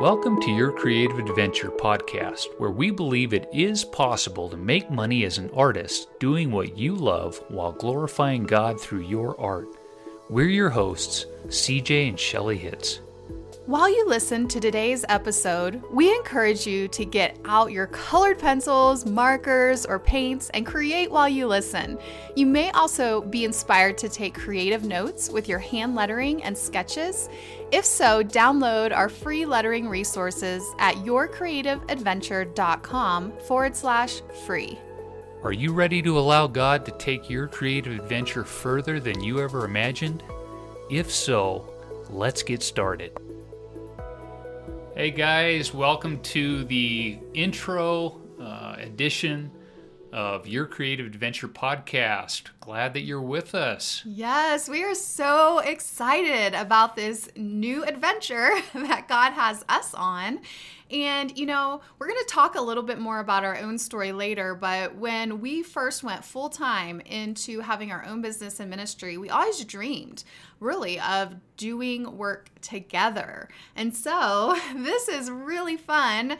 Welcome 0.00 0.40
to 0.42 0.52
Your 0.52 0.70
Creative 0.70 1.18
Adventure 1.18 1.72
podcast, 1.72 2.44
where 2.58 2.70
we 2.70 2.92
believe 2.92 3.32
it 3.32 3.48
is 3.52 3.84
possible 3.84 4.48
to 4.48 4.56
make 4.56 4.88
money 4.92 5.24
as 5.24 5.38
an 5.38 5.50
artist 5.50 6.06
doing 6.20 6.52
what 6.52 6.78
you 6.78 6.94
love 6.94 7.42
while 7.48 7.72
glorifying 7.72 8.44
God 8.44 8.80
through 8.80 9.02
your 9.02 9.38
art. 9.40 9.66
We're 10.30 10.50
your 10.50 10.70
hosts, 10.70 11.26
CJ 11.48 12.10
and 12.10 12.20
Shelly 12.20 12.58
Hitz. 12.58 13.00
While 13.68 13.88
you 13.90 14.08
listen 14.08 14.48
to 14.48 14.58
today's 14.60 15.04
episode, 15.10 15.82
we 15.92 16.10
encourage 16.10 16.66
you 16.66 16.88
to 16.88 17.04
get 17.04 17.38
out 17.44 17.70
your 17.70 17.86
colored 17.88 18.38
pencils, 18.38 19.04
markers, 19.04 19.84
or 19.84 19.98
paints 19.98 20.48
and 20.54 20.64
create 20.64 21.10
while 21.10 21.28
you 21.28 21.46
listen. 21.46 21.98
You 22.34 22.46
may 22.46 22.70
also 22.70 23.20
be 23.20 23.44
inspired 23.44 23.98
to 23.98 24.08
take 24.08 24.32
creative 24.32 24.84
notes 24.84 25.28
with 25.28 25.50
your 25.50 25.58
hand 25.58 25.94
lettering 25.94 26.42
and 26.44 26.56
sketches. 26.56 27.28
If 27.70 27.84
so, 27.84 28.24
download 28.24 28.96
our 28.96 29.10
free 29.10 29.44
lettering 29.44 29.86
resources 29.86 30.64
at 30.78 30.94
yourcreativeadventure.com 30.94 33.32
forward 33.46 33.76
slash 33.76 34.22
free. 34.46 34.78
Are 35.42 35.52
you 35.52 35.74
ready 35.74 36.00
to 36.00 36.18
allow 36.18 36.46
God 36.46 36.86
to 36.86 36.92
take 36.92 37.28
your 37.28 37.48
creative 37.48 38.00
adventure 38.00 38.44
further 38.44 38.98
than 38.98 39.22
you 39.22 39.40
ever 39.40 39.66
imagined? 39.66 40.22
If 40.88 41.12
so, 41.12 41.68
let's 42.08 42.42
get 42.42 42.62
started. 42.62 43.12
Hey 44.98 45.12
guys, 45.12 45.72
welcome 45.72 46.18
to 46.22 46.64
the 46.64 47.20
intro 47.32 48.20
uh, 48.40 48.74
edition 48.80 49.52
of 50.12 50.46
Your 50.46 50.66
Creative 50.66 51.06
Adventure 51.06 51.48
podcast. 51.48 52.44
Glad 52.60 52.94
that 52.94 53.02
you're 53.02 53.22
with 53.22 53.54
us. 53.54 54.02
Yes, 54.04 54.68
we 54.68 54.82
are 54.84 54.94
so 54.94 55.58
excited 55.58 56.54
about 56.54 56.96
this 56.96 57.28
new 57.36 57.84
adventure 57.84 58.50
that 58.74 59.08
God 59.08 59.32
has 59.32 59.64
us 59.68 59.94
on. 59.94 60.40
And, 60.90 61.36
you 61.36 61.44
know, 61.44 61.82
we're 61.98 62.08
going 62.08 62.20
to 62.20 62.32
talk 62.32 62.54
a 62.54 62.62
little 62.62 62.82
bit 62.82 62.98
more 62.98 63.18
about 63.18 63.44
our 63.44 63.58
own 63.58 63.78
story 63.78 64.12
later, 64.12 64.54
but 64.54 64.96
when 64.96 65.40
we 65.40 65.62
first 65.62 66.02
went 66.02 66.24
full 66.24 66.48
time 66.48 67.00
into 67.00 67.60
having 67.60 67.92
our 67.92 68.04
own 68.06 68.22
business 68.22 68.58
and 68.58 68.70
ministry, 68.70 69.18
we 69.18 69.28
always 69.28 69.62
dreamed 69.64 70.24
really 70.60 70.98
of 71.00 71.34
doing 71.56 72.16
work 72.16 72.50
together. 72.62 73.48
And 73.76 73.94
so 73.94 74.58
this 74.74 75.08
is 75.08 75.30
really 75.30 75.76
fun. 75.76 76.38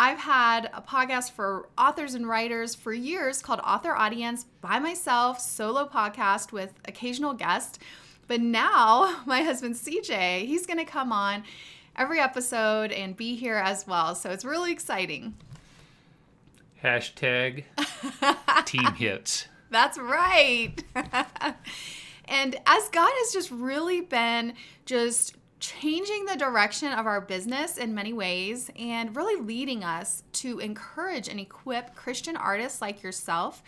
I've 0.00 0.20
had 0.20 0.70
a 0.72 0.80
podcast 0.80 1.32
for 1.32 1.68
authors 1.76 2.14
and 2.14 2.28
writers 2.28 2.72
for 2.76 2.92
years 2.92 3.42
called 3.42 3.58
Author 3.64 3.92
Audience 3.96 4.44
by 4.60 4.78
myself, 4.78 5.40
solo 5.40 5.88
podcast 5.88 6.52
with 6.52 6.72
occasional 6.84 7.34
guests. 7.34 7.80
But 8.28 8.40
now 8.40 9.22
my 9.26 9.42
husband 9.42 9.74
CJ, 9.74 10.46
he's 10.46 10.66
going 10.66 10.78
to 10.78 10.84
come 10.84 11.10
on 11.10 11.42
every 11.96 12.20
episode 12.20 12.92
and 12.92 13.16
be 13.16 13.34
here 13.34 13.56
as 13.56 13.88
well. 13.88 14.14
So 14.14 14.30
it's 14.30 14.44
really 14.44 14.70
exciting. 14.70 15.34
Hashtag 16.80 17.64
team 18.66 18.94
Hitz. 18.94 19.48
That's 19.68 19.98
right. 19.98 20.76
and 22.24 22.54
as 22.66 22.88
God 22.90 23.10
has 23.12 23.32
just 23.32 23.50
really 23.50 24.02
been 24.02 24.52
just 24.86 25.34
changing 25.60 26.26
the 26.26 26.36
direction 26.36 26.92
of 26.92 27.06
our 27.06 27.20
business 27.20 27.76
in 27.76 27.94
many 27.94 28.12
ways 28.12 28.70
and 28.78 29.14
really 29.16 29.40
leading 29.40 29.82
us 29.82 30.22
to 30.32 30.58
encourage 30.60 31.28
and 31.28 31.40
equip 31.40 31.94
Christian 31.94 32.36
artists 32.36 32.80
like 32.80 33.02
yourself. 33.02 33.62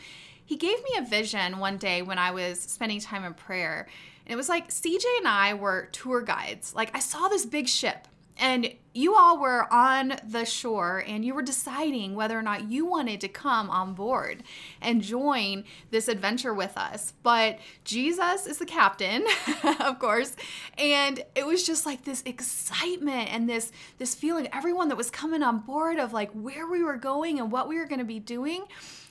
He 0.44 0.56
gave 0.56 0.83
me 0.83 0.91
a 0.98 1.05
vision 1.05 1.58
one 1.58 1.77
day 1.78 2.02
when 2.02 2.18
I 2.18 2.30
was 2.30 2.61
spending 2.61 3.00
time 3.00 3.24
in 3.24 3.34
prayer. 3.34 3.88
And 4.27 4.33
it 4.33 4.36
was 4.36 4.48
like 4.48 4.68
CJ 4.68 5.05
and 5.18 5.28
I 5.28 5.55
were 5.55 5.88
tour 5.92 6.22
guides. 6.22 6.74
Like 6.74 6.94
I 6.94 7.00
saw 7.00 7.28
this 7.28 7.46
big 7.46 7.68
ship 7.68 8.06
and 8.41 8.74
you 8.92 9.14
all 9.14 9.38
were 9.38 9.72
on 9.72 10.14
the 10.27 10.44
shore 10.44 11.05
and 11.06 11.24
you 11.24 11.34
were 11.34 11.42
deciding 11.42 12.14
whether 12.14 12.36
or 12.36 12.42
not 12.42 12.69
you 12.69 12.84
wanted 12.84 13.20
to 13.20 13.28
come 13.28 13.70
on 13.70 13.95
board 13.95 14.42
and 14.80 15.02
join 15.02 15.64
this 15.90 16.08
adventure 16.08 16.52
with 16.52 16.77
us. 16.77 17.12
But 17.23 17.61
Jesus 17.84 18.46
is 18.46 18.58
the 18.58 18.67
captain, 18.67 19.24
of 19.80 19.98
course, 19.98 20.34
and 20.77 21.23
it 21.36 21.46
was 21.46 21.64
just 21.64 21.86
like 21.86 22.05
this 22.05 22.23
excitement 22.27 23.33
and 23.33 23.48
this 23.48 23.70
this 23.98 24.14
feeling 24.14 24.48
everyone 24.52 24.89
that 24.89 24.96
was 24.96 25.11
coming 25.11 25.42
on 25.42 25.61
board 25.61 25.98
of 25.98 26.12
like 26.12 26.30
where 26.33 26.67
we 26.67 26.83
were 26.83 26.96
going 26.96 27.39
and 27.39 27.52
what 27.52 27.68
we 27.68 27.77
were 27.77 27.86
going 27.86 28.00
to 28.00 28.05
be 28.05 28.18
doing. 28.18 28.64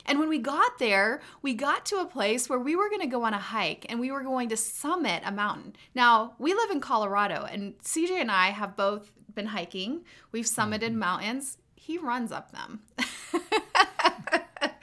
And 0.06 0.18
when 0.18 0.28
we 0.29 0.39
got 0.39 0.79
there, 0.79 1.22
we 1.44 1.53
got 1.53 1.85
to 1.88 1.97
a 1.97 2.06
place 2.06 2.50
where 2.50 2.57
we 2.57 2.75
were 2.75 2.89
going 2.89 3.01
to 3.01 3.07
go 3.07 3.23
on 3.25 3.35
a 3.35 3.39
hike 3.39 3.85
and 3.89 4.00
we 4.00 4.09
were 4.09 4.23
going 4.23 4.50
to 4.50 4.57
summit 4.57 5.22
a 5.23 5.31
mountain. 5.31 5.75
Now, 5.94 6.34
we 6.39 6.56
live 6.56 6.72
in 6.72 6.79
Colorado, 6.79 7.45
and 7.50 7.78
CJ 7.79 8.12
and 8.12 8.31
I 8.31 8.47
have 8.47 8.75
both 8.75 9.12
been 9.39 9.47
hiking, 9.47 10.01
we've 10.33 10.44
summited 10.45 10.89
mm-hmm. 10.89 11.00
mountains. 11.00 11.57
He 11.75 11.97
runs 11.97 12.33
up 12.33 12.51
them. 12.51 12.81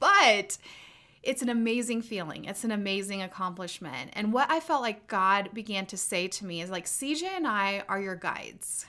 but 0.00 0.58
it's 1.22 1.42
an 1.42 1.48
amazing 1.48 2.02
feeling. 2.02 2.44
It's 2.44 2.64
an 2.64 2.72
amazing 2.72 3.22
accomplishment. 3.22 4.10
And 4.14 4.32
what 4.32 4.50
I 4.50 4.58
felt 4.58 4.82
like 4.82 5.06
God 5.06 5.50
began 5.54 5.86
to 5.86 5.96
say 5.96 6.26
to 6.26 6.44
me 6.44 6.60
is 6.60 6.70
like, 6.70 6.86
CJ 6.86 7.22
and 7.22 7.46
I 7.46 7.84
are 7.88 8.00
your 8.00 8.16
guides. 8.16 8.84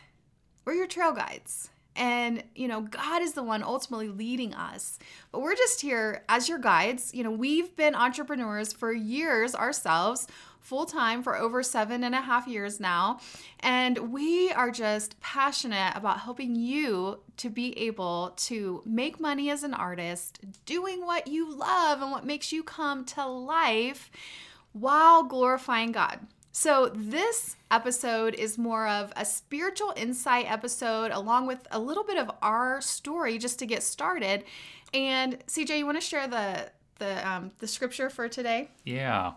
We're 0.65 0.73
your 0.73 0.87
trail 0.87 1.11
guides. 1.11 1.69
And, 1.95 2.43
you 2.55 2.67
know, 2.67 2.81
God 2.81 3.21
is 3.21 3.33
the 3.33 3.43
one 3.43 3.63
ultimately 3.63 4.09
leading 4.09 4.53
us. 4.53 4.99
But 5.31 5.41
we're 5.41 5.55
just 5.55 5.81
here 5.81 6.23
as 6.27 6.49
your 6.49 6.59
guides. 6.59 7.13
You 7.13 7.23
know, 7.23 7.31
we've 7.31 7.75
been 7.75 7.95
entrepreneurs 7.95 8.73
for 8.73 8.91
years 8.91 9.55
ourselves 9.55 10.27
full 10.65 10.85
time 10.85 11.21
for 11.21 11.37
over 11.37 11.61
seven 11.61 12.03
and 12.03 12.15
a 12.15 12.21
half 12.21 12.47
years 12.47 12.79
now. 12.79 13.19
And 13.59 14.11
we 14.11 14.51
are 14.51 14.71
just 14.71 15.19
passionate 15.21 15.93
about 15.95 16.21
helping 16.21 16.55
you 16.55 17.19
to 17.37 17.51
be 17.51 17.77
able 17.77 18.33
to 18.37 18.81
make 18.83 19.19
money 19.19 19.51
as 19.51 19.63
an 19.63 19.75
artist, 19.75 20.39
doing 20.65 21.05
what 21.05 21.27
you 21.27 21.53
love 21.55 22.01
and 22.01 22.11
what 22.11 22.25
makes 22.25 22.51
you 22.51 22.63
come 22.63 23.05
to 23.05 23.27
life 23.27 24.09
while 24.73 25.23
glorifying 25.23 25.91
God. 25.91 26.19
So, 26.57 26.89
this 26.95 27.57
episode 27.69 28.33
is 28.33 28.57
more 28.57 28.87
of 28.87 29.11
a 29.17 29.25
spiritual 29.25 29.91
insight 29.97 30.49
episode, 30.49 31.11
along 31.11 31.47
with 31.47 31.67
a 31.69 31.77
little 31.77 32.05
bit 32.05 32.17
of 32.17 32.31
our 32.41 32.79
story 32.79 33.37
just 33.37 33.59
to 33.59 33.65
get 33.65 33.83
started. 33.83 34.45
And 34.93 35.45
CJ, 35.47 35.79
you 35.79 35.85
want 35.85 35.97
to 35.97 36.01
share 36.01 36.29
the 36.29 36.69
the 36.97 37.29
um, 37.29 37.51
the 37.59 37.67
scripture 37.67 38.09
for 38.09 38.29
today? 38.29 38.69
Yeah. 38.85 39.33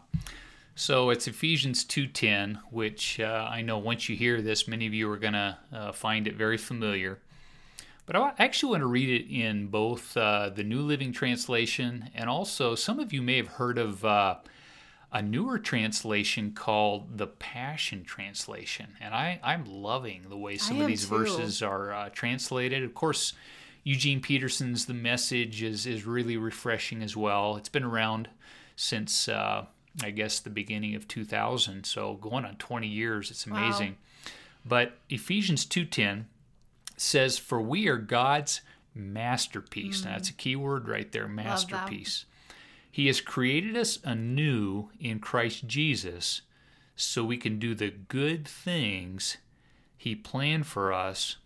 So 0.77 1.11
it's 1.11 1.27
Ephesians 1.27 1.85
2:10, 1.85 2.61
which 2.71 3.19
uh, 3.19 3.49
I 3.51 3.63
know 3.63 3.79
once 3.79 4.09
you 4.09 4.15
hear 4.15 4.41
this, 4.41 4.69
many 4.69 4.87
of 4.87 4.95
you 4.95 5.11
are 5.11 5.19
going 5.19 5.33
to 5.33 5.59
uh, 5.73 5.91
find 5.91 6.29
it 6.29 6.37
very 6.37 6.57
familiar. 6.57 7.19
But 8.07 8.15
I 8.15 8.33
actually 8.39 8.71
want 8.71 8.83
to 8.83 8.87
read 8.87 9.09
it 9.09 9.29
in 9.29 9.67
both 9.67 10.17
uh, 10.17 10.51
the 10.51 10.63
New 10.63 10.83
Living 10.83 11.13
Translation 11.13 12.11
and 12.15 12.31
also 12.31 12.77
some 12.77 13.01
of 13.01 13.13
you 13.13 13.23
may 13.23 13.39
have 13.39 13.49
heard 13.49 13.77
of 13.77 14.05
uh, 14.05 14.37
a 15.11 15.23
newer 15.23 15.59
translation 15.59 16.53
called 16.53 17.17
the 17.17 17.27
Passion 17.27 18.05
Translation. 18.05 18.95
And 19.01 19.15
I, 19.15 19.41
I'm 19.43 19.65
loving 19.65 20.27
the 20.29 20.37
way 20.37 20.57
some 20.57 20.81
of 20.81 20.87
these 20.87 21.09
too. 21.09 21.19
verses 21.19 21.63
are 21.63 21.93
uh, 21.93 22.09
translated. 22.11 22.85
Of 22.85 22.95
course, 22.95 23.33
Eugene 23.85 24.21
Peterson's 24.21 24.85
The 24.87 24.95
Message 24.95 25.63
is, 25.63 25.87
is 25.87 26.05
really 26.05 26.37
refreshing 26.37 27.03
as 27.03 27.17
well. 27.17 27.57
It's 27.57 27.71
been 27.71 27.85
around 27.85 28.29
since 28.77 29.29
uh, 29.29 29.65
I 30.03 30.11
guess 30.11 30.41
the 30.41 30.51
beginning 30.51 30.95
of 30.95 31.09
2000. 31.09 31.85
So 31.85 32.15
going 32.15 32.45
on 32.45 32.57
20 32.57 32.87
years, 32.87 33.31
it's 33.31 33.47
amazing. 33.47 33.91
Wow. 33.91 34.33
But 34.65 34.99
Ephesians 35.09 35.65
2:10 35.65 36.27
says, 36.97 37.39
"For 37.39 37.61
we 37.61 37.89
are 37.89 37.97
God's 37.97 38.61
masterpiece." 38.95 40.03
Mm. 40.03 40.05
Now 40.05 40.11
that's 40.13 40.31
a 40.31 40.35
key 40.35 40.57
word 40.57 40.89
right 40.89 41.11
there, 41.11 41.29
masterpiece. 41.29 42.27
He 42.91 43.07
has 43.07 43.21
created 43.21 43.77
us 43.77 43.99
anew 44.05 44.91
in 44.99 45.21
Christ 45.21 45.67
Jesus 45.67 46.43
so 46.97 47.25
we 47.25 47.37
can 47.37 47.59
do 47.59 47.75
the 47.75 47.91
good 47.91 48.47
things 48.47 49.37
he 49.97 50.15
planned 50.15 50.67
for 50.67 50.93
us 50.93 51.37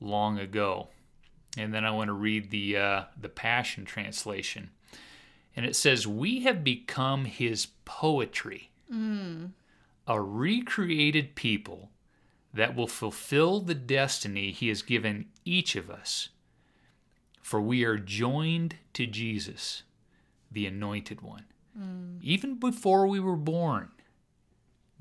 long 0.00 0.38
ago. 0.38 0.88
And 1.56 1.74
then 1.74 1.84
I 1.84 1.90
want 1.90 2.08
to 2.08 2.14
read 2.14 2.50
the 2.50 2.76
uh, 2.76 3.02
the 3.20 3.28
Passion 3.28 3.84
translation 3.84 4.70
and 5.56 5.66
it 5.66 5.76
says, 5.76 6.06
We 6.06 6.40
have 6.40 6.64
become 6.64 7.24
his 7.26 7.66
poetry, 7.84 8.70
mm. 8.92 9.50
a 10.06 10.20
recreated 10.20 11.34
people 11.34 11.90
that 12.54 12.74
will 12.74 12.86
fulfill 12.86 13.60
the 13.60 13.74
destiny 13.74 14.50
he 14.50 14.68
has 14.68 14.82
given 14.82 15.26
each 15.44 15.76
of 15.76 15.90
us. 15.90 16.30
For 17.42 17.60
we 17.60 17.84
are 17.84 17.98
joined 17.98 18.76
to 18.94 19.06
Jesus, 19.06 19.82
the 20.52 20.66
Anointed 20.66 21.20
One. 21.20 21.44
Mm. 21.78 22.18
Even 22.22 22.56
before 22.56 23.06
we 23.06 23.20
were 23.20 23.36
born, 23.36 23.90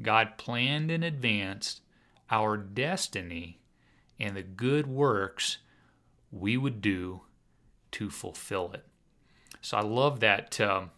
God 0.01 0.38
planned 0.38 0.89
in 0.89 1.03
advance 1.03 1.81
our 2.30 2.57
destiny 2.57 3.59
and 4.19 4.36
the 4.36 4.44
good 4.44 4.88
works 4.88 5.57
we 6.31 6.56
would 6.56 6.81
do 6.81 7.21
to 7.92 8.09
fulfill 8.09 8.71
it. 8.74 8.86
So 9.62 9.77
I 9.77 9.81
love 9.81 10.21
that 10.21 10.59
um, 10.62 10.92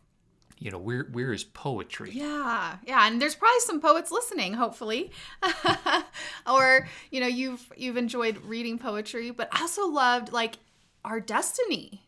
you 0.64 0.72
know, 0.72 0.78
we're 0.78 1.10
we're 1.12 1.36
poetry. 1.54 2.12
Yeah, 2.14 2.78
yeah, 2.88 3.06
and 3.06 3.22
there's 3.22 3.36
probably 3.36 3.60
some 3.60 3.82
poets 3.82 4.12
listening, 4.12 4.54
hopefully, 4.54 5.12
or 6.48 6.88
you 7.12 7.20
know, 7.20 7.28
you've 7.28 7.70
you've 7.76 7.98
enjoyed 7.98 8.38
reading 8.46 8.80
poetry, 8.80 9.32
but 9.32 9.50
I 9.52 9.60
also 9.60 9.88
loved 9.88 10.32
like 10.32 10.56
our 11.04 11.20
destiny, 11.20 12.08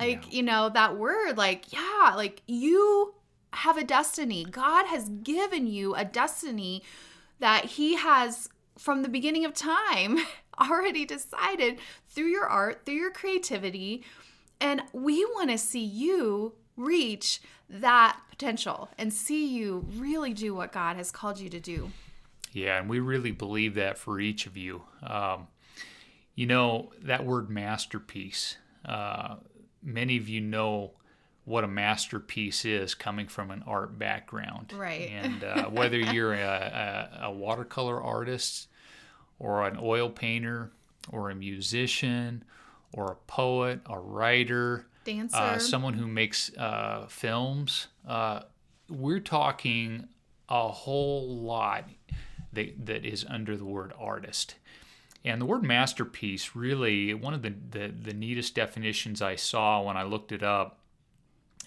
like 0.00 0.24
Yeah. 0.26 0.32
you 0.36 0.42
know 0.42 0.68
that 0.70 0.96
word, 0.96 1.36
like 1.36 1.72
yeah, 1.72 2.12
like 2.16 2.42
you 2.46 3.14
have 3.52 3.76
a 3.76 3.84
destiny. 3.84 4.44
God 4.44 4.86
has 4.86 5.08
given 5.08 5.66
you 5.66 5.94
a 5.94 6.04
destiny 6.04 6.82
that 7.38 7.64
He 7.66 7.96
has 7.96 8.48
from 8.78 9.02
the 9.02 9.08
beginning 9.08 9.44
of 9.44 9.54
time 9.54 10.18
already 10.60 11.04
decided 11.04 11.78
through 12.08 12.26
your 12.26 12.46
art, 12.46 12.82
through 12.84 12.94
your 12.94 13.10
creativity, 13.10 14.02
and 14.60 14.82
we 14.92 15.24
want 15.24 15.50
to 15.50 15.58
see 15.58 15.84
you 15.84 16.54
reach 16.76 17.40
that 17.68 18.18
potential 18.30 18.88
and 18.98 19.12
see 19.12 19.46
you 19.46 19.86
really 19.96 20.32
do 20.32 20.54
what 20.54 20.72
God 20.72 20.96
has 20.96 21.10
called 21.10 21.38
you 21.38 21.48
to 21.50 21.60
do. 21.60 21.90
Yeah, 22.52 22.78
and 22.80 22.88
we 22.90 22.98
really 23.00 23.30
believe 23.32 23.74
that 23.74 23.96
for 23.98 24.18
each 24.18 24.46
of 24.46 24.56
you. 24.56 24.82
Um, 25.02 25.46
you 26.34 26.46
know, 26.46 26.90
that 27.02 27.24
word 27.24 27.48
masterpiece, 27.50 28.56
uh, 28.84 29.36
many 29.82 30.16
of 30.16 30.28
you 30.28 30.40
know 30.40 30.92
what 31.44 31.64
a 31.64 31.68
masterpiece 31.68 32.64
is 32.64 32.94
coming 32.94 33.26
from 33.26 33.50
an 33.50 33.62
art 33.66 33.98
background. 33.98 34.72
Right. 34.76 35.10
And 35.10 35.42
uh, 35.42 35.64
whether 35.70 35.98
you're 35.98 36.34
a, 36.34 37.18
a, 37.22 37.24
a 37.26 37.32
watercolor 37.32 38.00
artist 38.00 38.68
or 39.38 39.66
an 39.66 39.78
oil 39.80 40.10
painter 40.10 40.70
or 41.08 41.30
a 41.30 41.34
musician 41.34 42.44
or 42.92 43.12
a 43.12 43.16
poet, 43.26 43.80
a 43.86 43.98
writer, 43.98 44.86
Dancer. 45.04 45.36
uh, 45.36 45.58
someone 45.58 45.94
who 45.94 46.06
makes 46.06 46.54
uh, 46.56 47.06
films. 47.08 47.88
Uh, 48.06 48.42
we're 48.88 49.20
talking 49.20 50.08
a 50.48 50.68
whole 50.68 51.36
lot 51.36 51.84
that, 52.52 52.86
that 52.86 53.04
is 53.04 53.24
under 53.28 53.56
the 53.56 53.64
word 53.64 53.92
artist. 53.98 54.56
And 55.24 55.40
the 55.40 55.46
word 55.46 55.62
masterpiece 55.62 56.54
really, 56.54 57.12
one 57.12 57.34
of 57.34 57.42
the, 57.42 57.54
the, 57.70 57.88
the 57.88 58.14
neatest 58.14 58.54
definitions 58.54 59.20
I 59.20 59.36
saw 59.36 59.82
when 59.82 59.96
I 59.96 60.02
looked 60.02 60.32
it 60.32 60.42
up, 60.42 60.78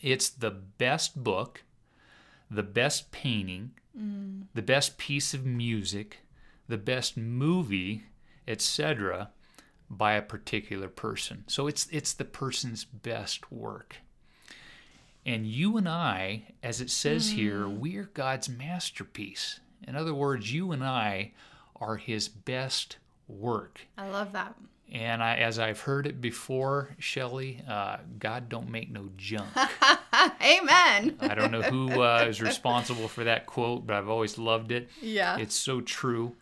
it's 0.01 0.29
the 0.29 0.51
best 0.51 1.23
book, 1.23 1.63
the 2.49 2.63
best 2.63 3.11
painting, 3.11 3.71
mm. 3.97 4.43
the 4.53 4.61
best 4.61 4.97
piece 4.97 5.33
of 5.33 5.45
music, 5.45 6.19
the 6.67 6.77
best 6.77 7.15
movie, 7.15 8.05
etc 8.47 9.29
by 9.97 10.13
a 10.13 10.21
particular 10.21 10.87
person. 10.87 11.43
So 11.47 11.67
it's 11.67 11.87
it's 11.91 12.13
the 12.13 12.25
person's 12.25 12.83
best 12.85 13.51
work. 13.51 13.97
And 15.25 15.47
you 15.47 15.77
and 15.77 15.87
I, 15.87 16.43
as 16.61 16.81
it 16.81 16.89
says 16.89 17.31
here, 17.31 17.61
mm. 17.61 17.79
we 17.79 17.95
are 17.97 18.09
God's 18.13 18.49
masterpiece. 18.49 19.61
In 19.87 19.95
other 19.95 20.13
words, 20.13 20.53
you 20.53 20.71
and 20.71 20.83
I 20.83 21.31
are 21.77 21.95
his 21.95 22.27
best 22.27 22.97
work. 23.27 23.81
I 23.97 24.09
love 24.09 24.33
that. 24.33 24.55
And 24.91 25.23
I, 25.23 25.37
as 25.37 25.57
I've 25.57 25.79
heard 25.79 26.05
it 26.05 26.21
before, 26.21 26.95
Shelley, 26.99 27.63
uh, 27.67 27.97
God 28.19 28.47
don't 28.47 28.69
make 28.69 28.91
no 28.91 29.09
junk. 29.17 29.47
Amen. 29.55 31.17
I 31.19 31.33
don't 31.35 31.51
know 31.51 31.63
who 31.63 32.03
uh, 32.03 32.25
is 32.27 32.41
responsible 32.41 33.07
for 33.07 33.23
that 33.23 33.47
quote, 33.47 33.87
but 33.87 33.95
I've 33.95 34.09
always 34.09 34.37
loved 34.37 34.71
it. 34.71 34.89
Yeah. 35.01 35.37
It's 35.37 35.55
so 35.55 35.81
true. 35.81 36.35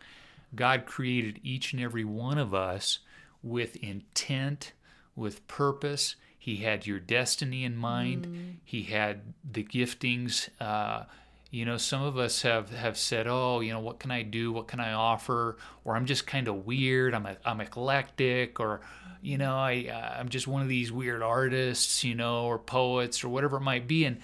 God 0.54 0.86
created 0.86 1.40
each 1.44 1.72
and 1.72 1.82
every 1.82 2.04
one 2.04 2.38
of 2.38 2.54
us 2.54 3.00
with 3.42 3.78
intent, 3.78 4.74
with 5.16 5.48
purpose. 5.48 6.16
He 6.38 6.58
had 6.58 6.86
your 6.86 7.00
destiny 7.00 7.64
in 7.64 7.78
mind. 7.78 8.60
He 8.66 8.84
had 8.84 9.22
the 9.50 9.64
giftings. 9.64 10.50
Uh, 10.60 11.04
you 11.52 11.66
know, 11.66 11.76
some 11.76 12.02
of 12.02 12.18
us 12.18 12.44
have, 12.44 12.72
have 12.72 12.98
said, 12.98 13.28
"Oh, 13.28 13.60
you 13.60 13.74
know, 13.74 13.82
what 13.82 14.00
can 14.00 14.10
I 14.10 14.24
do? 14.24 14.54
What 14.54 14.68
can 14.68 14.80
I 14.80 14.94
offer?" 14.94 15.58
Or 15.84 15.98
I'm 15.98 16.06
just 16.06 16.26
kind 16.26 16.48
of 16.48 16.66
weird. 16.66 17.14
I'm 17.14 17.26
a, 17.26 17.36
I'm 17.44 17.60
eclectic, 17.60 18.62
or 18.62 18.80
you 19.22 19.38
know, 19.38 19.56
I 19.58 19.90
uh, 19.92 20.18
I'm 20.18 20.30
just 20.30 20.48
one 20.48 20.62
of 20.62 20.70
these 20.70 20.94
weird 20.94 21.22
artists, 21.22 22.06
you 22.06 22.16
know, 22.16 22.46
or 22.46 22.58
poets, 22.58 23.22
or 23.26 23.30
whatever 23.30 23.58
it 23.58 23.62
might 23.62 23.86
be. 23.86 24.06
And 24.06 24.20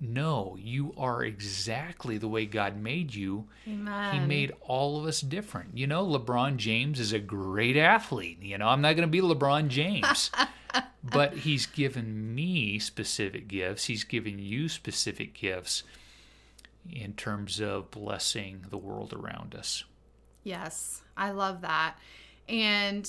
no, 0.00 0.56
you 0.60 0.94
are 0.96 1.24
exactly 1.24 2.16
the 2.16 2.28
way 2.28 2.46
God 2.46 2.76
made 2.76 3.12
you. 3.12 3.48
Amen. 3.66 4.14
He 4.14 4.20
made 4.20 4.52
all 4.60 5.00
of 5.00 5.06
us 5.06 5.20
different. 5.20 5.76
You 5.76 5.88
know, 5.88 6.06
LeBron 6.06 6.58
James 6.58 7.00
is 7.00 7.12
a 7.12 7.18
great 7.18 7.76
athlete. 7.76 8.40
You 8.40 8.56
know, 8.58 8.68
I'm 8.68 8.82
not 8.82 8.94
going 8.94 9.08
to 9.08 9.10
be 9.10 9.20
LeBron 9.20 9.66
James. 9.66 10.30
but 11.02 11.34
he's 11.38 11.66
given 11.66 12.34
me 12.34 12.78
specific 12.78 13.48
gifts. 13.48 13.86
He's 13.86 14.04
given 14.04 14.38
you 14.38 14.68
specific 14.68 15.34
gifts 15.34 15.82
in 16.92 17.12
terms 17.14 17.60
of 17.60 17.90
blessing 17.90 18.66
the 18.70 18.78
world 18.78 19.12
around 19.12 19.54
us. 19.54 19.84
Yes, 20.44 21.02
I 21.16 21.30
love 21.30 21.62
that. 21.62 21.96
And, 22.48 23.08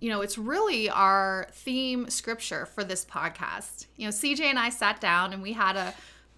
you 0.00 0.10
know, 0.10 0.20
it's 0.20 0.36
really 0.36 0.90
our 0.90 1.48
theme 1.52 2.10
scripture 2.10 2.66
for 2.66 2.84
this 2.84 3.04
podcast. 3.04 3.86
You 3.96 4.06
know, 4.06 4.10
CJ 4.10 4.40
and 4.40 4.58
I 4.58 4.68
sat 4.68 5.00
down 5.00 5.32
and 5.32 5.42
we 5.42 5.52
had 5.52 5.76
a 5.76 5.94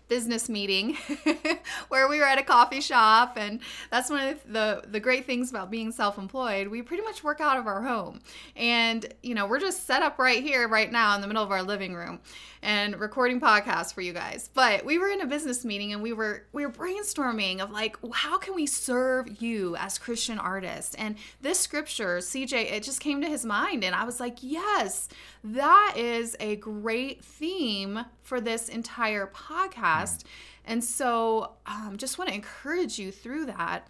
business 0.09 0.49
meeting 0.49 0.97
where 1.89 2.09
we 2.09 2.19
were 2.19 2.25
at 2.25 2.39
a 2.39 2.43
coffee 2.43 2.81
shop 2.81 3.37
and 3.37 3.61
that's 3.91 4.09
one 4.11 4.27
of 4.29 4.53
the 4.53 4.83
the 4.89 5.01
great 5.01 5.27
things 5.27 5.51
about 5.51 5.71
being 5.71 5.93
self-employed. 5.93 6.69
We 6.69 6.83
pretty 6.83 7.03
much 7.03 7.25
work 7.25 7.41
out 7.41 7.59
of 7.59 7.67
our 7.67 7.83
home. 7.83 8.21
And 8.55 9.13
you 9.23 9.35
know 9.35 9.47
we're 9.47 9.61
just 9.61 9.87
set 9.87 10.03
up 10.03 10.19
right 10.19 10.43
here 10.43 10.69
right 10.69 10.91
now 10.91 11.15
in 11.15 11.21
the 11.21 11.27
middle 11.27 11.43
of 11.43 11.51
our 11.51 11.63
living 11.63 11.95
room 11.95 12.21
and 12.63 12.99
recording 12.99 13.41
podcasts 13.41 13.93
for 13.93 14.01
you 14.01 14.13
guys. 14.13 14.49
But 14.53 14.85
we 14.85 14.99
were 14.99 15.09
in 15.09 15.21
a 15.21 15.27
business 15.27 15.65
meeting 15.65 15.93
and 15.93 16.03
we 16.03 16.13
were 16.13 16.45
we 16.53 16.65
were 16.65 16.73
brainstorming 16.73 17.61
of 17.61 17.71
like 17.71 17.97
how 18.13 18.39
can 18.39 18.55
we 18.55 18.67
serve 18.67 19.43
you 19.43 19.77
as 19.77 19.99
christian 19.99 20.39
artists? 20.39 20.95
And 20.95 21.17
this 21.41 21.59
scripture 21.59 22.19
cj 22.19 22.53
it 22.53 22.83
just 22.83 23.01
came 23.01 23.21
to 23.23 23.29
his 23.29 23.45
mind 23.45 23.85
and 23.85 23.95
i 23.95 24.05
was 24.05 24.21
like 24.21 24.39
yes 24.41 25.09
that 25.45 25.95
is 25.97 26.37
a 26.41 26.57
great 26.57 27.25
theme 27.25 28.05
for 28.27 28.41
this 28.41 28.69
entire 28.69 29.27
podcast 29.27 30.25
and 30.65 30.83
so 30.83 31.53
um, 31.67 31.97
just 31.97 32.19
want 32.19 32.29
to 32.29 32.35
encourage 32.35 32.99
you 32.99 33.11
through 33.13 33.47
that 33.47 33.87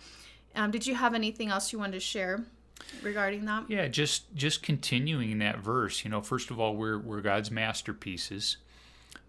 um, 0.54 0.70
did 0.70 0.86
you 0.86 0.94
have 0.94 1.14
anything 1.14 1.48
else 1.48 1.72
you 1.72 1.78
wanted 1.78 1.92
to 1.92 2.00
share 2.00 2.44
regarding 3.02 3.44
that 3.46 3.64
Yeah, 3.68 3.88
just 3.88 4.34
just 4.34 4.62
continuing 4.62 5.38
that 5.38 5.58
verse, 5.58 6.04
you 6.04 6.10
know, 6.10 6.20
first 6.20 6.50
of 6.50 6.60
all, 6.60 6.76
we're 6.76 6.98
we're 6.98 7.20
God's 7.20 7.50
masterpieces, 7.50 8.58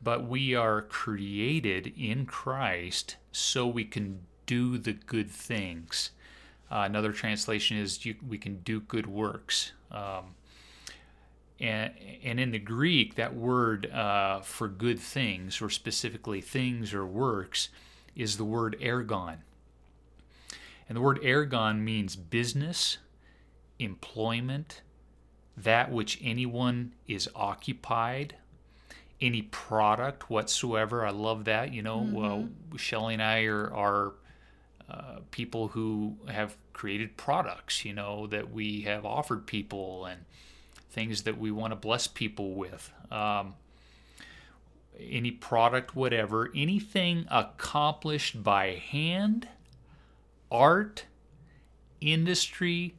but 0.04 0.28
we 0.28 0.56
are 0.56 0.82
created 0.82 1.94
in 1.98 2.26
Christ 2.26 3.18
so 3.32 3.68
we 3.68 3.86
can 3.86 4.20
do 4.46 4.78
the 4.78 4.94
good 4.94 5.30
things. 5.30 6.12
Uh, 6.70 6.84
another 6.86 7.14
translation 7.14 7.78
is 7.78 8.06
you, 8.06 8.16
we 8.28 8.38
can 8.38 8.58
do 8.58 8.82
good 8.82 9.08
works. 9.08 9.72
Um, 9.92 10.36
and, 11.60 11.92
and 12.24 12.40
in 12.40 12.52
the 12.52 12.60
Greek, 12.60 13.16
that 13.16 13.36
word 13.36 13.90
uh, 13.92 14.42
for 14.42 14.68
good 14.68 15.00
things, 15.00 15.62
or 15.62 15.70
specifically 15.70 16.42
things 16.42 16.94
or 16.94 17.06
works, 17.06 17.70
is 18.16 18.38
the 18.38 18.46
word 18.46 18.76
ergon. 18.82 19.38
And 20.88 20.96
the 20.96 21.02
word 21.02 21.22
ergon 21.22 21.80
means 21.80 22.16
business, 22.16 22.98
employment, 23.80 24.82
that 25.56 25.92
which 25.92 26.20
anyone 26.24 26.94
is 27.08 27.28
occupied, 27.36 28.36
any 29.20 29.42
product 29.42 30.30
whatsoever. 30.30 31.06
I 31.06 31.10
love 31.10 31.46
that. 31.46 31.74
You 31.74 31.82
know, 31.82 32.08
well, 32.12 32.50
Shelly 32.76 33.16
and 33.16 33.24
I 33.24 33.44
are, 33.46 33.74
are 33.74 34.14
uh, 34.90 35.20
people 35.32 35.70
who 35.70 36.16
have 36.28 36.56
created 36.74 37.18
products, 37.18 37.84
you 37.84 37.94
know, 37.94 38.28
that 38.28 38.52
we 38.52 38.82
have 38.82 39.06
offered 39.06 39.48
people 39.48 40.06
and 40.06 40.22
things 40.98 41.22
that 41.22 41.38
we 41.38 41.52
want 41.52 41.72
to 41.72 41.76
bless 41.76 42.08
people 42.08 42.56
with. 42.56 42.92
Um, 43.12 43.54
any 45.00 45.30
product, 45.30 45.96
whatever, 45.96 46.50
anything 46.56 47.28
accomplished 47.30 48.44
by 48.44 48.70
hand, 48.72 49.48
art, 50.52 51.06
industry, 52.02 52.96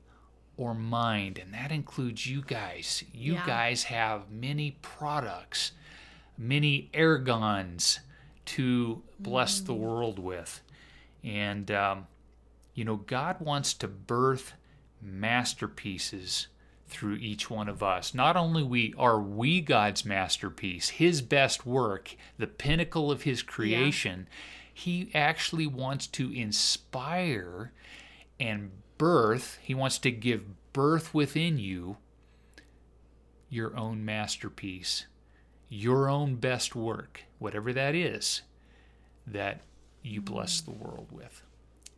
or 0.56 0.74
mind. 0.74 1.38
And 1.38 1.52
that 1.52 1.72
includes 1.72 2.24
you 2.24 2.40
guys. 2.40 3.02
You 3.12 3.34
Yeah. 3.34 3.44
guys 3.46 3.82
have 3.84 4.30
many 4.30 4.78
products, 4.80 5.72
many 6.36 6.90
air 6.94 7.18
ergons 7.18 7.98
to 8.44 9.02
bless 9.18 9.60
the 9.60 9.74
world 9.74 10.20
with. 10.20 10.62
And, 11.24 11.68
um, 11.72 12.06
you 12.74 12.84
know, 12.84 12.94
God 12.94 13.40
wants 13.40 13.74
to 13.74 13.88
birth 13.88 14.52
masterpieces 15.02 16.46
through 16.88 17.16
each 17.16 17.50
one 17.50 17.68
of 17.68 17.82
us. 17.82 18.14
Not 18.14 18.36
only 18.36 18.62
we 18.62 18.94
are 18.98 19.20
we 19.20 19.60
God's 19.60 20.04
masterpiece, 20.04 20.88
his 20.90 21.22
best 21.22 21.66
work, 21.66 22.16
the 22.38 22.46
pinnacle 22.46 23.10
of 23.10 23.22
his 23.22 23.42
creation, 23.42 24.28
he 24.72 25.10
actually 25.14 25.66
wants 25.66 26.06
to 26.08 26.32
inspire 26.32 27.72
and 28.40 28.70
birth, 28.96 29.58
he 29.62 29.74
wants 29.74 29.98
to 29.98 30.10
give 30.10 30.72
birth 30.72 31.12
within 31.14 31.58
you 31.58 31.98
your 33.50 33.76
own 33.76 34.04
masterpiece. 34.04 35.06
your 35.68 36.08
own 36.08 36.36
best 36.36 36.74
work, 36.74 37.24
whatever 37.38 37.72
that 37.72 37.94
is, 37.94 38.42
that 39.26 39.60
you 40.02 40.20
bless 40.20 40.60
mm. 40.60 40.64
the 40.66 40.70
world 40.70 41.08
with. 41.10 41.42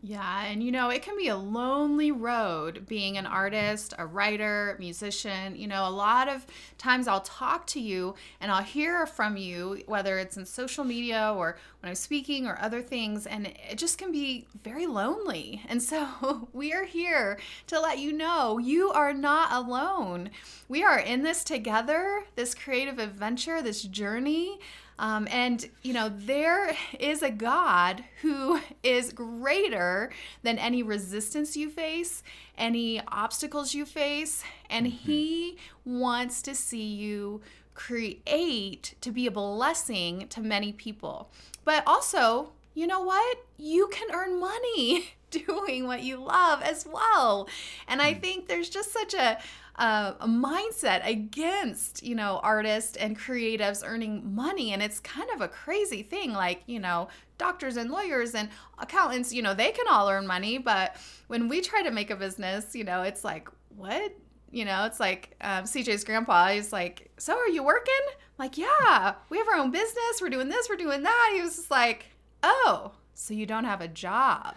Yeah, 0.02 0.44
and 0.44 0.62
you 0.62 0.72
know, 0.72 0.88
it 0.88 1.02
can 1.02 1.14
be 1.14 1.28
a 1.28 1.36
lonely 1.36 2.10
road 2.10 2.86
being 2.86 3.18
an 3.18 3.26
artist, 3.26 3.92
a 3.98 4.06
writer, 4.06 4.74
musician. 4.78 5.56
You 5.56 5.66
know, 5.66 5.86
a 5.86 5.90
lot 5.90 6.26
of 6.26 6.46
times 6.78 7.06
I'll 7.06 7.20
talk 7.20 7.66
to 7.68 7.80
you 7.80 8.14
and 8.40 8.50
I'll 8.50 8.62
hear 8.62 9.04
from 9.04 9.36
you, 9.36 9.82
whether 9.86 10.18
it's 10.18 10.38
in 10.38 10.46
social 10.46 10.84
media 10.84 11.34
or 11.36 11.58
when 11.80 11.90
I'm 11.90 11.96
speaking 11.96 12.46
or 12.46 12.58
other 12.62 12.80
things, 12.80 13.26
and 13.26 13.46
it 13.46 13.76
just 13.76 13.98
can 13.98 14.10
be 14.10 14.46
very 14.64 14.86
lonely. 14.86 15.62
And 15.70 15.82
so 15.82 16.48
we 16.52 16.72
are 16.72 16.84
here 16.84 17.38
to 17.68 17.78
let 17.78 17.98
you 17.98 18.12
know 18.12 18.58
you 18.58 18.90
are 18.90 19.12
not 19.12 19.52
alone. 19.52 20.30
We 20.68 20.82
are 20.82 20.98
in 20.98 21.22
this 21.22 21.44
together, 21.44 22.24
this 22.34 22.54
creative 22.54 22.98
adventure, 22.98 23.62
this 23.62 23.82
journey. 23.82 24.58
Um, 25.00 25.26
and, 25.30 25.66
you 25.82 25.94
know, 25.94 26.10
there 26.14 26.76
is 26.98 27.22
a 27.22 27.30
God 27.30 28.04
who 28.20 28.60
is 28.82 29.14
greater 29.14 30.10
than 30.42 30.58
any 30.58 30.82
resistance 30.82 31.56
you 31.56 31.70
face, 31.70 32.22
any 32.58 33.00
obstacles 33.08 33.72
you 33.72 33.86
face, 33.86 34.44
and 34.68 34.86
mm-hmm. 34.86 34.96
He 34.96 35.56
wants 35.86 36.42
to 36.42 36.54
see 36.54 36.84
you 36.84 37.40
create 37.72 38.94
to 39.00 39.10
be 39.10 39.26
a 39.26 39.30
blessing 39.30 40.28
to 40.28 40.42
many 40.42 40.70
people. 40.70 41.30
But 41.64 41.82
also, 41.86 42.50
you 42.74 42.86
know 42.86 43.00
what? 43.00 43.38
You 43.56 43.88
can 43.88 44.14
earn 44.14 44.38
money 44.38 45.14
doing 45.30 45.86
what 45.86 46.02
you 46.02 46.18
love 46.18 46.60
as 46.60 46.86
well. 46.86 47.48
And 47.88 48.02
I 48.02 48.12
mm. 48.12 48.20
think 48.20 48.48
there's 48.48 48.68
just 48.68 48.92
such 48.92 49.14
a 49.14 49.38
uh, 49.76 50.12
a 50.20 50.26
mindset 50.26 51.06
against 51.06 52.02
you 52.02 52.14
know 52.14 52.40
artists 52.42 52.96
and 52.96 53.18
creatives 53.18 53.82
earning 53.84 54.34
money. 54.34 54.72
And 54.72 54.82
it's 54.82 55.00
kind 55.00 55.28
of 55.34 55.40
a 55.40 55.48
crazy 55.48 56.02
thing 56.02 56.32
like 56.32 56.62
you 56.66 56.78
know 56.78 57.08
doctors 57.38 57.76
and 57.76 57.90
lawyers 57.90 58.34
and 58.34 58.48
accountants 58.78 59.32
you 59.32 59.42
know 59.42 59.54
they 59.54 59.70
can 59.72 59.86
all 59.88 60.08
earn 60.08 60.26
money. 60.26 60.58
But 60.58 60.96
when 61.28 61.48
we 61.48 61.60
try 61.60 61.82
to 61.82 61.90
make 61.90 62.10
a 62.10 62.16
business 62.16 62.74
you 62.74 62.84
know 62.84 63.02
it's 63.02 63.24
like 63.24 63.48
what? 63.76 64.12
You 64.50 64.64
know 64.64 64.84
it's 64.84 64.98
like 64.98 65.36
um, 65.42 65.62
cj's 65.62 66.02
grandpa 66.02 66.48
he's 66.48 66.72
like 66.72 67.10
so 67.18 67.36
are 67.36 67.48
you 67.48 67.62
working? 67.62 67.94
Like 68.38 68.58
yeah 68.58 69.14
we 69.28 69.38
have 69.38 69.48
our 69.48 69.56
own 69.56 69.70
business. 69.70 70.20
We're 70.20 70.30
doing 70.30 70.48
this 70.48 70.68
we're 70.68 70.76
doing 70.76 71.02
that. 71.02 71.32
He 71.34 71.42
was 71.42 71.56
just 71.56 71.70
like 71.70 72.06
oh 72.42 72.92
so 73.14 73.34
you 73.34 73.46
don't 73.46 73.64
have 73.64 73.80
a 73.80 73.88
job 73.88 74.54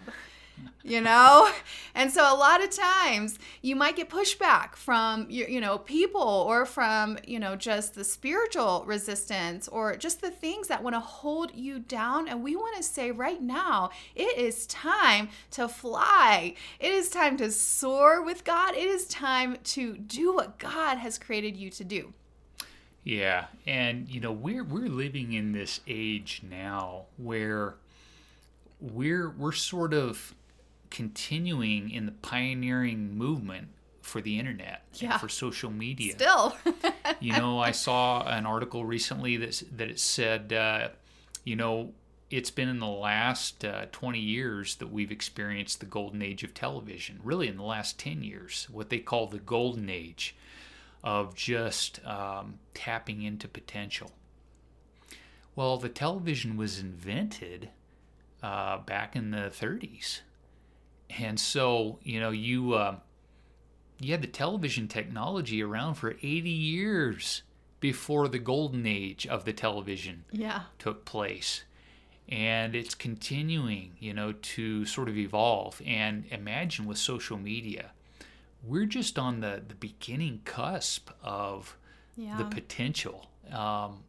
you 0.82 1.00
know? 1.00 1.50
And 1.96 2.10
so 2.10 2.22
a 2.22 2.34
lot 2.34 2.60
of 2.60 2.70
times 2.70 3.38
you 3.62 3.76
might 3.76 3.94
get 3.94 4.10
pushback 4.10 4.74
from 4.74 5.28
you 5.30 5.60
know 5.60 5.78
people 5.78 6.20
or 6.20 6.66
from 6.66 7.18
you 7.24 7.38
know 7.38 7.54
just 7.54 7.94
the 7.94 8.02
spiritual 8.02 8.82
resistance 8.84 9.68
or 9.68 9.94
just 9.94 10.20
the 10.20 10.32
things 10.32 10.66
that 10.66 10.82
want 10.82 10.94
to 10.94 11.00
hold 11.00 11.54
you 11.54 11.78
down. 11.78 12.26
And 12.26 12.42
we 12.42 12.56
want 12.56 12.76
to 12.76 12.82
say 12.82 13.12
right 13.12 13.40
now 13.40 13.90
it 14.16 14.36
is 14.36 14.66
time 14.66 15.28
to 15.52 15.68
fly. 15.68 16.56
It 16.80 16.92
is 16.92 17.10
time 17.10 17.36
to 17.36 17.52
soar 17.52 18.20
with 18.20 18.42
god. 18.42 18.74
It 18.74 18.88
is 18.88 19.06
time 19.06 19.58
to 19.62 19.96
do 19.96 20.34
what 20.34 20.58
god 20.58 20.98
has 20.98 21.16
created 21.16 21.56
you 21.56 21.70
to 21.70 21.84
do. 21.84 22.12
Yeah 23.04 23.46
and 23.68 24.08
you 24.08 24.20
know 24.20 24.32
we're 24.32 24.64
we're 24.64 24.88
living 24.88 25.32
in 25.32 25.52
this 25.52 25.78
age 25.86 26.42
now 26.50 27.04
where 27.18 27.76
we're 28.80 29.30
we're 29.30 29.52
sort 29.52 29.94
of 29.94 30.34
continuing 30.94 31.90
in 31.90 32.06
the 32.06 32.12
pioneering 32.12 33.18
movement 33.18 33.66
for 34.00 34.20
the 34.20 34.38
internet 34.38 34.84
yeah. 34.94 35.18
for 35.18 35.28
social 35.28 35.68
media. 35.68 36.12
Still, 36.12 36.56
you 37.20 37.32
know, 37.32 37.58
I 37.58 37.72
saw 37.72 38.24
an 38.28 38.46
article 38.46 38.84
recently 38.84 39.36
that 39.38 39.60
that 39.76 39.90
it 39.90 39.98
said, 39.98 40.52
uh, 40.52 40.88
you 41.42 41.56
know, 41.56 41.92
it's 42.30 42.52
been 42.52 42.68
in 42.68 42.78
the 42.78 42.86
last 42.86 43.64
uh, 43.64 43.86
20 43.90 44.20
years 44.20 44.76
that 44.76 44.92
we've 44.92 45.10
experienced 45.10 45.80
the 45.80 45.86
golden 45.86 46.22
age 46.22 46.44
of 46.44 46.54
television. 46.54 47.18
Really, 47.24 47.48
in 47.48 47.56
the 47.56 47.64
last 47.64 47.98
10 47.98 48.22
years, 48.22 48.68
what 48.70 48.88
they 48.88 48.98
call 48.98 49.26
the 49.26 49.40
golden 49.40 49.90
age 49.90 50.36
of 51.02 51.34
just 51.34 51.98
um, 52.06 52.60
tapping 52.72 53.22
into 53.22 53.48
potential. 53.48 54.12
Well, 55.56 55.76
the 55.76 55.88
television 55.88 56.56
was 56.56 56.78
invented 56.78 57.70
uh, 58.44 58.78
back 58.78 59.16
in 59.16 59.32
the 59.32 59.50
30s 59.50 60.20
and 61.10 61.38
so 61.38 61.98
you 62.02 62.20
know 62.20 62.30
you 62.30 62.74
uh, 62.74 62.96
you 63.98 64.12
had 64.12 64.22
the 64.22 64.28
television 64.28 64.88
technology 64.88 65.62
around 65.62 65.94
for 65.94 66.10
80 66.10 66.50
years 66.50 67.42
before 67.80 68.28
the 68.28 68.38
golden 68.38 68.86
age 68.86 69.26
of 69.26 69.44
the 69.44 69.52
television 69.52 70.24
yeah. 70.32 70.62
took 70.78 71.04
place 71.04 71.64
and 72.28 72.74
it's 72.74 72.94
continuing 72.94 73.92
you 74.00 74.14
know 74.14 74.32
to 74.32 74.84
sort 74.86 75.08
of 75.08 75.16
evolve 75.18 75.80
and 75.84 76.24
imagine 76.30 76.86
with 76.86 76.96
social 76.96 77.36
media 77.36 77.90
we're 78.66 78.86
just 78.86 79.18
on 79.18 79.40
the 79.40 79.62
the 79.68 79.74
beginning 79.74 80.40
cusp 80.44 81.10
of 81.22 81.76
yeah. 82.16 82.38
the 82.38 82.44
potential 82.44 83.26
um, 83.52 84.02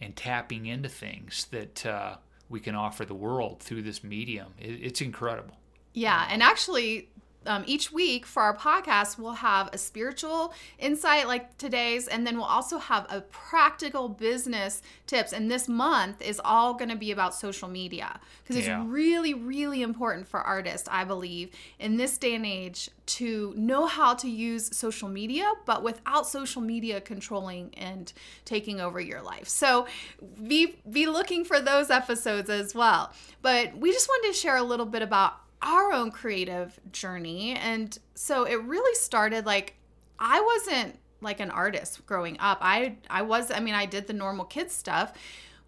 and 0.00 0.16
tapping 0.16 0.66
into 0.66 0.88
things 0.88 1.46
that 1.52 1.86
uh, 1.86 2.16
we 2.48 2.58
can 2.58 2.74
offer 2.74 3.04
the 3.04 3.14
world 3.14 3.60
through 3.60 3.82
this 3.82 4.02
medium 4.02 4.48
it, 4.58 4.80
it's 4.82 5.00
incredible 5.00 5.56
yeah, 5.94 6.26
and 6.30 6.42
actually, 6.42 7.08
um, 7.46 7.64
each 7.66 7.92
week 7.92 8.24
for 8.26 8.42
our 8.42 8.56
podcast, 8.56 9.18
we'll 9.18 9.32
have 9.32 9.68
a 9.72 9.78
spiritual 9.78 10.54
insight 10.78 11.26
like 11.26 11.56
today's, 11.58 12.08
and 12.08 12.26
then 12.26 12.36
we'll 12.36 12.44
also 12.44 12.78
have 12.78 13.06
a 13.10 13.20
practical 13.22 14.08
business 14.08 14.82
tips. 15.06 15.32
And 15.32 15.50
this 15.50 15.68
month 15.68 16.22
is 16.22 16.40
all 16.44 16.74
going 16.74 16.90
to 16.90 16.96
be 16.96 17.10
about 17.10 17.34
social 17.34 17.68
media 17.68 18.20
because 18.42 18.64
yeah. 18.64 18.80
it's 18.80 18.88
really, 18.88 19.34
really 19.34 19.82
important 19.82 20.28
for 20.28 20.40
artists, 20.40 20.88
I 20.90 21.04
believe, 21.04 21.50
in 21.78 21.96
this 21.96 22.16
day 22.18 22.34
and 22.34 22.46
age 22.46 22.90
to 23.04 23.52
know 23.56 23.86
how 23.86 24.14
to 24.14 24.28
use 24.28 24.76
social 24.76 25.08
media, 25.08 25.50
but 25.66 25.82
without 25.82 26.26
social 26.26 26.62
media 26.62 27.00
controlling 27.00 27.74
and 27.76 28.12
taking 28.44 28.80
over 28.80 29.00
your 29.00 29.20
life. 29.20 29.48
So 29.48 29.86
be 30.46 30.76
be 30.88 31.06
looking 31.06 31.44
for 31.44 31.60
those 31.60 31.90
episodes 31.90 32.48
as 32.48 32.74
well. 32.74 33.12
But 33.42 33.76
we 33.76 33.90
just 33.92 34.08
wanted 34.08 34.32
to 34.32 34.38
share 34.38 34.56
a 34.56 34.62
little 34.62 34.86
bit 34.86 35.02
about 35.02 35.40
our 35.62 35.92
own 35.92 36.10
creative 36.10 36.78
journey. 36.90 37.52
And 37.52 37.96
so 38.14 38.44
it 38.44 38.62
really 38.62 38.94
started 38.96 39.46
like 39.46 39.74
I 40.18 40.40
wasn't 40.40 40.98
like 41.20 41.40
an 41.40 41.50
artist 41.50 42.04
growing 42.06 42.36
up. 42.40 42.58
I 42.60 42.96
I 43.08 43.22
was 43.22 43.50
I 43.50 43.60
mean 43.60 43.74
I 43.74 43.86
did 43.86 44.06
the 44.06 44.12
normal 44.12 44.44
kids 44.44 44.74
stuff, 44.74 45.14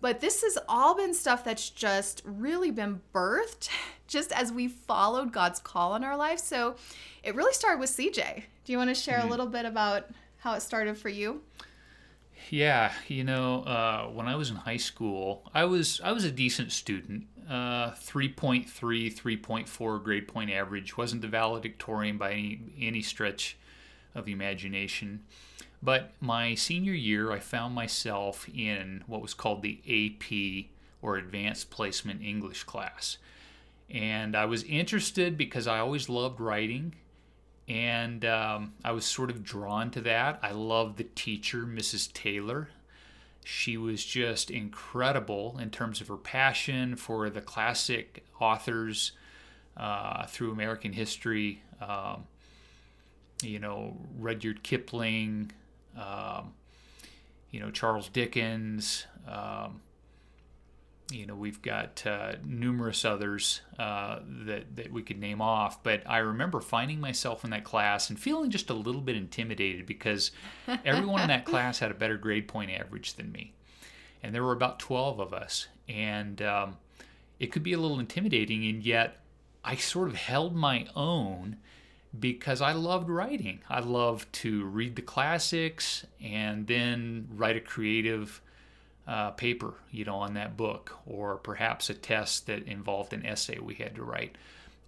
but 0.01 0.21
this 0.21 0.43
has 0.43 0.59
all 0.69 0.95
been 0.95 1.15
stuff 1.15 1.45
that's 1.45 1.71
just 1.71 2.23
really 2.25 2.71
been 2.71 3.01
birthed 3.15 3.69
just 4.07 4.33
as 4.33 4.53
we 4.53 4.69
followed 4.69 5.33
God's 5.33 5.61
call 5.61 5.95
in 5.95 6.05
our 6.05 6.17
life. 6.17 6.41
So 6.41 6.77
it 7.23 7.35
really 7.35 7.55
started 7.55 7.81
with 7.81 7.91
CJ. 7.91 8.43
Do 8.65 8.73
you 8.73 8.79
want 8.79 8.91
to 8.91 8.95
share 8.95 9.19
mm-hmm. 9.19 9.29
a 9.29 9.31
little 9.31 9.47
bit 9.47 9.65
about 9.65 10.11
how 10.39 10.55
it 10.55 10.61
started 10.61 10.99
for 10.99 11.09
you? 11.09 11.43
Yeah, 12.51 12.93
you 13.09 13.25
know, 13.25 13.63
uh, 13.63 14.07
when 14.09 14.27
I 14.27 14.37
was 14.37 14.51
in 14.51 14.57
high 14.57 14.77
school, 14.77 15.43
I 15.55 15.65
was 15.65 16.01
I 16.05 16.13
was 16.13 16.25
a 16.25 16.31
decent 16.31 16.73
student 16.73 17.27
uh, 17.49 17.93
3.3, 17.93 18.67
3.4 18.69 20.03
grade 20.03 20.29
point 20.29 20.51
average. 20.51 20.97
Wasn't 20.97 21.23
the 21.23 21.29
valedictorian 21.29 22.19
by 22.19 22.33
any, 22.33 22.61
any 22.81 23.03
stretch 23.03 23.57
of 24.15 24.25
the 24.25 24.33
imagination. 24.33 25.25
But 25.83 26.13
my 26.21 26.55
senior 26.55 26.95
year, 26.95 27.31
I 27.31 27.41
found 27.41 27.75
myself 27.75 28.49
in 28.49 29.05
what 29.07 29.21
was 29.21 29.35
called 29.35 29.63
the 29.63 29.81
AP 29.87 30.71
or 31.03 31.17
Advanced 31.17 31.71
Placement 31.71 32.23
English 32.23 32.65
class. 32.65 33.19
And 33.91 34.35
I 34.35 34.47
was 34.47 34.63
interested 34.65 35.37
because 35.37 35.67
I 35.67 35.79
always 35.79 36.09
loved 36.09 36.41
writing. 36.41 36.95
And 37.69 38.25
um, 38.25 38.73
I 38.83 38.93
was 38.93 39.05
sort 39.05 39.31
of 39.31 39.43
drawn 39.43 39.91
to 39.93 40.01
that. 40.03 40.39
I 40.43 40.53
loved 40.53 40.97
the 40.97 41.05
teacher, 41.05 41.65
Mrs. 41.67 42.13
Taylor. 42.13 42.69
She 43.45 43.77
was 43.77 44.05
just 44.05 44.51
incredible 44.51 45.59
in 45.61 45.71
terms 45.71 46.01
of 46.01 46.09
her 46.09 46.17
passion 46.17 46.97
for 46.97 47.29
the 47.29 47.43
classic 47.43 48.25
authors 48.41 49.13
uh, 49.77 50.27
through 50.27 50.51
American 50.51 50.95
history. 50.95 51.63
Um, 51.81 52.25
you 53.43 53.59
know, 53.59 53.99
Rudyard 54.19 54.63
Kipling, 54.63 55.53
um, 55.97 56.55
you 57.51 57.61
know, 57.61 57.71
Charles 57.71 58.09
Dickens, 58.09 59.07
um, 59.29 59.83
you 61.15 61.27
know, 61.27 61.35
we've 61.35 61.63
got 61.63 62.05
uh, 62.07 62.35
numerous 62.45 63.05
others 63.05 63.61
uh, 63.79 64.19
that, 64.47 64.77
that 64.77 64.93
we 64.93 65.03
could 65.03 65.19
name 65.19 65.41
off. 65.41 65.83
But 65.83 66.03
I 66.07 66.19
remember 66.19 66.61
finding 66.61 67.01
myself 67.01 67.45
in 67.45 67.51
that 67.51 67.65
class 67.65 68.11
and 68.11 68.19
feeling 68.19 68.51
just 68.51 68.71
a 68.71 68.75
little 68.75 69.01
bit 69.01 69.17
intimidated 69.17 69.87
because 69.87 70.33
everyone 70.85 71.23
in 71.23 71.29
that 71.29 71.45
class 71.47 71.79
had 71.79 71.91
a 71.91 71.95
better 71.95 72.17
grade 72.17 72.49
point 72.49 72.71
average 72.71 73.15
than 73.15 73.33
me. 73.33 73.55
And 74.23 74.35
there 74.35 74.43
were 74.43 74.53
about 74.53 74.79
12 74.79 75.21
of 75.21 75.33
us. 75.33 75.69
And 75.89 76.43
um, 76.43 76.77
it 77.39 77.53
could 77.53 77.63
be 77.63 77.73
a 77.73 77.79
little 77.79 78.01
intimidating, 78.01 78.65
and 78.67 78.85
yet 78.85 79.21
I 79.65 79.77
sort 79.77 80.09
of 80.09 80.17
held 80.17 80.55
my 80.55 80.87
own 80.95 81.59
because 82.19 82.61
I 82.61 82.73
loved 82.73 83.09
writing. 83.09 83.61
I 83.69 83.81
loved 83.81 84.33
to 84.35 84.65
read 84.65 84.97
the 84.97 85.03
classics 85.03 86.07
and 86.23 86.67
then 86.67 87.29
write 87.35 87.57
a 87.57 87.61
creative 87.61 88.41
uh, 89.07 89.31
paper, 89.33 89.75
you 89.91 90.05
know, 90.05 90.17
on 90.17 90.35
that 90.35 90.57
book, 90.57 90.97
or 91.07 91.37
perhaps 91.37 91.91
a 91.91 91.95
test 91.95 92.47
that 92.47 92.67
involved 92.67 93.13
an 93.13 93.25
essay 93.25 93.59
we 93.59 93.75
had 93.75 93.95
to 93.97 94.03
write. 94.03 94.37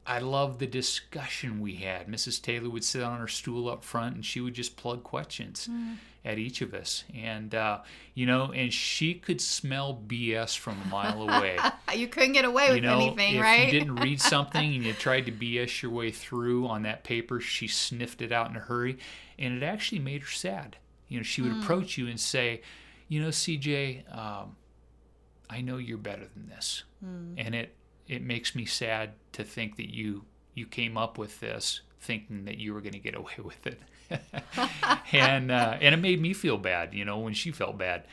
I 0.07 0.21
loved 0.21 0.61
the 0.61 0.67
discussion 0.67 1.61
we 1.61 1.77
had. 1.77 2.07
Mrs. 2.07 2.41
Taylor 2.41 2.71
would 2.71 2.85
sit 2.85 3.03
on 3.03 3.19
her 3.19 3.27
stool 3.27 3.69
up 3.69 3.83
front 3.83 4.15
and 4.15 4.25
she 4.25 4.41
would 4.41 4.55
just 4.55 4.77
plug 4.77 5.03
questions 5.03 5.69
mm. 5.69 5.97
at 6.25 6.39
each 6.39 6.63
of 6.63 6.75
us. 6.75 7.03
And, 7.13 7.53
uh, 7.53 7.81
you 8.15 8.25
know, 8.25 8.53
and 8.53 8.73
she 8.73 9.15
could 9.15 9.41
smell 9.41 10.01
BS 10.07 10.57
from 10.57 10.81
a 10.81 10.89
mile 10.89 11.23
away. 11.23 11.59
you 11.95 12.07
couldn't 12.07 12.35
get 12.35 12.45
away 12.45 12.73
with 12.73 12.85
know, 12.85 13.01
anything, 13.01 13.35
if 13.35 13.43
right? 13.43 13.67
If 13.67 13.73
you 13.73 13.81
didn't 13.81 13.97
read 13.97 14.21
something 14.21 14.75
and 14.77 14.85
you 14.85 14.93
tried 14.93 15.27
to 15.27 15.33
BS 15.33 15.83
your 15.83 15.91
way 15.91 16.13
through 16.13 16.69
on 16.69 16.83
that 16.83 17.03
paper, 17.03 17.41
she 17.41 17.67
sniffed 17.67 18.23
it 18.23 18.31
out 18.31 18.49
in 18.49 18.57
a 18.57 18.61
hurry. 18.61 18.99
And 19.41 19.61
it 19.61 19.67
actually 19.67 19.99
made 19.99 20.23
her 20.23 20.31
sad. 20.31 20.77
You 21.09 21.19
know, 21.19 21.25
she 21.25 21.43
would 21.43 21.53
mm. 21.53 21.63
approach 21.63 21.99
you 21.99 22.07
and 22.07 22.19
say, 22.19 22.63
you 23.09 23.21
know, 23.21 23.29
CJ, 23.29 24.17
um, 24.17 24.57
I 25.49 25.61
know 25.61 25.77
you're 25.77 25.99
better 25.99 26.27
than 26.35 26.49
this. 26.49 26.85
Mm. 27.05 27.35
And 27.39 27.55
it, 27.55 27.75
it 28.09 28.23
makes 28.23 28.55
me 28.55 28.65
sad 28.65 29.13
to 29.33 29.45
think 29.45 29.77
that 29.77 29.93
you 29.93 30.25
you 30.55 30.67
came 30.67 30.97
up 30.97 31.19
with 31.19 31.41
this 31.41 31.83
thinking 32.01 32.45
that 32.47 32.59
you 32.59 32.73
were 32.73 32.81
going 32.81 32.93
to 32.93 32.99
get 32.99 33.15
away 33.17 33.35
with 33.43 33.67
it 33.67 33.81
and 35.13 35.51
uh, 35.51 35.77
and 35.81 35.95
it 35.95 35.99
made 35.99 36.21
me 36.21 36.33
feel 36.33 36.57
bad 36.57 36.95
you 36.95 37.05
know 37.05 37.19
when 37.19 37.35
she 37.35 37.51
felt 37.51 37.77
bad 37.77 38.05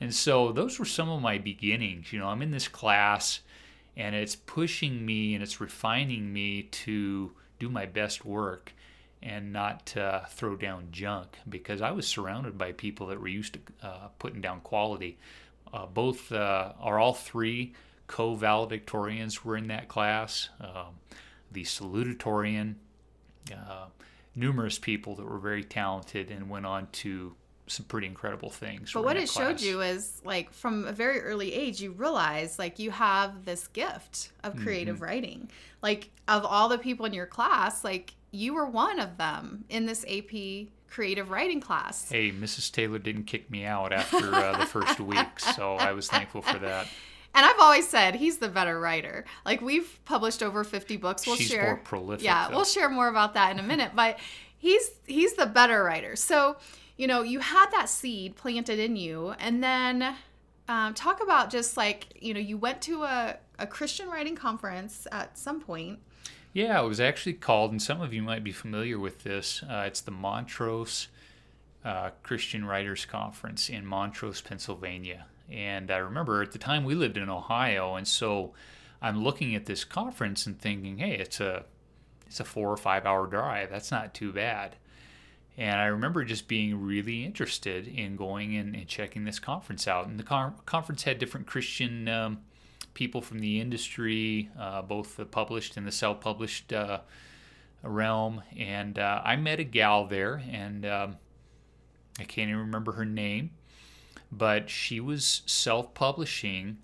and 0.00 0.14
so 0.14 0.52
those 0.52 0.78
were 0.78 0.84
some 0.84 1.08
of 1.08 1.20
my 1.20 1.38
beginnings 1.38 2.12
you 2.12 2.18
know 2.18 2.26
i'm 2.26 2.40
in 2.40 2.50
this 2.52 2.68
class 2.68 3.40
and 3.96 4.14
it's 4.14 4.36
pushing 4.36 5.04
me 5.04 5.34
and 5.34 5.42
it's 5.42 5.60
refining 5.60 6.32
me 6.32 6.62
to 6.62 7.32
do 7.58 7.68
my 7.68 7.84
best 7.84 8.24
work 8.24 8.72
and 9.22 9.52
not 9.52 9.94
uh, 9.96 10.24
throw 10.26 10.56
down 10.56 10.88
junk 10.90 11.28
because 11.48 11.82
I 11.82 11.90
was 11.90 12.06
surrounded 12.06 12.56
by 12.56 12.72
people 12.72 13.08
that 13.08 13.20
were 13.20 13.28
used 13.28 13.54
to 13.54 13.60
uh, 13.82 14.08
putting 14.18 14.40
down 14.40 14.60
quality. 14.60 15.18
Uh, 15.72 15.86
both 15.86 16.32
uh, 16.32 16.72
are 16.80 16.98
all 16.98 17.14
three 17.14 17.74
co 18.06 18.34
valedictorians 18.34 19.44
were 19.44 19.56
in 19.56 19.68
that 19.68 19.88
class, 19.88 20.48
um, 20.60 20.98
the 21.52 21.62
salutatorian, 21.62 22.74
uh, 23.54 23.86
numerous 24.34 24.78
people 24.78 25.14
that 25.16 25.24
were 25.24 25.38
very 25.38 25.64
talented 25.64 26.30
and 26.30 26.48
went 26.48 26.66
on 26.66 26.88
to 26.92 27.34
some 27.66 27.86
pretty 27.86 28.06
incredible 28.06 28.50
things. 28.50 28.92
But 28.92 29.04
what 29.04 29.16
it 29.16 29.28
class. 29.28 29.60
showed 29.60 29.60
you 29.60 29.80
is 29.80 30.20
like 30.24 30.52
from 30.52 30.86
a 30.86 30.92
very 30.92 31.20
early 31.20 31.52
age, 31.52 31.80
you 31.80 31.92
realize 31.92 32.58
like 32.58 32.78
you 32.78 32.90
have 32.90 33.44
this 33.44 33.68
gift 33.68 34.32
of 34.42 34.56
creative 34.56 34.96
mm-hmm. 34.96 35.04
writing. 35.04 35.50
Like 35.82 36.10
of 36.26 36.44
all 36.44 36.68
the 36.68 36.78
people 36.78 37.06
in 37.06 37.12
your 37.12 37.26
class, 37.26 37.84
like 37.84 38.14
you 38.30 38.54
were 38.54 38.66
one 38.66 38.98
of 39.00 39.16
them 39.16 39.64
in 39.68 39.86
this 39.86 40.04
AP 40.08 40.68
creative 40.88 41.30
writing 41.30 41.60
class. 41.60 42.08
Hey, 42.10 42.32
Mrs. 42.32 42.70
Taylor 42.72 42.98
didn't 42.98 43.24
kick 43.24 43.50
me 43.50 43.64
out 43.64 43.92
after 43.92 44.34
uh, 44.34 44.58
the 44.58 44.66
first 44.66 45.00
week, 45.00 45.38
so 45.38 45.74
I 45.74 45.92
was 45.92 46.08
thankful 46.08 46.42
for 46.42 46.58
that. 46.58 46.86
And 47.34 47.46
I've 47.46 47.60
always 47.60 47.88
said 47.88 48.16
he's 48.16 48.38
the 48.38 48.48
better 48.48 48.80
writer. 48.80 49.24
Like 49.44 49.60
we've 49.60 50.00
published 50.04 50.42
over 50.42 50.64
50 50.64 50.96
books. 50.96 51.26
We'll 51.26 51.36
She's 51.36 51.48
share 51.48 51.64
more 51.64 51.76
prolific. 51.76 52.24
Yeah, 52.24 52.48
though. 52.48 52.56
we'll 52.56 52.64
share 52.64 52.88
more 52.88 53.08
about 53.08 53.34
that 53.34 53.52
in 53.52 53.60
a 53.60 53.62
minute, 53.62 53.92
but 53.94 54.18
he's 54.58 54.90
he's 55.06 55.34
the 55.34 55.46
better 55.46 55.84
writer. 55.84 56.16
So, 56.16 56.56
you 56.96 57.06
know, 57.06 57.22
you 57.22 57.38
had 57.38 57.70
that 57.70 57.88
seed 57.88 58.34
planted 58.34 58.80
in 58.80 58.96
you 58.96 59.34
and 59.38 59.62
then 59.62 60.16
um, 60.68 60.94
talk 60.94 61.22
about 61.22 61.50
just 61.50 61.76
like, 61.76 62.08
you 62.20 62.34
know, 62.34 62.40
you 62.40 62.56
went 62.56 62.80
to 62.82 63.04
a, 63.04 63.36
a 63.58 63.66
Christian 63.66 64.08
writing 64.08 64.34
conference 64.34 65.06
at 65.12 65.38
some 65.38 65.60
point. 65.60 66.00
Yeah, 66.52 66.82
it 66.82 66.86
was 66.86 67.00
actually 67.00 67.34
called, 67.34 67.70
and 67.70 67.80
some 67.80 68.00
of 68.00 68.12
you 68.12 68.22
might 68.22 68.42
be 68.42 68.50
familiar 68.50 68.98
with 68.98 69.22
this. 69.22 69.62
Uh, 69.62 69.84
it's 69.86 70.00
the 70.00 70.10
Montrose 70.10 71.06
uh, 71.84 72.10
Christian 72.22 72.64
Writers 72.64 73.06
Conference 73.06 73.68
in 73.68 73.86
Montrose, 73.86 74.40
Pennsylvania. 74.40 75.26
And 75.48 75.90
I 75.90 75.98
remember 75.98 76.42
at 76.42 76.52
the 76.52 76.58
time 76.58 76.84
we 76.84 76.94
lived 76.94 77.16
in 77.16 77.28
Ohio, 77.28 77.94
and 77.94 78.06
so 78.06 78.52
I'm 79.00 79.22
looking 79.22 79.54
at 79.54 79.66
this 79.66 79.84
conference 79.84 80.46
and 80.46 80.60
thinking, 80.60 80.98
hey, 80.98 81.14
it's 81.14 81.40
a 81.40 81.64
it's 82.26 82.40
a 82.40 82.44
four 82.44 82.70
or 82.70 82.76
five 82.76 83.06
hour 83.06 83.26
drive. 83.26 83.70
That's 83.70 83.90
not 83.90 84.14
too 84.14 84.32
bad. 84.32 84.76
And 85.56 85.80
I 85.80 85.86
remember 85.86 86.24
just 86.24 86.46
being 86.46 86.80
really 86.80 87.24
interested 87.24 87.88
in 87.88 88.16
going 88.16 88.56
and, 88.56 88.74
and 88.74 88.86
checking 88.86 89.24
this 89.24 89.40
conference 89.40 89.88
out. 89.88 90.06
And 90.06 90.18
the 90.18 90.22
con- 90.24 90.54
conference 90.64 91.02
had 91.02 91.18
different 91.18 91.48
Christian 91.48 92.08
um, 92.08 92.40
people 92.94 93.20
from 93.20 93.38
the 93.38 93.60
industry, 93.60 94.50
uh, 94.58 94.82
both 94.82 95.16
the 95.16 95.24
published 95.24 95.76
and 95.76 95.86
the 95.86 95.92
self 95.92 96.20
published 96.20 96.72
uh, 96.72 97.00
realm. 97.82 98.42
And 98.56 98.98
uh, 98.98 99.22
I 99.24 99.36
met 99.36 99.60
a 99.60 99.64
gal 99.64 100.06
there, 100.06 100.42
and 100.50 100.84
um, 100.86 101.16
I 102.18 102.24
can't 102.24 102.48
even 102.48 102.60
remember 102.60 102.92
her 102.92 103.04
name, 103.04 103.50
but 104.30 104.68
she 104.68 105.00
was 105.00 105.42
self 105.46 105.94
publishing 105.94 106.78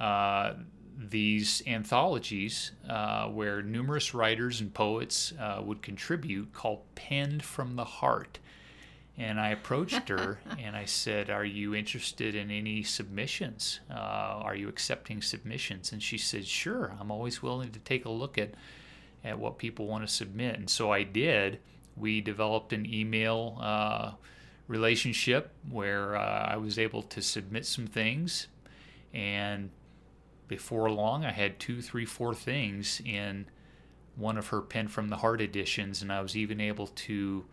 uh, 0.00 0.54
these 0.96 1.62
anthologies 1.66 2.72
uh, 2.88 3.28
where 3.28 3.62
numerous 3.62 4.14
writers 4.14 4.60
and 4.60 4.72
poets 4.72 5.32
would 5.62 5.82
contribute 5.82 6.52
called 6.52 6.82
Penned 6.94 7.42
from 7.44 7.76
the 7.76 7.84
Heart. 7.84 8.38
And 9.18 9.40
I 9.40 9.48
approached 9.48 10.08
her 10.08 10.38
and 10.58 10.76
I 10.76 10.84
said, 10.84 11.28
Are 11.28 11.44
you 11.44 11.74
interested 11.74 12.34
in 12.34 12.50
any 12.50 12.84
submissions? 12.84 13.80
Uh, 13.90 13.94
are 13.94 14.54
you 14.54 14.68
accepting 14.68 15.20
submissions? 15.20 15.92
And 15.92 16.02
she 16.02 16.16
said, 16.16 16.46
Sure, 16.46 16.96
I'm 17.00 17.10
always 17.10 17.42
willing 17.42 17.72
to 17.72 17.80
take 17.80 18.04
a 18.04 18.10
look 18.10 18.38
at, 18.38 18.54
at 19.24 19.38
what 19.38 19.58
people 19.58 19.88
want 19.88 20.06
to 20.06 20.12
submit. 20.12 20.56
And 20.56 20.70
so 20.70 20.92
I 20.92 21.02
did. 21.02 21.58
We 21.96 22.20
developed 22.20 22.72
an 22.72 22.86
email 22.86 23.58
uh, 23.60 24.12
relationship 24.68 25.52
where 25.68 26.14
uh, 26.16 26.46
I 26.52 26.56
was 26.56 26.78
able 26.78 27.02
to 27.02 27.20
submit 27.20 27.66
some 27.66 27.88
things. 27.88 28.46
And 29.12 29.70
before 30.46 30.90
long, 30.90 31.24
I 31.24 31.32
had 31.32 31.58
two, 31.58 31.82
three, 31.82 32.04
four 32.04 32.34
things 32.34 33.02
in 33.04 33.46
one 34.14 34.38
of 34.38 34.48
her 34.48 34.60
Penned 34.60 34.92
from 34.92 35.08
the 35.08 35.16
Heart 35.16 35.40
editions, 35.40 36.02
and 36.02 36.12
I 36.12 36.20
was 36.20 36.36
even 36.36 36.60
able 36.60 36.88
to 36.88 37.44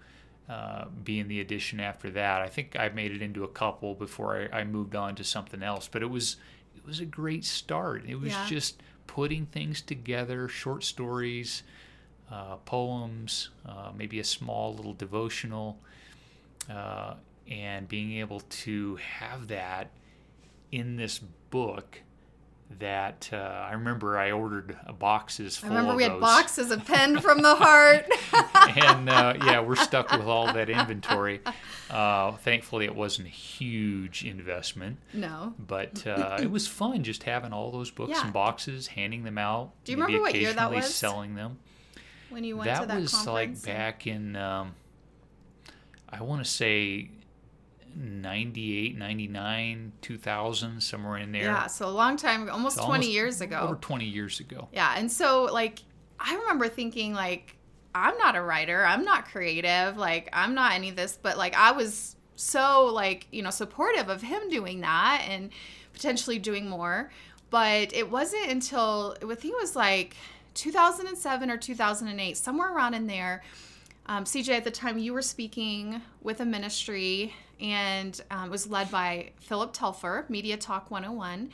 uh, 0.50 0.86
be 1.04 1.20
in 1.20 1.28
the 1.28 1.40
edition 1.40 1.80
after 1.80 2.10
that. 2.12 2.42
I 2.42 2.48
think 2.48 2.76
I 2.78 2.90
made 2.90 3.12
it 3.12 3.22
into 3.22 3.44
a 3.44 3.48
couple 3.48 3.96
before 3.96 4.50
I, 4.54 4.60
I 4.60 4.64
moved 4.64 4.96
on 4.96 5.16
to 5.16 5.24
something 5.24 5.64
else, 5.64 5.88
but 5.92 6.02
it 6.02 6.10
was 6.10 6.38
it 6.76 6.86
was 6.86 7.00
a 7.00 7.06
great 7.06 7.44
start. 7.44 8.04
It 8.08 8.16
was 8.16 8.32
yeah. 8.32 8.46
just 8.48 8.82
putting 9.08 9.46
things 9.48 9.82
together, 9.82 10.48
short 10.48 10.84
stories, 10.84 11.64
uh, 12.32 12.58
poems, 12.58 13.50
uh, 13.66 13.92
maybe 13.98 14.20
a 14.20 14.24
small 14.24 14.76
little 14.76 14.94
devotional, 14.94 15.80
uh, 16.70 17.16
and 17.50 17.88
being 17.88 18.14
able 18.20 18.42
to 18.42 18.98
have 18.98 19.48
that 19.48 19.90
in 20.72 20.96
this 20.98 21.20
book 21.50 22.02
that 22.80 23.30
uh, 23.32 23.36
I 23.38 23.74
remember 23.74 24.18
I 24.18 24.32
ordered 24.32 24.76
boxes 25.00 25.56
full 25.56 25.72
I 25.72 25.76
remember 25.76 25.96
we 25.96 26.04
those. 26.04 26.12
had 26.14 26.20
boxes 26.20 26.72
of 26.72 26.84
penned 26.86 27.22
from 27.22 27.42
the 27.42 27.56
heart. 27.56 28.06
and 28.86 29.08
uh, 29.10 29.36
yeah, 29.46 29.60
we're 29.62 29.76
stuck 29.76 30.12
with 30.12 30.22
all 30.28 30.52
that 30.52 30.70
inventory. 30.70 31.42
Uh, 31.90 32.32
thankfully, 32.34 32.86
it 32.86 32.96
wasn't 32.96 33.28
a 33.28 33.32
huge 33.32 34.26
investment. 34.26 34.98
No. 35.14 35.54
But 35.60 36.06
uh, 36.08 36.38
it 36.42 36.50
was 36.50 36.68
fun 36.68 37.04
just 37.04 37.24
having 37.24 37.54
all 37.54 37.72
those 37.72 37.92
books 37.92 38.12
Yeah. 38.12 38.24
and 38.24 38.34
boxes, 38.34 38.88
handing 38.88 39.24
them 39.24 39.38
out. 39.38 39.72
Do 39.86 39.92
you 39.92 39.98
remember 40.00 40.22
what 40.22 40.36
year 40.36 40.52
that 40.54 40.72
was? 40.72 40.94
Selling 40.94 41.36
them. 41.36 41.60
when 42.30 42.44
you 42.44 42.58
went 42.58 42.66
that 42.68 42.82
to 42.82 42.88
that 42.88 43.00
was 43.00 43.14
conference. 43.14 43.66
like 43.66 43.76
back 43.76 44.08
in, 44.08 44.36
um, 44.36 44.74
I 46.10 46.24
want 46.24 46.44
to 46.44 46.50
say 46.50 47.10
98, 47.96 48.98
99, 48.98 49.94
2000, 50.02 50.82
somewhere 50.82 51.18
in 51.18 51.32
there. 51.32 51.44
Yeah, 51.44 51.68
so 51.68 51.88
a 51.88 51.90
long 51.90 52.18
time, 52.18 52.50
almost 52.50 52.78
It's 52.78 52.86
20 52.86 53.06
almost 53.06 53.10
years 53.10 53.42
ago. 53.42 53.60
Over 53.60 53.76
20 53.76 54.06
years 54.06 54.40
ago. 54.40 54.68
Yeah, 54.74 54.94
and 54.98 55.12
so 55.12 55.46
like 55.46 55.80
I 56.20 56.36
remember 56.36 56.68
thinking 56.68 57.14
like 57.14 57.56
I'm 57.94 58.18
not 58.18 58.36
a 58.36 58.42
writer, 58.42 58.86
I'm 58.86 59.06
not 59.06 59.26
creative, 59.26 59.98
like 59.98 60.30
I'm 60.34 60.54
not 60.54 60.74
any 60.74 60.90
of 60.90 60.96
this, 60.96 61.18
but 61.22 61.38
like 61.38 61.56
I 61.56 61.72
was 61.72 62.16
so 62.36 62.88
like, 62.94 63.28
you 63.32 63.42
know, 63.42 63.50
supportive 63.50 64.10
of 64.10 64.22
him 64.22 64.50
doing 64.50 64.82
that 64.82 65.26
and 65.30 65.52
potentially 65.94 66.38
doing 66.38 66.70
more. 66.70 67.12
But 67.50 67.94
it 67.94 68.12
wasn't 68.12 68.52
until 68.52 69.16
I 69.24 69.36
think 69.36 69.54
it 69.54 69.62
was 69.62 69.76
like 69.76 70.18
2007 70.56 71.50
or 71.50 71.58
2008, 71.58 72.36
somewhere 72.36 72.74
around 72.76 72.94
in 72.94 73.08
there. 73.08 73.44
Um, 74.08 74.26
CJ, 74.26 74.50
at 74.50 74.64
the 74.64 74.72
time 74.72 74.98
you 74.98 75.14
were 75.14 75.22
speaking 75.22 76.02
with 76.22 76.42
a 76.42 76.46
ministry 76.46 77.34
and 77.60 78.20
um, 78.32 78.50
was 78.50 78.68
led 78.68 78.92
by 78.92 79.32
Philip 79.38 79.72
Telfer, 79.74 80.26
Media 80.30 80.58
Talk 80.58 80.92
101. 80.92 81.50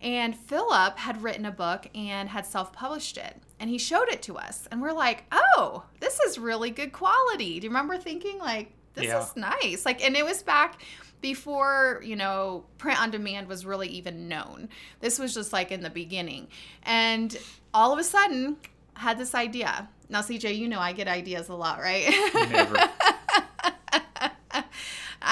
And 0.00 0.36
Philip 0.36 0.98
had 0.98 1.22
written 1.22 1.44
a 1.46 1.50
book 1.52 1.88
and 1.94 2.28
had 2.28 2.46
self 2.46 2.72
published 2.72 3.16
it. 3.16 3.36
And 3.60 3.70
he 3.70 3.78
showed 3.78 4.08
it 4.08 4.22
to 4.22 4.36
us. 4.36 4.66
And 4.70 4.80
we're 4.82 4.92
like, 4.92 5.24
oh, 5.32 5.84
this 6.00 6.18
is 6.20 6.38
really 6.38 6.70
good 6.70 6.92
quality. 6.92 7.60
Do 7.60 7.64
you 7.66 7.70
remember 7.70 7.96
thinking, 7.98 8.38
like, 8.38 8.72
this 8.94 9.04
Yeah. 9.06 9.20
is 9.22 9.34
nice? 9.36 9.84
Like, 9.86 10.04
and 10.04 10.16
it 10.16 10.24
was 10.24 10.42
back 10.42 10.80
before, 11.20 12.02
you 12.04 12.16
know, 12.16 12.64
print 12.78 13.00
on 13.00 13.10
demand 13.10 13.48
was 13.48 13.64
really 13.64 13.88
even 13.88 14.28
known. 14.28 14.68
This 15.00 15.18
was 15.18 15.32
just 15.34 15.52
like 15.52 15.72
in 15.72 15.80
the 15.82 15.88
beginning. 15.90 16.48
And 16.82 17.36
all 17.72 17.92
of 17.92 17.98
a 17.98 18.04
sudden, 18.04 18.56
I 18.94 19.00
had 19.00 19.18
this 19.18 19.34
idea. 19.34 19.88
Now, 20.10 20.20
CJ, 20.20 20.56
you 20.58 20.68
know 20.68 20.78
I 20.80 20.92
get 20.92 21.08
ideas 21.08 21.48
a 21.48 21.54
lot, 21.54 21.78
right? 21.80 22.04
Never. 22.50 22.76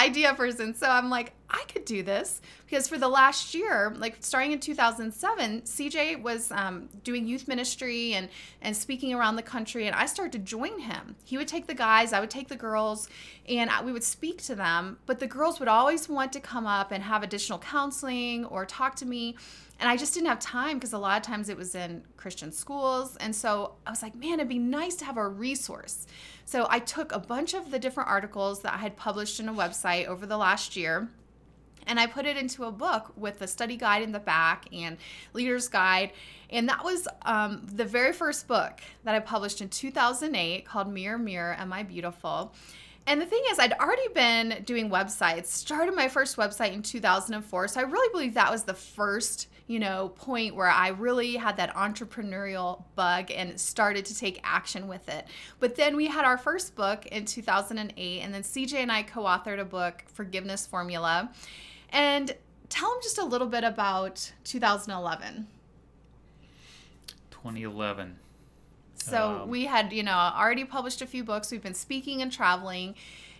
idea 0.02 0.34
person. 0.34 0.74
So 0.74 0.86
I'm 0.88 1.10
like, 1.10 1.32
I 1.52 1.64
could 1.68 1.84
do 1.84 2.02
this 2.02 2.40
because 2.66 2.88
for 2.88 2.96
the 2.96 3.08
last 3.08 3.54
year, 3.54 3.94
like 3.98 4.16
starting 4.20 4.52
in 4.52 4.60
2007, 4.60 5.62
CJ 5.62 6.22
was 6.22 6.50
um, 6.50 6.88
doing 7.04 7.26
youth 7.26 7.46
ministry 7.46 8.14
and 8.14 8.28
and 8.62 8.74
speaking 8.74 9.12
around 9.12 9.36
the 9.36 9.42
country, 9.42 9.86
and 9.86 9.94
I 9.94 10.06
started 10.06 10.32
to 10.32 10.38
join 10.38 10.80
him. 10.80 11.16
He 11.24 11.36
would 11.36 11.48
take 11.48 11.66
the 11.66 11.74
guys, 11.74 12.12
I 12.12 12.20
would 12.20 12.30
take 12.30 12.48
the 12.48 12.56
girls, 12.56 13.08
and 13.48 13.68
I, 13.68 13.82
we 13.82 13.92
would 13.92 14.04
speak 14.04 14.42
to 14.44 14.54
them. 14.54 14.98
But 15.04 15.20
the 15.20 15.26
girls 15.26 15.60
would 15.60 15.68
always 15.68 16.08
want 16.08 16.32
to 16.32 16.40
come 16.40 16.66
up 16.66 16.90
and 16.90 17.02
have 17.02 17.22
additional 17.22 17.58
counseling 17.58 18.46
or 18.46 18.64
talk 18.64 18.94
to 18.96 19.06
me. 19.06 19.36
And 19.78 19.90
I 19.90 19.96
just 19.96 20.14
didn't 20.14 20.28
have 20.28 20.38
time 20.38 20.78
because 20.78 20.92
a 20.92 20.98
lot 20.98 21.20
of 21.20 21.26
times 21.26 21.48
it 21.48 21.56
was 21.56 21.74
in 21.74 22.04
Christian 22.16 22.52
schools. 22.52 23.16
And 23.16 23.34
so 23.34 23.74
I 23.84 23.90
was 23.90 24.00
like, 24.00 24.14
man, 24.14 24.34
it'd 24.34 24.48
be 24.48 24.58
nice 24.58 24.94
to 24.96 25.04
have 25.04 25.16
a 25.16 25.26
resource. 25.26 26.06
So 26.44 26.66
I 26.70 26.78
took 26.78 27.10
a 27.10 27.18
bunch 27.18 27.52
of 27.52 27.72
the 27.72 27.80
different 27.80 28.08
articles 28.08 28.62
that 28.62 28.74
I 28.74 28.76
had 28.76 28.96
published 28.96 29.40
in 29.40 29.48
a 29.48 29.52
website 29.52 30.06
over 30.06 30.24
the 30.24 30.36
last 30.36 30.76
year 30.76 31.08
and 31.87 31.99
I 31.99 32.07
put 32.07 32.27
it 32.27 32.37
into 32.37 32.64
a 32.64 32.73
book 32.73 33.12
with 33.16 33.40
a 33.42 33.47
study 33.47 33.77
guide 33.77 34.03
in 34.03 34.12
the 34.12 34.21
back 34.21 34.66
and 34.73 34.97
leader's 35.33 35.68
guide. 35.68 36.12
And 36.51 36.68
that 36.68 36.85
was 36.85 37.09
um, 37.23 37.66
the 37.73 37.85
very 37.85 38.12
first 38.12 38.47
book 38.47 38.81
that 39.05 39.14
I 39.14 39.21
published 39.21 39.61
in 39.61 39.68
2008 39.68 40.64
called 40.66 40.92
Mirror, 40.92 41.18
Mirror, 41.18 41.57
Am 41.59 41.73
I 41.73 41.83
Beautiful? 41.83 42.53
And 43.07 43.21
the 43.21 43.27
thing 43.27 43.42
is, 43.51 43.59
I'd 43.59 43.73
already 43.73 44.09
been 44.14 44.62
doing 44.64 44.88
websites, 44.88 45.47
started 45.47 45.95
my 45.95 46.09
first 46.09 46.37
website 46.37 46.73
in 46.73 46.83
2004. 46.83 47.68
So 47.68 47.81
I 47.81 47.85
really 47.85 48.12
believe 48.12 48.35
that 48.35 48.51
was 48.51 48.62
the 48.62 48.75
first 48.75 49.49
you 49.66 49.79
know, 49.79 50.11
point 50.16 50.55
where 50.55 50.68
I 50.68 50.88
really 50.88 51.37
had 51.37 51.57
that 51.57 51.75
entrepreneurial 51.75 52.85
bug 52.95 53.31
and 53.31 53.59
started 53.59 54.05
to 54.07 54.14
take 54.14 54.40
action 54.45 54.88
with 54.88 55.09
it. 55.09 55.27
But 55.61 55.77
then 55.77 55.97
we 55.97 56.07
had 56.09 56.25
our 56.25 56.37
first 56.37 56.75
book 56.75 57.07
in 57.07 57.25
2008, 57.25 58.21
and 58.21 58.35
then 58.35 58.42
CJ 58.42 58.75
and 58.75 58.92
I 58.92 59.03
co 59.03 59.23
authored 59.23 59.61
a 59.61 59.64
book, 59.64 60.05
Forgiveness 60.07 60.66
Formula. 60.66 61.33
And 61.92 62.35
tell 62.68 62.90
them 62.90 63.00
just 63.02 63.18
a 63.18 63.24
little 63.24 63.46
bit 63.46 63.64
about 63.64 64.33
2011. 64.44 65.46
2011. 67.31 68.18
So 68.94 69.42
Um, 69.42 69.48
we 69.48 69.66
had, 69.66 69.92
you 69.92 70.02
know, 70.02 70.12
already 70.16 70.64
published 70.64 71.02
a 71.02 71.07
few 71.07 71.24
books. 71.24 71.50
We've 71.50 71.62
been 71.62 71.74
speaking 71.74 72.22
and 72.22 72.31
traveling. 72.33 72.94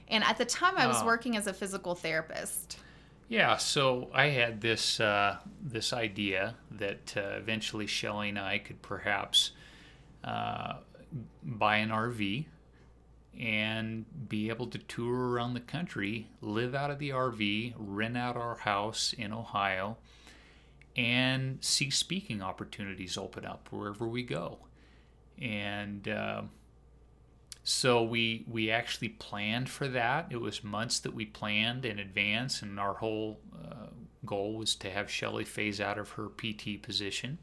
And 0.09 0.25
at 0.25 0.37
the 0.37 0.45
time, 0.45 0.77
I 0.77 0.87
was 0.87 0.99
Oh. 1.01 1.07
working 1.07 1.37
as 1.37 1.47
a 1.47 1.55
physical 1.55 1.95
therapist. 1.95 2.79
Yeah, 3.29 3.57
so 3.57 4.11
I 4.13 4.27
had 4.27 4.61
this 4.61 5.01
uh, 5.01 5.39
this 5.63 5.93
idea 5.95 6.57
that 6.73 7.17
uh, 7.17 7.21
eventually 7.39 7.87
Shelley 7.87 8.29
and 8.29 8.39
I 8.39 8.59
could 8.59 8.83
perhaps 8.83 9.53
uh, 10.23 10.79
buy 11.43 11.77
an 11.77 11.91
RV 11.91 12.47
and 13.39 14.05
be 14.29 14.49
able 14.49 14.67
to 14.69 14.79
tour 14.79 15.31
around 15.31 15.55
the 15.55 15.61
country, 15.61 16.29
live 16.41 16.75
out 16.75 16.91
of 16.91 16.99
the 16.99 17.11
RV, 17.11 17.75
rent 17.77 18.17
out 18.17 18.37
our 18.37 18.57
house 18.57 19.15
in 19.17 19.33
Ohio, 19.33 19.97
and 20.97 21.59
see 21.65 21.91
speaking 21.91 22.43
opportunities 22.43 23.17
open 23.17 23.47
up 23.47 23.69
wherever 23.71 24.07
we 24.07 24.23
go. 24.23 24.59
And 25.41 26.07
uh, 26.07 26.43
so 27.65 28.03
we 28.03 28.45
we 28.49 28.71
actually 28.71 29.09
planned 29.09 29.71
for 29.71 29.89
that. 29.89 30.27
It 30.31 30.41
was 30.41 30.63
months 30.63 30.99
that 31.01 31.15
we 31.15 31.25
planned 31.25 31.85
in 31.85 31.99
advance, 31.99 32.61
and 32.61 32.79
our 32.79 32.95
whole 32.95 33.41
uh, 33.55 33.87
goal 34.27 34.57
was 34.57 34.75
to 34.77 34.91
have 34.91 35.11
Shelley 35.11 35.45
phase 35.45 35.81
out 35.81 35.99
of 35.99 36.11
her 36.11 36.29
PT 36.29 36.83
position. 36.83 37.39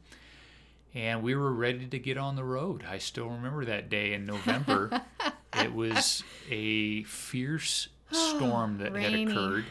And 0.92 1.22
we 1.22 1.36
were 1.36 1.52
ready 1.52 1.86
to 1.86 1.98
get 1.98 2.18
on 2.18 2.34
the 2.34 2.44
road. 2.44 2.84
I 2.88 2.98
still 2.98 3.28
remember 3.28 3.64
that 3.64 3.88
day 3.88 4.12
in 4.12 4.26
November. 4.26 5.02
it 5.54 5.72
was 5.72 6.22
a 6.50 7.02
fierce 7.04 7.88
storm 8.12 8.78
that 8.78 8.94
had 8.94 9.14
occurred, 9.14 9.64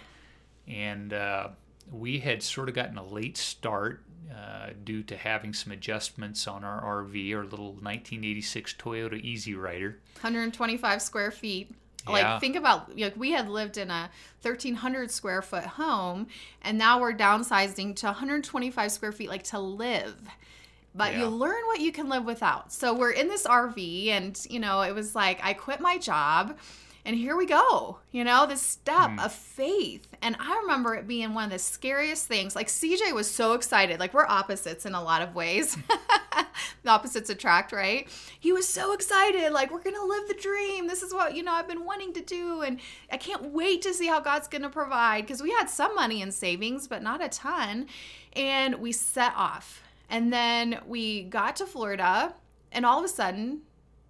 and 0.68 1.14
uh, 1.14 1.50
we 1.92 2.20
had 2.20 2.44
sort 2.44 2.70
of 2.70 2.76
gotten 2.76 2.98
a 2.98 3.04
late 3.06 3.38
start 3.38 4.04
uh, 4.34 4.70
due 4.84 5.04
to 5.04 5.18
having 5.18 5.54
some 5.54 5.72
adjustments 5.72 6.48
on 6.48 6.64
our 6.64 7.04
RV, 7.04 7.36
our 7.36 7.44
little 7.44 7.74
1986 7.74 8.76
Toyota 8.76 9.20
Easy 9.20 9.56
Rider. 9.56 10.00
125 10.22 11.02
square 11.02 11.32
feet. 11.32 11.72
Yeah. 12.08 12.34
Like 12.34 12.42
think 12.42 12.56
about 12.56 12.98
like 12.98 13.18
we 13.18 13.32
had 13.32 13.50
lived 13.50 13.78
in 13.78 13.90
a 13.90 14.10
1300 14.42 15.12
square 15.12 15.42
foot 15.42 15.66
home 15.66 16.28
and 16.62 16.78
now 16.78 17.00
we're 17.00 17.14
downsizing 17.14 17.96
to 17.98 18.08
125 18.08 18.92
square 18.92 19.12
feet 19.12 19.30
like 19.30 19.44
to 19.46 19.60
live. 19.60 20.16
But 20.96 21.14
Yeah. 21.14 21.20
you 21.20 21.26
learn 21.28 21.62
what 21.68 21.80
you 21.80 21.92
can 21.92 22.10
live 22.10 22.26
without. 22.26 22.72
So 22.74 22.94
we're 22.94 23.12
in 23.12 23.28
this 23.28 23.46
RV 23.46 24.10
and 24.10 24.40
you 24.50 24.60
know 24.60 24.82
it 24.82 24.94
was 24.94 25.16
like 25.16 25.40
I 25.44 25.54
quit 25.54 25.80
my 25.80 25.98
job 25.98 26.58
and 27.06 27.18
here 27.18 27.36
we 27.36 27.46
go. 27.46 27.98
You 28.12 28.24
know, 28.24 28.46
this 28.46 28.62
step 28.62 29.12
hmm. 29.12 29.20
of 29.20 29.32
faith. 29.32 30.08
And 30.22 30.36
I 30.40 30.60
remember 30.62 30.96
it 30.96 31.08
being 31.08 31.34
one 31.34 31.46
of 31.46 31.50
the 31.50 31.60
scariest 31.60 32.28
things. 32.28 32.56
Like 32.56 32.68
CJ 32.68 33.14
was 33.14 33.30
so 33.30 33.54
excited. 33.54 34.00
Like 34.00 34.14
we're 34.14 34.28
opposites 34.28 34.86
in 34.86 34.94
a 34.94 35.02
lot 35.02 35.22
of 35.22 35.34
ways. 35.34 35.76
the 36.84 36.90
opposites 36.90 37.30
attract, 37.30 37.72
right? 37.72 38.08
He 38.40 38.52
was 38.52 38.68
so 38.68 38.94
excited. 38.94 39.52
Like 39.52 39.72
we're 39.72 39.82
going 39.82 39.96
to 39.96 40.06
live 40.06 40.28
the 40.28 40.36
dream. 40.36 40.88
This 40.88 41.02
is 41.02 41.14
what, 41.14 41.36
you 41.36 41.42
know, 41.42 41.54
I've 41.54 41.68
been 41.68 41.86
wanting 41.86 42.14
to 42.14 42.22
do 42.22 42.62
and 42.62 42.80
I 43.12 43.18
can't 43.18 43.54
wait 43.54 43.82
to 43.84 43.94
see 43.94 44.08
how 44.08 44.20
God's 44.20 44.48
going 44.48 44.62
to 44.64 44.70
provide 44.70 45.22
because 45.22 45.42
we 45.42 45.52
had 45.52 45.70
some 45.70 45.96
money 45.96 46.22
in 46.22 46.32
savings, 46.32 46.88
but 46.88 47.02
not 47.02 47.24
a 47.24 47.30
ton. 47.30 47.88
And 48.34 48.76
we 48.76 48.92
set 48.92 49.34
off. 49.36 49.82
And 50.10 50.34
then 50.34 50.80
we 50.88 51.24
got 51.24 51.56
to 51.58 51.66
Florida 51.66 52.34
and 52.72 52.86
all 52.86 53.00
of 53.00 53.06
a 53.06 53.10
sudden 53.10 53.62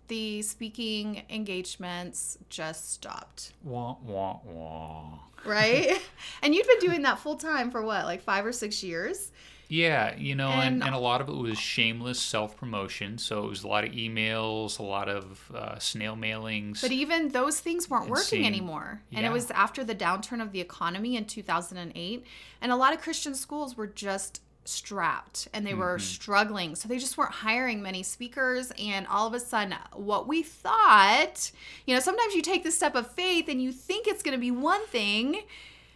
the 0.08 0.42
speaking 0.42 1.24
engagements 1.30 2.38
just 2.50 2.92
stopped, 2.94 3.54
Wah, 3.64 3.96
wah, 4.04 4.40
wah. 4.44 5.20
right? 5.46 6.02
and 6.42 6.56
you'd 6.56 6.68
been 6.68 6.80
doing 6.80 7.02
that 7.04 7.20
full 7.20 7.36
time 7.36 7.70
for 7.72 7.82
what, 7.82 8.06
like 8.06 8.22
five 8.22 8.46
or 8.46 8.52
six 8.52 8.84
years? 8.84 9.32
Yeah, 9.72 10.16
you 10.16 10.34
know, 10.34 10.48
and, 10.50 10.82
And- 10.82 10.84
and, 10.84 10.96
a 10.96 10.98
lot 10.98 11.22
of 11.22 11.30
it 11.30 11.36
was 11.36 11.60
shameless 11.60 12.20
self 12.20 12.58
promotion. 12.58 13.20
So 13.20 13.46
it 13.46 13.50
was 13.50 13.64
a 13.64 13.68
lot 13.68 13.84
of 13.84 13.92
emails, 13.92 14.80
a 14.80 14.84
lot 14.84 15.08
of 15.08 15.52
uh, 15.54 15.78
snail 15.78 16.16
mailings. 16.16 16.82
But 16.82 16.92
even 16.92 17.28
those 17.30 17.60
things 17.60 17.88
weren't 17.88 18.06
And 18.06 18.12
working 18.12 18.48
anymore. 18.48 19.04
And 19.14 19.28
it 19.28 19.32
was 19.32 19.52
after 19.52 19.84
the 19.84 19.94
downturn 19.94 20.42
of 20.42 20.54
the 20.54 20.60
economy 20.60 21.16
in 21.18 21.26
2008. 21.26 22.26
And 22.62 22.72
a 22.72 22.76
lot 22.76 22.94
of 22.94 23.00
Christian 23.02 23.36
schools 23.36 23.78
were 23.78 23.86
just 23.86 24.42
strapped 24.70 25.48
and 25.54 25.66
they 25.66 25.72
Mm-hmm. 25.72 25.80
were 25.80 26.00
struggling. 26.00 26.76
So 26.76 26.88
they 26.88 26.98
just 26.98 27.18
weren't 27.18 27.32
hiring 27.32 27.82
many 27.82 28.04
speakers. 28.04 28.72
And 28.80 29.06
all 29.08 29.28
of 29.28 29.34
a 29.34 29.40
sudden, 29.40 29.76
what 29.94 30.28
we 30.28 30.44
thought, 30.44 31.52
you 31.86 31.94
know, 31.94 32.00
sometimes 32.00 32.34
you 32.36 32.42
take 32.42 32.64
the 32.64 32.72
step 32.72 32.96
of 32.96 33.12
faith 33.12 33.48
and 33.50 33.62
you 33.62 33.72
think 33.72 34.08
it's 34.08 34.24
going 34.24 34.36
to 34.36 34.40
be 34.42 34.52
one 34.52 34.86
thing. 34.88 35.42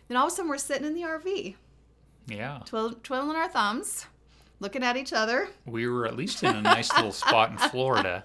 Then 0.08 0.18
all 0.18 0.28
of 0.28 0.34
a 0.34 0.36
sudden, 0.36 0.50
we're 0.50 0.58
sitting 0.58 0.86
in 0.86 0.94
the 0.94 1.02
RV, 1.04 1.56
yeah, 2.28 2.60
twiddle, 2.66 2.94
twiddling 3.04 3.36
our 3.38 3.48
thumbs, 3.50 4.06
looking 4.60 4.84
at 4.84 4.98
each 4.98 5.14
other. 5.14 5.48
we 5.66 5.88
were 5.88 6.06
at 6.06 6.16
least 6.18 6.44
in 6.44 6.56
a 6.56 6.62
nice 6.62 6.94
little 6.96 7.12
spot 7.14 7.52
in 7.52 7.58
Florida 7.70 8.24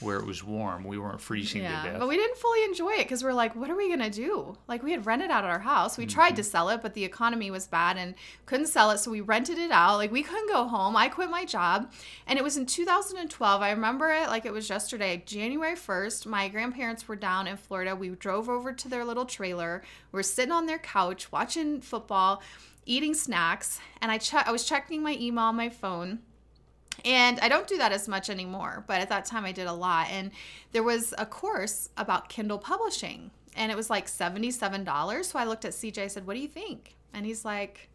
where 0.00 0.18
it 0.18 0.26
was 0.26 0.44
warm. 0.44 0.84
We 0.84 0.98
weren't 0.98 1.20
freezing 1.20 1.62
to 1.62 1.68
Yeah, 1.68 1.82
death. 1.82 1.98
but 1.98 2.08
we 2.08 2.16
didn't 2.16 2.36
fully 2.36 2.64
enjoy 2.64 2.92
it 2.92 3.04
because 3.04 3.24
we're 3.24 3.32
like, 3.32 3.56
what 3.56 3.70
are 3.70 3.74
we 3.74 3.88
gonna 3.88 4.10
do? 4.10 4.56
Like 4.68 4.82
we 4.82 4.92
had 4.92 5.06
rented 5.06 5.30
out 5.30 5.44
our 5.44 5.58
house. 5.58 5.98
We 5.98 6.06
tried 6.06 6.36
to 6.36 6.42
mm-hmm. 6.42 6.50
sell 6.50 6.68
it, 6.68 6.82
but 6.82 6.94
the 6.94 7.04
economy 7.04 7.50
was 7.50 7.66
bad 7.66 7.96
and 7.96 8.14
couldn't 8.46 8.66
sell 8.66 8.90
it, 8.90 8.98
so 8.98 9.10
we 9.10 9.20
rented 9.20 9.58
it 9.58 9.70
out. 9.70 9.96
Like 9.96 10.12
we 10.12 10.22
couldn't 10.22 10.48
go 10.48 10.68
home. 10.68 10.96
I 10.96 11.08
quit 11.08 11.30
my 11.30 11.44
job, 11.44 11.92
and 12.26 12.38
it 12.38 12.42
was 12.42 12.56
in 12.56 12.66
2012. 12.66 13.62
I 13.62 13.70
remember 13.70 14.10
it 14.10 14.28
like 14.28 14.46
it 14.46 14.52
was 14.52 14.68
yesterday, 14.68 15.22
January 15.26 15.76
1st. 15.76 16.26
My 16.26 16.48
grandparents 16.48 17.08
were 17.08 17.16
down 17.16 17.46
in 17.46 17.56
Florida. 17.56 17.96
We 17.96 18.10
drove 18.10 18.48
over 18.48 18.72
to 18.72 18.88
their 18.88 19.04
little 19.04 19.26
trailer. 19.26 19.82
We 20.12 20.20
are 20.20 20.22
sitting 20.22 20.52
on 20.52 20.66
their 20.66 20.78
couch 20.78 21.32
watching 21.32 21.80
football, 21.80 22.42
eating 22.86 23.14
snacks, 23.14 23.80
and 24.00 24.12
I 24.12 24.18
che- 24.18 24.42
I 24.46 24.52
was 24.52 24.64
checking 24.64 25.02
my 25.02 25.16
email 25.20 25.44
on 25.44 25.56
my 25.56 25.68
phone. 25.68 26.20
And 27.04 27.38
I 27.40 27.48
don't 27.48 27.66
do 27.68 27.78
that 27.78 27.92
as 27.92 28.08
much 28.08 28.28
anymore, 28.30 28.84
but 28.86 29.00
at 29.00 29.08
that 29.10 29.24
time 29.24 29.44
I 29.44 29.52
did 29.52 29.66
a 29.66 29.72
lot. 29.72 30.08
And 30.10 30.30
there 30.72 30.82
was 30.82 31.14
a 31.18 31.24
course 31.26 31.88
about 31.96 32.28
Kindle 32.28 32.58
publishing, 32.58 33.30
and 33.56 33.70
it 33.70 33.76
was 33.76 33.88
like 33.90 34.06
$77. 34.06 35.24
So 35.24 35.38
I 35.38 35.44
looked 35.44 35.64
at 35.64 35.72
CJ, 35.72 35.98
I 36.02 36.06
said, 36.08 36.26
What 36.26 36.34
do 36.34 36.40
you 36.40 36.48
think? 36.48 36.96
And 37.14 37.24
he's 37.24 37.44
like, 37.44 37.88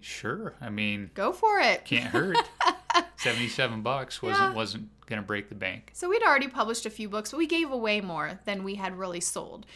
Sure. 0.00 0.54
I 0.60 0.70
mean, 0.70 1.10
Go 1.14 1.32
for 1.32 1.58
it. 1.58 1.84
can't 1.84 2.04
hurt. 2.10 2.36
77 3.18 3.82
bucks 3.82 4.22
wasn't 4.22 4.50
Yeah. 4.50 4.54
wasn't 4.54 4.88
going 5.06 5.20
to 5.20 5.26
break 5.26 5.48
the 5.48 5.54
bank. 5.54 5.90
So 5.92 6.08
we'd 6.08 6.22
already 6.22 6.48
published 6.48 6.86
a 6.86 6.90
few 6.90 7.08
books, 7.08 7.30
but 7.30 7.38
we 7.38 7.46
gave 7.46 7.70
away 7.70 8.00
more 8.00 8.40
than 8.46 8.64
we 8.64 8.76
had 8.76 8.98
really 8.98 9.20
sold. 9.20 9.66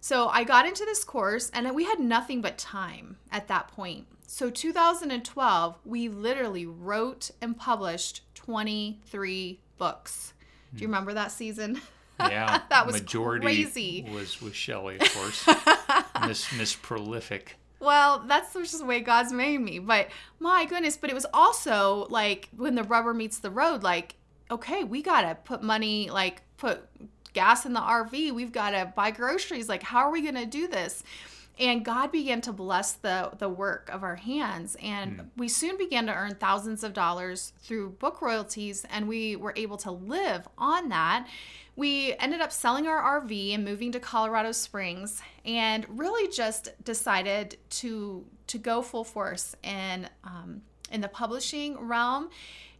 So 0.00 0.28
I 0.28 0.44
got 0.44 0.64
into 0.66 0.84
this 0.84 1.02
course 1.02 1.50
and 1.52 1.74
we 1.74 1.84
had 1.84 1.98
nothing 1.98 2.40
but 2.40 2.56
time 2.56 3.16
at 3.32 3.48
that 3.48 3.68
point. 3.68 4.06
So 4.30 4.50
2012, 4.50 5.78
we 5.86 6.10
literally 6.10 6.66
wrote 6.66 7.30
and 7.40 7.56
published 7.56 8.20
23 8.34 9.58
books. 9.78 10.34
Do 10.74 10.82
you 10.82 10.86
hmm. 10.86 10.92
remember 10.92 11.14
that 11.14 11.32
season? 11.32 11.80
Yeah. 12.20 12.60
That 12.68 12.86
was 12.86 12.96
majority 12.96 13.46
crazy. 13.46 14.06
was 14.12 14.42
was 14.42 14.54
Shelley, 14.54 14.98
of 15.00 15.10
course. 15.14 15.48
Miss 16.26 16.52
Miss 16.52 16.76
Prolific. 16.76 17.56
Well, 17.80 18.22
that's 18.26 18.52
just 18.52 18.78
the 18.78 18.84
way 18.84 19.00
God's 19.00 19.32
made 19.32 19.58
me. 19.58 19.78
But 19.78 20.08
my 20.40 20.66
goodness, 20.66 20.98
but 20.98 21.08
it 21.08 21.14
was 21.14 21.26
also 21.32 22.06
like 22.10 22.50
when 22.54 22.74
the 22.74 22.84
rubber 22.84 23.14
meets 23.14 23.38
the 23.38 23.50
road, 23.50 23.82
like 23.82 24.16
okay, 24.50 24.84
we 24.84 25.00
got 25.00 25.22
to 25.22 25.36
put 25.36 25.62
money, 25.62 26.10
like 26.10 26.42
put 26.58 26.86
gas 27.32 27.64
in 27.64 27.72
the 27.72 27.80
RV. 27.80 28.32
We've 28.32 28.52
got 28.52 28.70
to 28.72 28.92
buy 28.94 29.10
groceries. 29.10 29.68
Like, 29.68 29.82
how 29.82 30.00
are 30.00 30.10
we 30.10 30.20
going 30.20 30.34
to 30.34 30.46
do 30.46 30.68
this? 30.68 31.02
And 31.58 31.84
God 31.84 32.12
began 32.12 32.40
to 32.42 32.52
bless 32.52 32.92
the 32.92 33.30
the 33.38 33.48
work 33.48 33.90
of 33.92 34.02
our 34.02 34.16
hands 34.16 34.76
and 34.82 35.18
mm. 35.18 35.26
we 35.36 35.48
soon 35.48 35.76
began 35.76 36.06
to 36.06 36.14
earn 36.14 36.34
thousands 36.34 36.84
of 36.84 36.92
dollars 36.92 37.52
through 37.60 37.90
book 37.90 38.22
royalties 38.22 38.84
and 38.90 39.08
we 39.08 39.36
were 39.36 39.52
able 39.56 39.76
to 39.78 39.90
live 39.90 40.48
on 40.56 40.88
that 40.88 41.28
we 41.76 42.14
ended 42.18 42.40
up 42.40 42.50
selling 42.50 42.88
our 42.88 43.20
RV 43.20 43.54
and 43.54 43.64
moving 43.64 43.92
to 43.92 44.00
Colorado 44.00 44.50
Springs 44.50 45.22
and 45.44 45.86
really 45.88 46.28
just 46.28 46.70
decided 46.84 47.56
to 47.70 48.26
to 48.48 48.58
go 48.58 48.82
full 48.82 49.04
force 49.04 49.54
in 49.62 50.08
um, 50.24 50.62
in 50.90 51.00
the 51.00 51.08
publishing 51.08 51.78
realm 51.78 52.30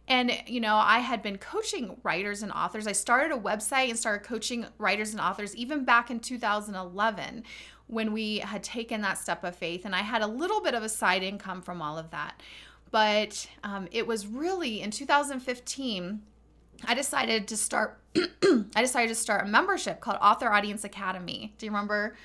and, 0.09 0.31
you 0.47 0.59
know, 0.59 0.75
I 0.75 0.99
had 0.99 1.21
been 1.21 1.37
coaching 1.37 1.95
writers 2.01 2.41
and 2.41 2.51
authors. 2.51 2.87
I 2.87 2.93
started 2.93 3.31
a 3.31 3.39
website 3.39 3.89
and 3.89 3.99
started 3.99 4.27
coaching 4.27 4.65
writers 4.79 5.11
and 5.11 5.21
authors 5.21 5.55
even 5.55 5.85
back 5.85 6.09
in 6.09 6.19
2011 6.19 7.43
when 7.89 8.13
we 8.13 8.37
had 8.37 8.63
taken 8.63 9.01
that 9.01 9.17
step 9.17 9.43
of 9.43 9.55
faith. 9.55 9.83
And 9.83 9.95
I 9.95 9.99
had 9.99 10.21
a 10.21 10.27
little 10.27 10.61
bit 10.61 10.75
of 10.75 10.83
a 10.83 10.89
side 10.89 11.23
income 11.23 11.61
from 11.61 11.81
all 11.81 11.97
of 11.97 12.11
that. 12.11 12.39
But 12.91 13.47
um, 13.63 13.87
it 13.91 14.05
was 14.05 14.27
really 14.27 14.81
in 14.81 14.91
2015, 14.91 16.21
I 16.85 16.93
decided 16.93 17.47
to 17.47 17.57
start. 17.57 17.99
I 18.15 18.81
decided 18.81 19.09
to 19.09 19.15
start 19.15 19.45
a 19.45 19.49
membership 19.49 20.01
called 20.01 20.17
Author 20.21 20.49
Audience 20.49 20.83
Academy. 20.83 21.53
Do 21.57 21.65
you 21.65 21.71
remember 21.71 22.15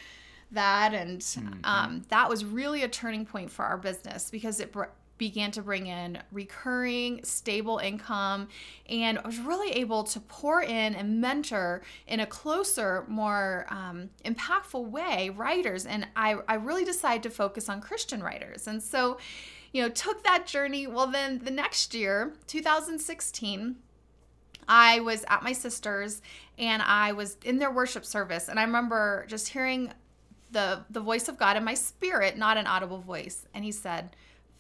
that? 0.53 0.95
And 0.95 1.21
mm-hmm. 1.21 1.61
um, 1.65 2.03
that 2.09 2.29
was 2.29 2.45
really 2.45 2.83
a 2.83 2.89
turning 2.89 3.27
point 3.27 3.51
for 3.51 3.65
our 3.65 3.77
business 3.79 4.31
because 4.31 4.61
it 4.61 4.73
br- 4.73 4.85
began 5.19 5.51
to 5.53 5.63
bring 5.63 5.87
in 5.87 6.19
recurring, 6.33 7.23
stable 7.25 7.79
income, 7.79 8.49
and 8.89 9.19
I 9.19 9.27
was 9.27 9.39
really 9.39 9.71
able 9.73 10.05
to 10.05 10.21
pour 10.21 10.63
in 10.63 10.95
and 10.95 11.21
mentor 11.21 11.83
in 12.07 12.21
a 12.21 12.27
closer, 12.27 13.05
more 13.09 13.67
um, 13.71 14.11
impactful 14.25 14.89
way 14.91 15.31
writers. 15.31 15.87
And 15.87 16.07
I, 16.17 16.37
I 16.49 16.55
really 16.55 16.85
decided 16.85 17.23
to 17.25 17.31
focus 17.31 17.69
on 17.69 17.81
Christian 17.81 18.23
writers. 18.23 18.67
And 18.67 18.83
so, 18.83 19.19
you 19.73 19.83
know, 19.83 19.89
took 19.89 20.25
that 20.25 20.47
journey. 20.47 20.87
Well, 20.87 21.07
then 21.07 21.39
the 21.39 21.51
next 21.51 21.95
year, 21.95 22.35
2016, 22.47 23.77
I 24.69 25.01
was 25.01 25.25
at 25.29 25.43
my 25.43 25.53
sister's 25.53 26.23
and 26.59 26.83
I 26.83 27.13
was 27.13 27.37
in 27.45 27.59
their 27.59 27.71
worship 27.71 28.05
service. 28.05 28.49
And 28.49 28.59
I 28.59 28.65
remember 28.65 29.27
just 29.29 29.49
hearing 29.49 29.93
the, 30.51 30.85
the 30.91 31.01
voice 31.01 31.29
of 31.29 31.39
God 31.39 31.57
in 31.57 31.65
my 31.65 31.75
spirit, 31.75 32.39
not 32.39 32.57
an 32.57 32.67
audible 32.67 33.01
voice. 33.01 33.47
And 33.53 33.65
he 33.65 33.73
said, 33.73 34.17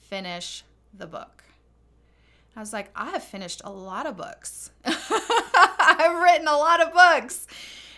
finish 0.08 0.64
the 0.92 1.06
book. 1.06 1.44
I 2.56 2.60
was 2.60 2.72
like, 2.72 2.90
I 2.94 3.10
have 3.10 3.24
finished 3.24 3.62
a 3.64 3.70
lot 3.70 4.06
of 4.06 4.16
books. 4.16 4.70
I've 4.84 6.22
written 6.22 6.46
a 6.46 6.56
lot 6.56 6.80
of 6.80 6.92
books. 6.92 7.46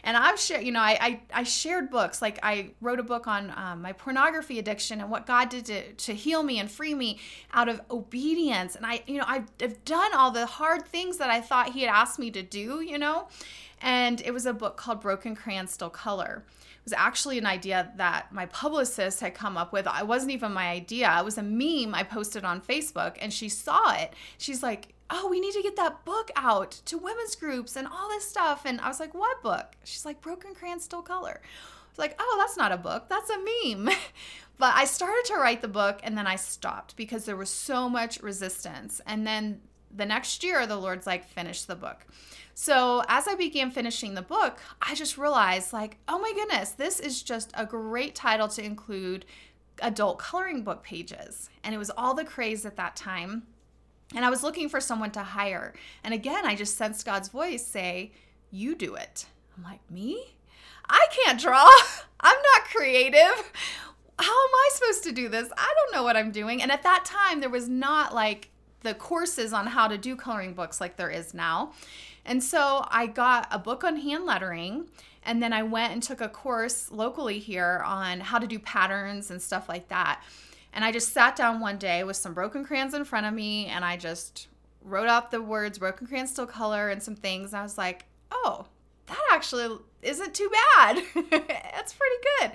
And 0.02 0.16
I've 0.16 0.38
shared, 0.38 0.64
you 0.64 0.70
know, 0.70 0.80
I, 0.80 0.98
I, 1.00 1.20
I, 1.34 1.42
shared 1.42 1.90
books. 1.90 2.22
Like 2.22 2.38
I 2.40 2.70
wrote 2.80 3.00
a 3.00 3.02
book 3.02 3.26
on 3.26 3.52
um, 3.56 3.82
my 3.82 3.92
pornography 3.92 4.60
addiction 4.60 5.00
and 5.00 5.10
what 5.10 5.26
God 5.26 5.48
did 5.48 5.64
to, 5.66 5.92
to 5.92 6.14
heal 6.14 6.44
me 6.44 6.60
and 6.60 6.70
free 6.70 6.94
me 6.94 7.18
out 7.52 7.68
of 7.68 7.80
obedience. 7.90 8.76
And 8.76 8.86
I, 8.86 9.02
you 9.08 9.18
know, 9.18 9.24
I've, 9.26 9.50
I've 9.60 9.84
done 9.84 10.14
all 10.14 10.30
the 10.30 10.46
hard 10.46 10.86
things 10.86 11.18
that 11.18 11.28
I 11.28 11.40
thought 11.40 11.70
He 11.72 11.82
had 11.82 11.90
asked 11.90 12.20
me 12.20 12.30
to 12.30 12.42
do, 12.42 12.82
you 12.82 12.98
know. 12.98 13.26
And 13.82 14.20
it 14.20 14.32
was 14.32 14.46
a 14.46 14.52
book 14.52 14.76
called 14.76 15.00
Broken 15.00 15.34
Crayon 15.34 15.66
Still 15.66 15.90
Color 15.90 16.44
was 16.86 16.92
actually 16.92 17.36
an 17.36 17.46
idea 17.46 17.92
that 17.96 18.32
my 18.32 18.46
publicist 18.46 19.18
had 19.18 19.34
come 19.34 19.56
up 19.56 19.72
with. 19.72 19.88
It 19.88 20.06
wasn't 20.06 20.30
even 20.30 20.52
my 20.52 20.68
idea. 20.68 21.14
It 21.18 21.24
was 21.24 21.36
a 21.36 21.42
meme 21.42 21.92
I 21.94 22.04
posted 22.04 22.44
on 22.44 22.60
Facebook 22.60 23.16
and 23.20 23.32
she 23.32 23.48
saw 23.48 23.92
it. 23.94 24.14
She's 24.38 24.62
like, 24.62 24.94
"Oh, 25.10 25.28
we 25.28 25.40
need 25.40 25.52
to 25.54 25.62
get 25.62 25.74
that 25.76 26.04
book 26.04 26.30
out 26.36 26.70
to 26.86 26.96
women's 26.96 27.34
groups 27.34 27.74
and 27.74 27.88
all 27.88 28.08
this 28.08 28.28
stuff." 28.28 28.62
And 28.64 28.80
I 28.80 28.86
was 28.86 29.00
like, 29.00 29.14
"What 29.14 29.42
book?" 29.42 29.74
She's 29.82 30.04
like, 30.04 30.20
"Broken 30.20 30.54
Crayon 30.54 30.78
Still 30.78 31.02
Color." 31.02 31.40
I 31.42 31.88
was 31.90 31.98
like, 31.98 32.14
"Oh, 32.20 32.36
that's 32.38 32.56
not 32.56 32.70
a 32.70 32.76
book. 32.76 33.08
That's 33.08 33.30
a 33.30 33.38
meme." 33.38 33.90
but 34.56 34.72
I 34.76 34.84
started 34.84 35.24
to 35.26 35.38
write 35.38 35.62
the 35.62 35.68
book 35.68 35.98
and 36.04 36.16
then 36.16 36.28
I 36.28 36.36
stopped 36.36 36.96
because 36.96 37.24
there 37.24 37.36
was 37.36 37.50
so 37.50 37.88
much 37.88 38.22
resistance. 38.22 39.00
And 39.06 39.26
then 39.26 39.60
the 39.94 40.06
next 40.06 40.44
year 40.44 40.64
the 40.68 40.76
Lord's 40.76 41.06
like, 41.06 41.26
"Finish 41.26 41.62
the 41.62 41.74
book." 41.74 42.06
So 42.58 43.02
as 43.06 43.28
I 43.28 43.34
began 43.34 43.70
finishing 43.70 44.14
the 44.14 44.22
book, 44.22 44.58
I 44.80 44.94
just 44.94 45.18
realized, 45.18 45.74
like, 45.74 45.98
oh 46.08 46.18
my 46.18 46.32
goodness, 46.32 46.70
this 46.70 46.98
is 46.98 47.22
just 47.22 47.52
a 47.52 47.66
great 47.66 48.14
title 48.14 48.48
to 48.48 48.64
include 48.64 49.26
adult 49.82 50.18
coloring 50.18 50.62
book 50.64 50.82
pages. 50.82 51.50
And 51.62 51.74
it 51.74 51.78
was 51.78 51.90
all 51.90 52.14
the 52.14 52.24
craze 52.24 52.64
at 52.64 52.76
that 52.76 52.96
time. 52.96 53.42
And 54.14 54.24
I 54.24 54.30
was 54.30 54.42
looking 54.42 54.70
for 54.70 54.80
someone 54.80 55.10
to 55.10 55.22
hire. 55.22 55.74
And 56.02 56.14
again, 56.14 56.46
I 56.46 56.54
just 56.54 56.78
sensed 56.78 57.04
God's 57.04 57.28
voice 57.28 57.64
say, 57.64 58.12
You 58.50 58.74
do 58.74 58.94
it. 58.94 59.26
I'm 59.54 59.62
like, 59.62 59.80
Me? 59.90 60.24
I 60.88 61.06
can't 61.10 61.38
draw. 61.38 61.68
I'm 62.20 62.38
not 62.54 62.70
creative. 62.74 63.52
How 64.18 64.32
am 64.32 64.54
I 64.54 64.70
supposed 64.72 65.04
to 65.04 65.12
do 65.12 65.28
this? 65.28 65.50
I 65.58 65.74
don't 65.76 65.94
know 65.94 66.04
what 66.04 66.16
I'm 66.16 66.32
doing. 66.32 66.62
And 66.62 66.72
at 66.72 66.84
that 66.84 67.04
time, 67.04 67.40
there 67.40 67.50
was 67.50 67.68
not 67.68 68.14
like 68.14 68.48
the 68.82 68.94
courses 68.94 69.52
on 69.52 69.66
how 69.66 69.88
to 69.88 69.98
do 69.98 70.16
coloring 70.16 70.54
books 70.54 70.80
like 70.80 70.96
there 70.96 71.10
is 71.10 71.34
now. 71.34 71.72
And 72.24 72.42
so 72.42 72.86
I 72.88 73.06
got 73.06 73.48
a 73.50 73.58
book 73.58 73.84
on 73.84 73.96
hand 73.96 74.24
lettering 74.24 74.88
and 75.22 75.42
then 75.42 75.52
I 75.52 75.62
went 75.62 75.92
and 75.92 76.02
took 76.02 76.20
a 76.20 76.28
course 76.28 76.90
locally 76.90 77.38
here 77.38 77.82
on 77.84 78.20
how 78.20 78.38
to 78.38 78.46
do 78.46 78.58
patterns 78.58 79.30
and 79.30 79.42
stuff 79.42 79.68
like 79.68 79.88
that. 79.88 80.22
And 80.72 80.84
I 80.84 80.92
just 80.92 81.12
sat 81.12 81.36
down 81.36 81.60
one 81.60 81.78
day 81.78 82.04
with 82.04 82.16
some 82.16 82.34
broken 82.34 82.64
crayons 82.64 82.94
in 82.94 83.04
front 83.04 83.26
of 83.26 83.34
me 83.34 83.66
and 83.66 83.84
I 83.84 83.96
just 83.96 84.48
wrote 84.82 85.08
out 85.08 85.30
the 85.30 85.42
words 85.42 85.78
broken 85.78 86.06
crayon 86.06 86.26
still 86.26 86.46
color 86.46 86.90
and 86.90 87.02
some 87.02 87.16
things. 87.16 87.52
And 87.52 87.60
I 87.60 87.62
was 87.62 87.78
like, 87.78 88.04
oh, 88.30 88.66
that 89.06 89.22
actually 89.32 89.78
isn't 90.02 90.34
too 90.34 90.50
bad. 90.76 91.02
That's 91.30 91.94
pretty 91.94 92.16
good. 92.40 92.52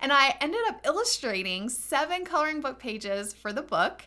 And 0.00 0.12
I 0.12 0.36
ended 0.40 0.60
up 0.68 0.80
illustrating 0.84 1.68
seven 1.68 2.24
coloring 2.24 2.60
book 2.60 2.78
pages 2.78 3.32
for 3.32 3.52
the 3.52 3.62
book. 3.62 4.06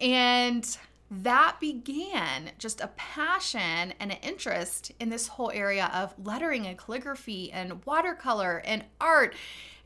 And 0.00 0.64
that 1.10 1.56
began 1.58 2.52
just 2.58 2.80
a 2.80 2.88
passion 2.88 3.92
and 3.98 4.12
an 4.12 4.18
interest 4.22 4.92
in 5.00 5.08
this 5.08 5.26
whole 5.26 5.50
area 5.50 5.90
of 5.92 6.14
lettering 6.24 6.66
and 6.66 6.78
calligraphy 6.78 7.50
and 7.50 7.84
watercolor 7.84 8.62
and 8.64 8.84
art. 9.00 9.34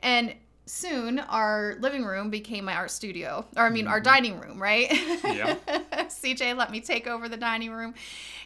And 0.00 0.34
soon 0.66 1.18
our 1.18 1.76
living 1.80 2.04
room 2.04 2.28
became 2.28 2.66
my 2.66 2.74
art 2.74 2.90
studio, 2.90 3.46
or 3.56 3.64
I 3.64 3.70
mean, 3.70 3.84
mm-hmm. 3.84 3.92
our 3.92 4.00
dining 4.00 4.38
room, 4.38 4.60
right? 4.60 4.90
Yeah. 5.24 5.56
CJ 5.92 6.56
let 6.56 6.70
me 6.70 6.80
take 6.80 7.06
over 7.06 7.28
the 7.28 7.36
dining 7.36 7.72
room. 7.72 7.94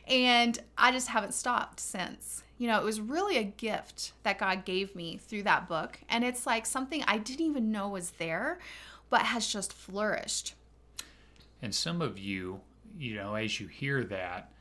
And 0.07 0.59
I 0.77 0.93
just 0.93 1.09
haven't 1.09 1.35
stopped 1.35 1.81
since. 1.81 2.45
You 2.59 2.69
know, 2.69 2.79
it 2.79 2.85
was 2.85 3.01
really 3.01 3.37
a 3.37 3.45
gift 3.45 4.13
that 4.23 4.39
God 4.39 4.65
gave 4.65 4.95
me 4.95 5.17
through 5.17 5.45
that 5.45 5.69
book. 5.69 6.01
And 6.09 6.25
it's 6.25 6.47
like 6.47 6.67
something 6.67 7.05
I 7.07 7.19
didn't 7.19 7.47
even 7.47 7.71
know 7.71 7.89
was 7.89 8.13
there, 8.19 8.59
but 9.11 9.23
has 9.23 9.47
just 9.47 9.73
flourished. 9.73 10.55
And 11.61 11.75
some 11.75 12.01
of 12.01 12.19
you 12.19 12.61
you 12.97 13.17
know, 13.17 13.35
as 13.35 13.59
you 13.59 13.67
hear 13.67 14.05
that, 14.05 14.53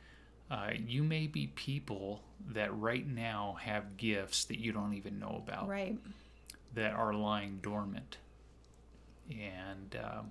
uh, 0.50 0.70
you 0.86 1.02
may 1.02 1.26
be 1.26 1.48
people 1.48 2.22
that 2.50 2.74
right 2.76 3.06
now 3.06 3.56
have 3.60 3.96
gifts 3.96 4.44
that 4.46 4.58
you 4.58 4.72
don't 4.72 4.94
even 4.94 5.18
know 5.18 5.42
about. 5.46 5.68
Right. 5.68 5.98
That 6.74 6.92
are 6.92 7.14
lying 7.14 7.58
dormant. 7.62 8.18
And, 9.30 9.96
um, 10.02 10.30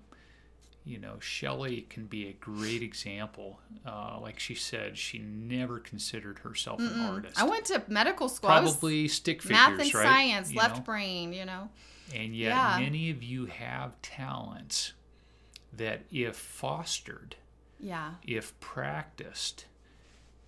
you 0.86 0.98
know, 0.98 1.20
Shelley 1.20 1.86
can 1.90 2.06
be 2.06 2.30
a 2.30 2.34
great 2.34 2.82
example. 2.82 3.60
Uh, 3.86 4.18
like 4.22 4.40
she 4.40 4.56
said, 4.56 4.98
she 4.98 5.20
never 5.20 5.80
considered 5.80 6.40
herself 6.40 6.80
Mm-mm. 6.80 6.94
an 6.94 7.02
artist. 7.02 7.40
I 7.40 7.44
went 7.44 7.66
to 7.66 7.84
medical 7.88 8.30
school. 8.30 8.50
Probably 8.50 9.08
stick 9.08 9.42
figures, 9.42 9.58
math 9.58 9.80
and 9.80 9.94
right? 9.94 10.04
science, 10.04 10.52
you 10.52 10.58
left 10.58 10.78
know? 10.78 10.84
brain, 10.84 11.34
you 11.34 11.46
know. 11.46 11.70
And 12.16 12.36
yet, 12.36 12.50
yeah. 12.50 12.78
many 12.80 13.10
of 13.10 13.22
you 13.22 13.48
have 13.48 14.02
talents 14.02 14.94
that, 15.74 16.04
if 16.10 16.38
fostered, 16.38 17.36
yeah. 17.80 18.12
If 18.26 18.60
practiced 18.60 19.66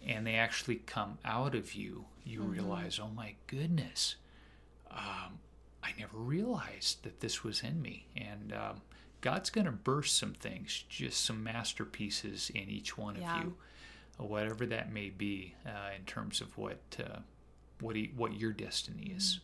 and 0.06 0.26
they 0.26 0.36
actually 0.36 0.78
come 0.78 1.18
out 1.26 1.56
of 1.56 1.74
you, 1.74 2.06
you 2.26 2.40
mm-hmm. 2.42 2.52
realize, 2.52 3.00
oh 3.02 3.10
my 3.16 3.36
goodness, 3.48 4.16
um, 4.92 5.40
I 5.84 5.92
never 5.98 6.18
realized 6.18 7.04
that 7.04 7.20
this 7.20 7.44
was 7.44 7.62
in 7.64 7.82
me. 7.82 8.06
And 8.16 8.54
um, 8.54 8.82
God's 9.22 9.50
going 9.50 9.66
to 9.66 9.72
burst 9.72 10.18
some 10.18 10.34
things, 10.34 10.84
just 10.90 11.26
some 11.26 11.44
masterpieces 11.44 12.50
in 12.54 12.70
each 12.70 12.98
one 12.98 13.18
of 13.18 13.24
you, 13.44 13.56
whatever 14.18 14.66
that 14.66 14.92
may 14.92 15.10
be, 15.10 15.56
uh, 15.66 15.92
in 15.96 16.06
terms 16.06 16.42
of 16.42 16.58
what 16.58 16.80
uh, 17.00 17.20
what 17.80 17.96
he, 17.96 18.12
what 18.16 18.34
your 18.34 18.52
destiny 18.52 19.14
is. 19.16 19.40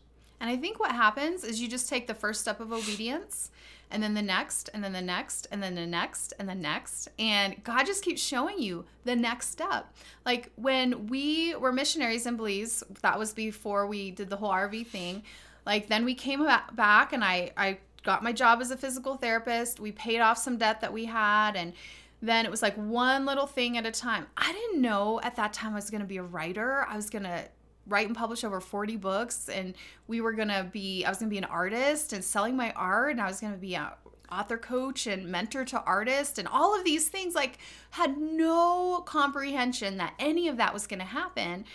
And 0.45 0.53
I 0.53 0.57
think 0.57 0.79
what 0.79 0.91
happens 0.91 1.43
is 1.43 1.59
you 1.59 1.67
just 1.67 1.89
take 1.89 2.05
the 2.05 2.13
first 2.13 2.41
step 2.41 2.59
of 2.59 2.71
obedience 2.71 3.49
and 3.89 4.03
then 4.03 4.13
the 4.13 4.21
next 4.21 4.69
and 4.75 4.83
then 4.83 4.93
the 4.93 5.01
next 5.01 5.47
and 5.49 5.63
then 5.63 5.73
the 5.73 5.87
next 5.87 6.35
and 6.37 6.47
the 6.47 6.53
next 6.53 7.07
and 7.17 7.63
God 7.63 7.87
just 7.87 8.03
keeps 8.03 8.21
showing 8.21 8.59
you 8.59 8.85
the 9.05 9.15
next 9.15 9.49
step. 9.49 9.91
Like 10.23 10.51
when 10.55 11.07
we 11.07 11.55
were 11.55 11.71
missionaries 11.71 12.27
in 12.27 12.37
Belize, 12.37 12.83
that 13.01 13.17
was 13.17 13.33
before 13.33 13.87
we 13.87 14.11
did 14.11 14.29
the 14.29 14.35
whole 14.35 14.51
RV 14.51 14.85
thing. 14.85 15.23
Like 15.65 15.87
then 15.87 16.05
we 16.05 16.13
came 16.13 16.45
back 16.73 17.11
and 17.11 17.23
I 17.23 17.49
I 17.57 17.79
got 18.03 18.21
my 18.21 18.31
job 18.31 18.61
as 18.61 18.69
a 18.69 18.77
physical 18.77 19.15
therapist. 19.15 19.79
We 19.79 19.93
paid 19.93 20.19
off 20.19 20.37
some 20.37 20.59
debt 20.59 20.79
that 20.81 20.93
we 20.93 21.05
had 21.05 21.55
and 21.55 21.73
then 22.21 22.45
it 22.45 22.51
was 22.51 22.61
like 22.61 22.75
one 22.75 23.25
little 23.25 23.47
thing 23.47 23.79
at 23.79 23.87
a 23.87 23.91
time. 23.91 24.27
I 24.37 24.51
didn't 24.51 24.79
know 24.79 25.19
at 25.23 25.37
that 25.37 25.53
time 25.53 25.71
I 25.71 25.75
was 25.77 25.89
going 25.89 26.01
to 26.01 26.07
be 26.07 26.17
a 26.17 26.23
writer. 26.23 26.85
I 26.87 26.95
was 26.95 27.09
going 27.09 27.23
to 27.23 27.45
write 27.87 28.07
and 28.07 28.15
publish 28.15 28.43
over 28.43 28.59
40 28.59 28.97
books 28.97 29.49
and 29.49 29.75
we 30.07 30.21
were 30.21 30.33
going 30.33 30.47
to 30.47 30.67
be 30.71 31.05
I 31.05 31.09
was 31.09 31.19
going 31.19 31.29
to 31.29 31.33
be 31.33 31.37
an 31.37 31.45
artist 31.45 32.13
and 32.13 32.23
selling 32.23 32.55
my 32.55 32.71
art 32.71 33.11
and 33.11 33.21
I 33.21 33.27
was 33.27 33.39
going 33.39 33.53
to 33.53 33.59
be 33.59 33.75
a 33.75 33.93
author 34.31 34.57
coach 34.57 35.05
and 35.05 35.27
mentor 35.27 35.63
to 35.65 35.81
artists 35.83 36.39
and 36.39 36.47
all 36.47 36.77
of 36.77 36.83
these 36.83 37.07
things 37.07 37.35
like 37.35 37.59
had 37.91 38.17
no 38.17 39.03
comprehension 39.05 39.97
that 39.97 40.13
any 40.17 40.47
of 40.47 40.57
that 40.57 40.73
was 40.73 40.87
going 40.87 40.99
to 40.99 41.05
happen 41.05 41.65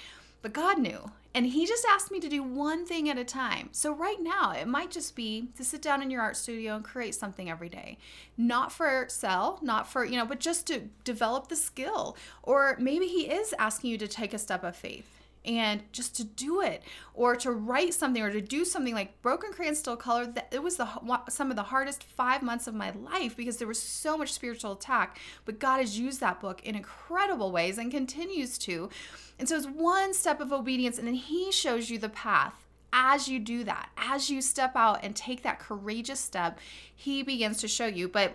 but 0.43 0.53
God 0.53 0.79
knew 0.79 1.11
and 1.33 1.47
he 1.47 1.65
just 1.65 1.87
asked 1.89 2.11
me 2.11 2.19
to 2.19 2.29
do 2.29 2.43
one 2.43 2.85
thing 2.85 3.09
at 3.09 3.17
a 3.17 3.25
time. 3.25 3.69
So, 3.71 3.95
right 3.95 4.21
now, 4.21 4.51
it 4.51 4.67
might 4.67 4.91
just 4.91 5.15
be 5.15 5.49
to 5.57 5.63
sit 5.63 5.81
down 5.81 6.03
in 6.03 6.11
your 6.11 6.23
art 6.23 6.37
studio 6.37 6.75
and 6.75 6.85
create 6.85 7.15
something 7.15 7.49
every 7.49 7.69
day. 7.69 7.99
Not 8.37 8.73
for 8.73 9.07
sell, 9.09 9.61
not 9.63 9.89
for, 9.89 10.05
you 10.05 10.17
know, 10.17 10.27
but 10.27 10.41
just 10.41 10.67
to 10.69 10.89
develop 11.05 11.47
the 11.47 11.55
skill. 11.55 12.17
Or 12.43 12.77
maybe 12.81 13.07
he 13.07 13.31
is 13.31 13.55
asking 13.61 13.91
you 13.91 13.99
to 13.99 14.09
take 14.09 14.35
a 14.35 14.39
step 14.39 14.65
of 14.65 14.75
faith 14.75 15.20
and 15.45 15.83
just 15.93 16.15
to 16.17 16.25
do 16.25 16.61
it 16.61 16.83
or 17.15 17.35
to 17.35 17.51
write 17.51 17.95
something 17.95 18.23
or 18.23 18.31
to 18.31 18.41
do 18.41 18.65
something 18.65 18.95
like 18.95 19.21
broken 19.23 19.53
crayon 19.53 19.75
still 19.75 19.97
color 19.97 20.27
that 20.27 20.49
it 20.53 20.63
was 20.63 20.77
the 20.77 20.89
some 21.29 21.51
of 21.51 21.57
the 21.57 21.63
hardest 21.65 22.05
five 22.05 22.43
months 22.43 22.67
of 22.67 22.75
my 22.75 22.91
life 22.91 23.37
because 23.37 23.57
there 23.57 23.69
was 23.69 23.81
so 23.81 24.19
much 24.19 24.33
spiritual 24.33 24.73
attack. 24.73 25.19
But 25.45 25.59
god 25.59 25.79
has 25.79 25.99
used 25.99 26.21
that 26.21 26.41
book 26.41 26.63
in 26.63 26.75
incredible 26.75 27.53
ways 27.53 27.79
and 27.79 27.91
continues 27.91 28.59
to. 28.59 28.91
And 29.39 29.49
so 29.49 29.57
it's 29.57 29.67
one 29.67 30.13
step 30.13 30.41
of 30.41 30.53
obedience 30.53 30.99
and 30.99 31.07
then 31.07 31.15
he 31.15 31.51
shows 31.51 31.91
you 31.91 31.99
the 31.99 32.09
path. 32.09 32.67
As 32.93 33.29
you 33.29 33.39
do 33.39 33.63
that 33.65 33.91
as 33.97 34.31
you 34.31 34.43
step 34.43 34.73
out 34.75 34.99
and 35.05 35.15
take 35.15 35.43
that 35.43 35.61
courageous 35.61 36.21
step 36.21 36.59
he 36.95 37.23
begins 37.23 37.59
to 37.59 37.69
show 37.69 37.87
you. 37.87 38.09
But 38.09 38.35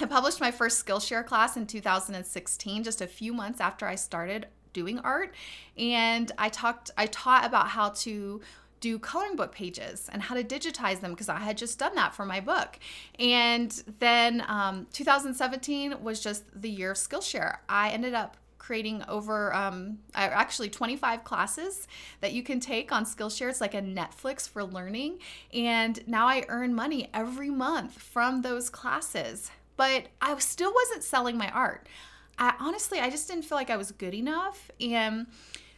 I 0.00 0.06
published 0.06 0.40
my 0.40 0.50
first 0.50 0.84
Skillshare 0.84 1.24
class 1.24 1.56
in 1.56 1.68
2016, 1.68 2.82
just 2.82 3.00
a 3.00 3.06
few 3.06 3.32
months 3.32 3.60
after 3.60 3.86
I 3.86 3.94
started 3.94 4.48
doing 4.74 4.98
art 4.98 5.34
and 5.78 6.30
i 6.36 6.50
talked 6.50 6.90
i 6.98 7.06
taught 7.06 7.46
about 7.46 7.68
how 7.68 7.88
to 7.88 8.40
do 8.84 8.98
coloring 8.98 9.34
book 9.34 9.50
pages 9.50 10.10
and 10.12 10.20
how 10.20 10.34
to 10.34 10.44
digitize 10.44 11.00
them 11.00 11.12
because 11.12 11.30
I 11.30 11.38
had 11.38 11.56
just 11.56 11.78
done 11.78 11.94
that 11.94 12.14
for 12.14 12.26
my 12.26 12.40
book. 12.40 12.78
And 13.18 13.70
then 13.98 14.44
um, 14.46 14.86
2017 14.92 16.02
was 16.02 16.20
just 16.20 16.44
the 16.54 16.68
year 16.68 16.90
of 16.90 16.98
Skillshare. 16.98 17.60
I 17.66 17.88
ended 17.88 18.12
up 18.12 18.36
creating 18.58 19.02
over 19.08 19.54
um, 19.54 20.00
actually 20.14 20.68
25 20.68 21.24
classes 21.24 21.88
that 22.20 22.34
you 22.34 22.42
can 22.42 22.60
take 22.60 22.92
on 22.92 23.06
Skillshare. 23.06 23.48
It's 23.48 23.62
like 23.62 23.74
a 23.74 23.80
Netflix 23.80 24.46
for 24.46 24.62
learning. 24.62 25.18
And 25.54 26.06
now 26.06 26.26
I 26.26 26.44
earn 26.48 26.74
money 26.74 27.08
every 27.14 27.48
month 27.48 27.98
from 27.98 28.42
those 28.42 28.68
classes. 28.68 29.50
But 29.78 30.08
I 30.20 30.38
still 30.38 30.74
wasn't 30.74 31.04
selling 31.04 31.38
my 31.38 31.50
art. 31.50 31.88
I 32.38 32.54
honestly, 32.60 32.98
I 33.00 33.10
just 33.10 33.28
didn't 33.28 33.44
feel 33.44 33.56
like 33.56 33.70
I 33.70 33.76
was 33.76 33.92
good 33.92 34.14
enough. 34.14 34.70
And 34.80 35.26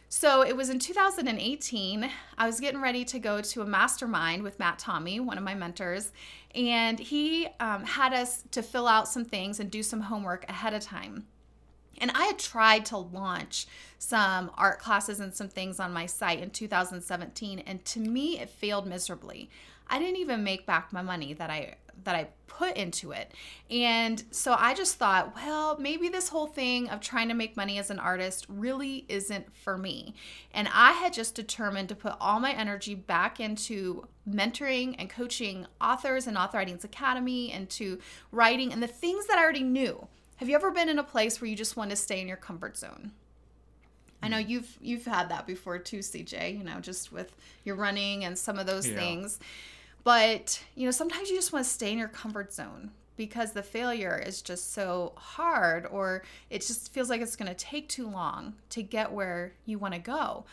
so 0.09 0.41
it 0.41 0.55
was 0.55 0.69
in 0.69 0.79
2018. 0.79 2.09
I 2.37 2.45
was 2.45 2.59
getting 2.59 2.81
ready 2.81 3.03
to 3.05 3.19
go 3.19 3.41
to 3.41 3.61
a 3.61 3.65
mastermind 3.65 4.43
with 4.43 4.57
Matt 4.59 4.79
Tommey, 4.79 5.19
one 5.19 5.37
of 5.37 5.43
my 5.43 5.53
mentors, 5.53 6.11
and 6.55 6.97
he 6.97 7.47
um, 7.59 7.83
had 7.83 8.13
us 8.13 8.43
to 8.51 8.61
fill 8.61 8.87
out 8.87 9.07
some 9.07 9.25
things 9.25 9.59
and 9.59 9.69
do 9.69 9.83
some 9.83 10.01
homework 10.01 10.49
ahead 10.49 10.73
of 10.73 10.81
time. 10.81 11.27
And 11.99 12.11
I 12.11 12.25
had 12.25 12.39
tried 12.39 12.85
to 12.87 12.97
launch 12.97 13.67
some 13.99 14.51
art 14.55 14.79
classes 14.79 15.19
and 15.19 15.33
some 15.33 15.49
things 15.49 15.79
on 15.79 15.93
my 15.93 16.05
site 16.05 16.39
in 16.39 16.49
2017, 16.49 17.59
and 17.59 17.83
to 17.85 17.99
me, 17.99 18.39
it 18.39 18.49
failed 18.49 18.85
miserably. 18.85 19.49
I 19.89 19.99
didn't 19.99 20.17
even 20.17 20.43
make 20.43 20.65
back 20.65 20.91
my 20.91 21.01
money 21.01 21.33
that 21.33 21.49
I 21.49 21.75
that 22.03 22.15
I 22.15 22.27
put 22.47 22.77
into 22.77 23.11
it. 23.11 23.33
And 23.69 24.23
so 24.31 24.55
I 24.57 24.73
just 24.73 24.95
thought, 24.95 25.35
well, 25.35 25.77
maybe 25.79 26.09
this 26.09 26.29
whole 26.29 26.47
thing 26.47 26.89
of 26.89 27.01
trying 27.01 27.27
to 27.27 27.33
make 27.33 27.57
money 27.57 27.77
as 27.79 27.89
an 27.89 27.99
artist 27.99 28.45
really 28.49 29.05
isn't 29.09 29.55
for 29.55 29.77
me. 29.77 30.15
And 30.53 30.69
I 30.73 30.93
had 30.93 31.13
just 31.13 31.35
determined 31.35 31.89
to 31.89 31.95
put 31.95 32.15
all 32.19 32.39
my 32.39 32.53
energy 32.53 32.95
back 32.95 33.39
into 33.39 34.07
mentoring 34.29 34.95
and 34.97 35.09
coaching 35.09 35.67
authors 35.81 36.27
and 36.27 36.37
Author 36.37 36.57
Writings 36.59 36.83
Academy 36.83 37.51
and 37.51 37.69
to 37.71 37.99
writing 38.31 38.71
and 38.71 38.81
the 38.81 38.87
things 38.87 39.27
that 39.27 39.37
I 39.37 39.43
already 39.43 39.63
knew. 39.63 40.07
Have 40.37 40.49
you 40.49 40.55
ever 40.55 40.71
been 40.71 40.89
in 40.89 40.99
a 40.99 41.03
place 41.03 41.41
where 41.41 41.49
you 41.49 41.55
just 41.55 41.75
want 41.75 41.89
to 41.89 41.95
stay 41.95 42.21
in 42.21 42.27
your 42.27 42.37
comfort 42.37 42.77
zone? 42.77 43.11
I 44.21 44.29
know 44.29 44.37
mm. 44.37 44.49
you've 44.49 44.77
you've 44.81 45.05
had 45.05 45.29
that 45.29 45.45
before 45.45 45.77
too, 45.77 45.99
CJ, 45.99 46.57
you 46.57 46.63
know, 46.63 46.79
just 46.79 47.11
with 47.11 47.35
your 47.63 47.75
running 47.75 48.23
and 48.23 48.37
some 48.37 48.57
of 48.57 48.65
those 48.65 48.87
yeah. 48.87 48.95
things. 48.95 49.39
But, 50.03 50.63
you 50.75 50.85
know, 50.85 50.91
sometimes 50.91 51.29
you 51.29 51.35
just 51.35 51.51
want 51.51 51.65
to 51.65 51.69
stay 51.71 51.91
in 51.91 51.97
your 51.97 52.07
comfort 52.07 52.53
zone 52.53 52.91
because 53.17 53.51
the 53.51 53.63
failure 53.63 54.23
is 54.25 54.41
just 54.41 54.73
so 54.73 55.11
hard 55.17 55.85
or 55.87 56.23
it 56.49 56.59
just 56.59 56.93
feels 56.93 57.09
like 57.09 57.19
it's 57.19 57.35
going 57.35 57.49
to 57.49 57.55
take 57.55 57.89
too 57.89 58.07
long 58.07 58.53
to 58.69 58.83
get 58.83 59.11
where 59.11 59.53
you 59.65 59.77
want 59.77 59.95
to 59.95 59.99
go. 59.99 60.45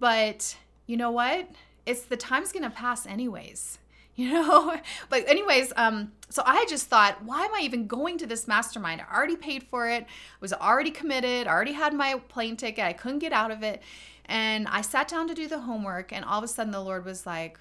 But 0.00 0.56
you 0.86 0.96
know 0.96 1.10
what? 1.10 1.48
It's 1.86 2.02
the 2.02 2.16
time's 2.16 2.52
going 2.52 2.64
to 2.64 2.70
pass 2.70 3.06
anyways. 3.06 3.78
You 4.24 4.32
know, 4.32 4.76
but 5.08 5.26
anyways, 5.26 5.72
um, 5.76 6.12
so 6.28 6.42
I 6.44 6.66
just 6.68 6.88
thought, 6.88 7.24
why 7.24 7.46
am 7.46 7.54
I 7.54 7.60
even 7.62 7.86
going 7.86 8.18
to 8.18 8.26
this 8.26 8.46
mastermind? 8.46 9.00
I 9.00 9.16
already 9.16 9.36
paid 9.36 9.62
for 9.62 9.88
it, 9.88 10.04
was 10.40 10.52
already 10.52 10.90
committed, 10.90 11.46
already 11.46 11.72
had 11.72 11.94
my 11.94 12.20
plane 12.28 12.58
ticket, 12.58 12.84
I 12.84 12.92
couldn't 12.92 13.20
get 13.20 13.32
out 13.32 13.50
of 13.50 13.62
it. 13.62 13.80
And 14.26 14.68
I 14.68 14.82
sat 14.82 15.08
down 15.08 15.26
to 15.28 15.34
do 15.34 15.48
the 15.48 15.60
homework, 15.60 16.12
and 16.12 16.22
all 16.22 16.36
of 16.36 16.44
a 16.44 16.48
sudden 16.48 16.70
the 16.70 16.82
Lord 16.82 17.06
was 17.06 17.24
like, 17.24 17.58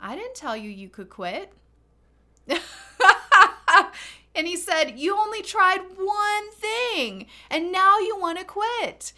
I 0.00 0.16
didn't 0.16 0.36
tell 0.36 0.56
you 0.56 0.70
you 0.70 0.88
could 0.88 1.10
quit. 1.10 1.52
and 4.34 4.46
he 4.46 4.56
said, 4.56 4.98
You 4.98 5.16
only 5.16 5.42
tried 5.42 5.80
one 5.96 6.50
thing 6.52 7.26
and 7.50 7.70
now 7.70 7.98
you 7.98 8.16
want 8.18 8.38
to 8.38 8.44
quit. 8.44 9.12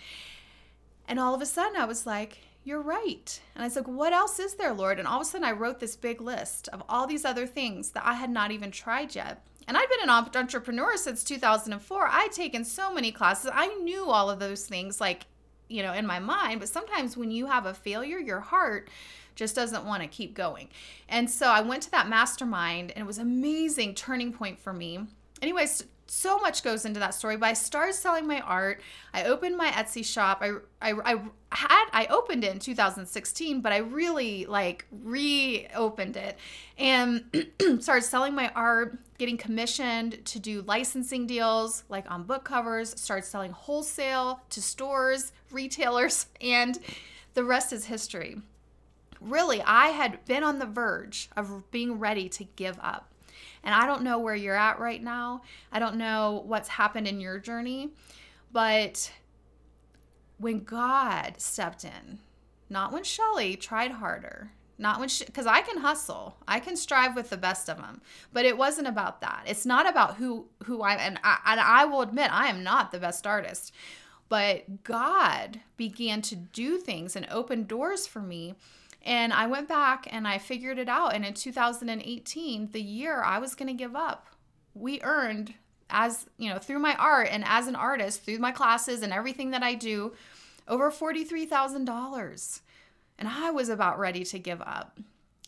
And 1.07 1.21
all 1.21 1.35
of 1.35 1.41
a 1.41 1.47
sudden 1.47 1.77
I 1.77 1.85
was 1.85 2.07
like, 2.07 2.39
You're 2.65 2.83
right. 2.83 3.41
And 3.55 3.65
I 3.65 3.69
said, 3.69 3.87
What 3.87 4.13
else 4.13 4.39
is 4.39 4.55
there, 4.55 4.73
Lord? 4.73 4.99
And 4.99 5.09
all 5.09 5.21
of 5.21 5.23
a 5.23 5.25
sudden 5.25 5.47
I 5.47 5.53
wrote 5.53 5.81
this 5.81 5.97
big 5.97 6.21
list 6.21 6.69
of 6.69 6.83
all 6.89 7.07
these 7.07 7.25
other 7.25 7.47
things 7.47 7.91
that 7.91 8.07
I 8.07 8.15
had 8.15 8.31
not 8.31 8.51
even 8.53 8.71
tried 8.71 9.15
yet. 9.15 9.45
And 9.67 9.77
I'd 9.77 9.89
been 9.89 10.09
an 10.09 10.27
entrepreneur 10.35 10.97
since 10.97 11.25
2004. 11.25 12.09
I'd 12.11 12.33
taken 12.33 12.65
so 12.65 12.93
many 12.93 13.13
classes. 13.13 13.51
I 13.53 13.69
knew 13.77 14.07
all 14.07 14.29
of 14.29 14.39
those 14.39 14.67
things, 14.67 15.01
like, 15.01 15.27
you 15.69 15.83
know, 15.83 15.93
in 15.93 16.07
my 16.07 16.19
mind. 16.19 16.61
But 16.61 16.69
sometimes 16.69 17.17
when 17.17 17.31
you 17.31 17.47
have 17.47 17.67
a 17.67 17.75
failure, 17.75 18.19
your 18.19 18.41
heart 18.41 18.91
just 19.35 19.55
doesn't 19.55 19.85
want 19.85 20.03
to 20.03 20.09
keep 20.09 20.35
going. 20.35 20.69
And 21.09 21.31
so 21.31 21.47
I 21.47 21.61
went 21.63 21.83
to 21.85 21.91
that 21.93 22.09
mastermind 22.09 22.91
and 22.91 23.03
it 23.03 23.07
was 23.07 23.19
amazing 23.19 23.95
turning 23.95 24.33
point 24.33 24.59
for 24.59 24.73
me. 24.73 25.07
Anyways, 25.43 25.85
so 26.07 26.39
much 26.39 26.63
goes 26.63 26.85
into 26.85 27.01
that 27.01 27.15
story, 27.15 27.37
but 27.37 27.47
I 27.47 27.53
started 27.55 27.95
selling 27.95 28.27
my 28.27 28.41
art. 28.41 28.81
I 29.13 29.25
opened 29.25 29.57
my 29.57 29.71
Etsy 29.71 30.05
shop. 30.05 30.43
I, 30.43 30.53
I, 30.81 30.93
I 30.93 31.21
had, 31.51 31.87
I 31.93 32.07
opened 32.11 32.45
it 32.45 32.53
in 32.53 32.59
2016, 32.59 33.61
but 33.61 33.73
I 33.73 33.79
really 33.79 34.47
like 34.47 34.87
reopened 34.91 36.17
it 36.17 36.39
and 36.79 37.25
started 37.81 38.05
selling 38.05 38.35
my 38.35 38.51
art, 38.55 38.99
getting 39.19 39.37
commissioned 39.37 40.25
to 40.27 40.39
do 40.39 40.63
licensing 40.63 41.27
deals 41.27 41.85
like 41.89 42.11
on 42.11 42.25
book 42.25 42.45
covers, 42.45 42.99
started 43.01 43.25
selling 43.25 43.53
wholesale 43.53 44.43
to 44.51 44.63
stores, 44.63 45.33
retailers, 45.51 46.27
and 46.41 46.79
the 47.35 47.43
rest 47.43 47.73
is 47.73 47.87
history 47.87 48.37
really, 49.25 49.63
I 49.63 49.89
had 49.89 50.25
been 50.25 50.43
on 50.43 50.59
the 50.59 50.67
verge 50.67 51.31
of 51.37 51.71
being 51.71 51.99
ready 51.99 52.29
to 52.31 52.45
give 52.57 52.77
up. 52.83 53.12
And 53.65 53.75
I 53.75 53.87
don't 53.87 54.03
know 54.03 54.19
where 54.19 54.35
you're 54.35 54.57
at 54.57 54.81
right 54.81 55.03
now. 55.03 55.43
I 55.71 55.79
don't 55.79 55.97
know 55.97 56.43
what's 56.47 56.69
happened 56.69 57.07
in 57.07 57.21
your 57.21 57.39
journey. 57.39 57.91
But 58.53 59.11
when 60.39 60.65
God 60.65 61.35
stepped 61.39 61.85
in, 61.85 62.19
not 62.69 62.93
when 62.93 63.05
Shelley 63.05 63.57
tried 63.57 63.93
harder, 63.93 64.51
not 64.79 64.99
when 64.99 65.09
because 65.25 65.47
I 65.47 65.61
can 65.61 65.79
hustle, 65.79 66.37
I 66.49 66.59
can 66.59 66.77
strive 66.77 67.15
with 67.15 67.31
the 67.31 67.37
best 67.37 67.69
of 67.69 67.77
them, 67.77 68.01
but 68.33 68.45
it 68.45 68.59
wasn't 68.59 68.89
about 68.89 69.21
that. 69.21 69.45
It's 69.47 69.65
not 69.65 69.89
about 69.89 70.17
who 70.17 70.49
who 70.65 70.83
I 70.83 70.95
and 70.95 71.21
I, 71.23 71.39
and 71.47 71.61
I 71.61 71.85
will 71.85 72.03
admit 72.03 72.33
I 72.33 72.49
am 72.49 72.65
not 72.65 72.91
the 72.91 72.99
best 72.99 73.27
artist, 73.27 73.73
but 74.29 74.83
God 74.83 75.61
began 75.77 76.21
to 76.23 76.37
do 76.37 76.79
things 76.79 77.15
and 77.15 77.27
open 77.31 77.65
doors 77.65 78.07
for 78.07 78.21
me 78.21 78.55
and 79.05 79.33
I 79.33 79.47
went 79.47 79.69
back 79.69 80.07
and 80.11 80.27
I 80.27 80.39
figured 80.39 80.79
it 80.79 80.89
out. 80.89 81.15
And 81.15 81.25
in 81.25 81.35
2018, 81.35 82.71
the 82.73 82.81
year 82.81 83.23
I 83.23 83.39
was 83.39 83.55
going 83.55 83.69
to 83.69 83.75
give 83.75 83.97
up, 83.97 84.29
we 84.75 85.01
earned 85.03 85.55
as, 85.91 86.27
you 86.39 86.49
know, 86.49 86.59
through 86.59 86.79
my 86.79 86.95
art 86.95 87.29
and 87.31 87.45
as 87.47 87.67
an 87.67 87.77
artist, 87.77 88.23
through 88.23 88.39
my 88.39 88.53
classes 88.53 89.03
and 89.03 89.13
everything 89.13 89.51
that 89.51 89.63
I 89.63 89.75
do, 89.75 90.15
over 90.69 90.91
$43,000. 90.91 92.61
And 93.19 93.29
I 93.29 93.51
was 93.51 93.69
about 93.69 93.99
ready 93.99 94.25
to 94.25 94.39
give 94.39 94.63
up. 94.63 94.99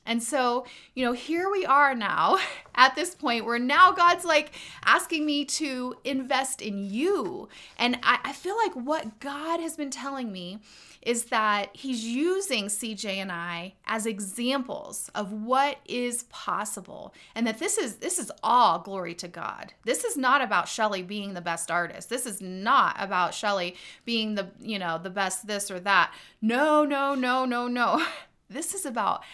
And 0.07 0.23
so, 0.23 0.67
you 0.95 1.05
know, 1.05 1.13
here 1.13 1.51
we 1.51 1.65
are 1.65 1.95
now 1.95 2.39
at 2.75 2.95
this 2.95 3.15
point 3.15 3.45
where 3.45 3.59
now 3.59 3.93
God's 3.93 4.25
like 4.25 4.53
asking 4.85 5.25
me 5.25 5.45
to 5.45 5.95
invest 6.05 6.61
in 6.61 6.79
you. 6.79 7.49
And 7.79 7.99
I, 8.03 8.19
I, 8.25 8.33
feel 8.33 8.57
like 8.57 8.75
what 8.75 9.21
God 9.21 9.61
has 9.61 9.77
been 9.77 9.91
telling 9.91 10.33
me 10.33 10.59
is 11.03 11.27
that 11.27 11.71
He's 11.73 12.05
using 12.05 12.67
CJ 12.67 13.17
and 13.17 13.31
I 13.31 13.75
as 13.87 14.07
examples 14.07 15.11
of 15.15 15.33
what 15.33 15.79
is 15.87 16.25
possible. 16.25 17.15
And 17.35 17.47
that 17.47 17.59
this 17.59 17.79
is 17.79 17.97
this 17.97 18.19
is 18.19 18.31
all 18.43 18.81
glory 18.81 19.15
to 19.15 19.29
God. 19.29 19.73
This 19.85 20.05
is 20.05 20.17
not 20.17 20.43
about 20.43 20.69
Shelley 20.69 21.03
being 21.03 21.35
the 21.35 21.41
best 21.41 21.71
artist. 21.71 22.11
This 22.11 22.27
is 22.27 22.41
not 22.41 22.97
about 22.99 23.35
Shelley 23.35 23.77
being 24.05 24.35
the, 24.35 24.49
you 24.61 24.79
know, 24.79 24.99
the 24.99 25.11
best 25.11 25.47
this 25.47 25.71
or 25.71 25.81
that. 25.81 26.13
No, 26.43 26.85
no, 26.85 27.15
no, 27.15 27.45
no, 27.45 27.69
no. 27.69 28.05
This 28.51 28.75
is 28.75 28.85
about 28.85 29.25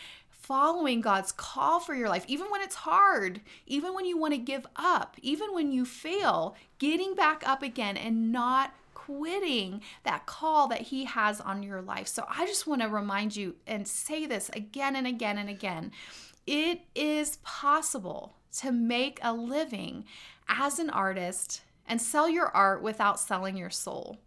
following 0.51 1.01
God's 1.01 1.31
call 1.31 1.79
for 1.79 1.95
your 1.95 2.09
life, 2.09 2.25
even 2.27 2.51
when 2.51 2.61
it's 2.61 2.75
hard, 2.75 3.41
even 3.69 3.95
when 3.95 4.05
you 4.05 4.19
want 4.19 4.35
to 4.35 4.39
give 4.39 4.67
up, 4.75 5.15
even 5.23 5.55
when 5.55 5.71
you 5.71 5.85
fail, 5.85 6.57
getting 6.81 7.15
back 7.15 7.47
up 7.47 7.63
again 7.63 7.97
and 7.97 8.33
not 8.33 8.75
quitting 8.93 9.81
that 10.03 10.27
call 10.27 10.67
that 10.67 10.81
He 10.81 11.05
has 11.05 11.41
on 11.41 11.63
your 11.63 11.81
life. 11.81 12.09
So 12.09 12.27
I 12.29 12.47
just 12.47 12.67
want 12.67 12.83
to 12.83 12.89
remind 12.89 13.37
you 13.37 13.55
and 13.65 13.87
say 13.87 14.27
this 14.27 14.51
again 14.53 14.97
and 14.97 15.07
again 15.07 15.39
and 15.39 15.49
again. 15.49 15.93
It 16.49 16.81
is 16.97 17.39
possible 17.45 18.35
to 18.57 18.73
make 18.73 19.21
a 19.23 19.33
living 19.33 20.05
as 20.49 20.81
an 20.81 20.91
artist 20.91 21.63
and 21.87 22.03
sell 22.03 22.29
your 22.29 22.49
art 22.49 22.83
without 22.83 23.21
selling 23.21 23.57
your 23.57 23.71
soul. 23.71 24.19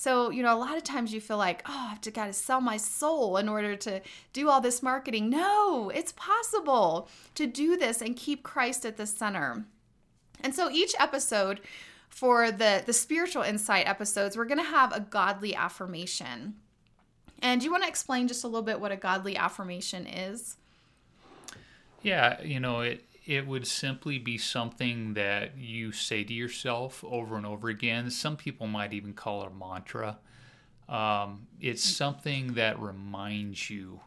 So, 0.00 0.30
you 0.30 0.42
know, 0.42 0.56
a 0.56 0.58
lot 0.58 0.78
of 0.78 0.82
times 0.82 1.12
you 1.12 1.20
feel 1.20 1.36
like, 1.36 1.62
oh, 1.66 1.88
I've 1.92 2.00
to 2.00 2.10
got 2.10 2.24
to 2.24 2.32
sell 2.32 2.62
my 2.62 2.78
soul 2.78 3.36
in 3.36 3.50
order 3.50 3.76
to 3.76 4.00
do 4.32 4.48
all 4.48 4.62
this 4.62 4.82
marketing. 4.82 5.28
No, 5.28 5.90
it's 5.90 6.12
possible 6.12 7.06
to 7.34 7.46
do 7.46 7.76
this 7.76 8.00
and 8.00 8.16
keep 8.16 8.42
Christ 8.42 8.86
at 8.86 8.96
the 8.96 9.04
center. 9.04 9.66
And 10.42 10.54
so 10.54 10.70
each 10.70 10.94
episode 10.98 11.60
for 12.08 12.50
the, 12.50 12.82
the 12.86 12.94
spiritual 12.94 13.42
insight 13.42 13.86
episodes, 13.86 14.38
we're 14.38 14.46
going 14.46 14.56
to 14.56 14.64
have 14.64 14.96
a 14.96 15.00
godly 15.00 15.54
affirmation. 15.54 16.54
And 17.42 17.60
do 17.60 17.66
you 17.66 17.70
want 17.70 17.82
to 17.82 17.88
explain 17.90 18.26
just 18.26 18.42
a 18.42 18.46
little 18.46 18.62
bit 18.62 18.80
what 18.80 18.92
a 18.92 18.96
godly 18.96 19.36
affirmation 19.36 20.06
is? 20.06 20.56
Yeah, 22.00 22.40
you 22.40 22.58
know, 22.58 22.80
it 22.80 23.04
it 23.30 23.46
would 23.46 23.64
simply 23.64 24.18
be 24.18 24.36
something 24.36 25.14
that 25.14 25.56
you 25.56 25.92
say 25.92 26.24
to 26.24 26.34
yourself 26.34 27.04
over 27.06 27.36
and 27.36 27.46
over 27.46 27.68
again. 27.68 28.10
Some 28.10 28.36
people 28.36 28.66
might 28.66 28.92
even 28.92 29.12
call 29.12 29.44
it 29.44 29.52
a 29.52 29.54
mantra. 29.54 30.18
Um, 30.88 31.46
it's 31.60 31.84
something 31.84 32.54
that 32.54 32.80
reminds 32.80 33.70
you 33.70 34.00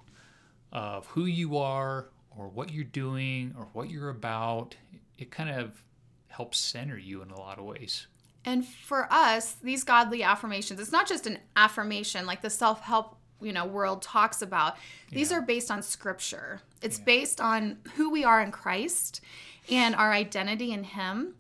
of 0.74 1.06
who 1.06 1.24
you 1.24 1.58
are 1.58 2.10
or 2.38 2.50
what 2.50 2.74
you're 2.74 2.84
doing 2.84 3.56
or 3.58 3.70
what 3.72 3.90
you're 3.90 4.10
about. 4.10 4.76
It 5.18 5.32
kind 5.32 5.50
of 5.50 5.82
helps 6.28 6.60
center 6.60 6.98
you 6.98 7.22
in 7.22 7.32
a 7.32 7.40
lot 7.40 7.60
of 7.60 7.64
ways. 7.64 8.08
And 8.44 8.68
for 8.68 9.08
us, 9.10 9.54
these 9.54 9.86
godly 9.86 10.22
affirmations, 10.22 10.82
it's 10.82 10.92
not 10.92 11.08
just 11.08 11.28
an 11.28 11.40
affirmation 11.56 12.26
like 12.26 12.42
the 12.42 12.50
self 12.50 12.82
help 12.82 13.16
you 13.42 13.52
know 13.52 13.66
world 13.66 14.02
talks 14.02 14.42
about 14.42 14.78
these 15.12 15.32
yeah. 15.32 15.38
are 15.38 15.42
based 15.42 15.70
on 15.70 15.82
scripture 15.82 16.62
it's 16.82 17.00
yeah. 17.00 17.06
based 17.06 17.42
on 17.42 17.78
who 17.96 18.10
we 18.10 18.24
are 18.24 18.42
in 18.42 18.52
christ 18.52 19.22
and 19.70 19.96
our 19.96 20.12
identity 20.12 20.72
in 20.72 20.84
him 20.84 21.36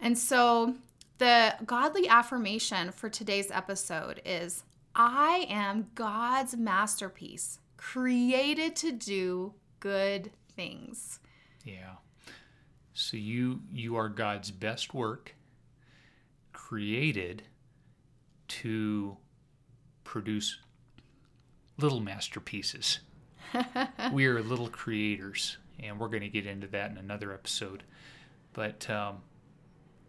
and 0.00 0.16
so 0.16 0.74
the 1.18 1.54
godly 1.64 2.08
affirmation 2.08 2.90
for 2.92 3.08
today's 3.08 3.50
episode 3.50 4.20
is 4.24 4.64
i 4.94 5.46
am 5.48 5.86
god's 5.94 6.56
masterpiece 6.56 7.58
created 7.76 8.74
to 8.76 8.92
do 8.92 9.52
good 9.80 10.30
things 10.54 11.20
yeah 11.64 11.94
so 12.92 13.16
you 13.16 13.60
you 13.72 13.96
are 13.96 14.08
god's 14.08 14.50
best 14.50 14.92
work 14.94 15.34
created 16.52 17.42
to 18.48 19.16
produce 20.04 20.58
little 21.78 22.00
masterpieces. 22.00 23.00
we 24.12 24.26
are 24.26 24.42
little 24.42 24.68
creators, 24.68 25.56
and 25.80 25.98
we're 25.98 26.08
going 26.08 26.22
to 26.22 26.28
get 26.28 26.46
into 26.46 26.66
that 26.68 26.90
in 26.90 26.98
another 26.98 27.32
episode. 27.32 27.84
But 28.52 28.88
um, 28.90 29.22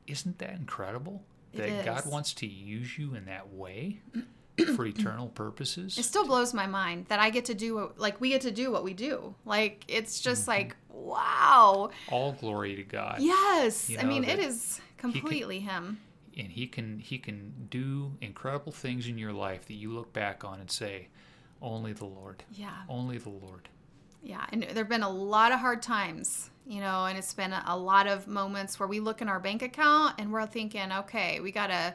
isn't 0.07 0.39
that 0.39 0.55
incredible 0.55 1.23
that 1.53 1.85
God 1.85 2.05
wants 2.05 2.33
to 2.35 2.47
use 2.47 2.97
you 2.97 3.15
in 3.15 3.25
that 3.25 3.51
way 3.53 4.01
for 4.75 4.85
eternal 4.85 5.27
purposes? 5.29 5.97
It 5.97 6.03
still 6.03 6.25
blows 6.25 6.53
my 6.53 6.67
mind 6.67 7.05
that 7.09 7.19
I 7.19 7.29
get 7.29 7.45
to 7.45 7.53
do 7.53 7.75
what, 7.75 7.99
like 7.99 8.19
we 8.19 8.29
get 8.29 8.41
to 8.41 8.51
do 8.51 8.71
what 8.71 8.83
we 8.83 8.93
do. 8.93 9.35
Like 9.45 9.85
it's 9.87 10.19
just 10.19 10.41
mm-hmm. 10.41 10.51
like 10.51 10.75
wow. 10.89 11.91
All 12.09 12.33
glory 12.33 12.75
to 12.75 12.83
God. 12.83 13.17
Yes, 13.19 13.89
you 13.89 13.97
know, 13.97 14.03
I 14.03 14.05
mean 14.05 14.23
it 14.23 14.39
is 14.39 14.81
completely 14.97 15.59
can, 15.59 15.67
Him. 15.67 16.01
And 16.37 16.47
He 16.47 16.67
can 16.67 16.99
He 16.99 17.17
can 17.17 17.67
do 17.69 18.13
incredible 18.21 18.71
things 18.71 19.07
in 19.07 19.17
your 19.17 19.33
life 19.33 19.65
that 19.67 19.75
you 19.75 19.91
look 19.91 20.11
back 20.13 20.43
on 20.43 20.59
and 20.59 20.69
say 20.69 21.07
only 21.61 21.93
the 21.93 22.05
Lord. 22.05 22.43
Yeah. 22.53 22.73
Only 22.87 23.17
the 23.17 23.29
Lord. 23.29 23.69
Yeah. 24.21 24.45
And 24.51 24.63
there 24.63 24.75
have 24.75 24.89
been 24.89 25.03
a 25.03 25.09
lot 25.09 25.51
of 25.51 25.59
hard 25.59 25.81
times, 25.81 26.49
you 26.65 26.81
know, 26.81 27.05
and 27.05 27.17
it's 27.17 27.33
been 27.33 27.53
a 27.53 27.77
lot 27.77 28.07
of 28.07 28.27
moments 28.27 28.79
where 28.79 28.87
we 28.87 28.99
look 28.99 29.21
in 29.21 29.29
our 29.29 29.39
bank 29.39 29.61
account 29.61 30.15
and 30.17 30.31
we're 30.31 30.45
thinking, 30.45 30.91
okay, 30.91 31.39
we 31.39 31.51
got 31.51 31.67
to, 31.67 31.93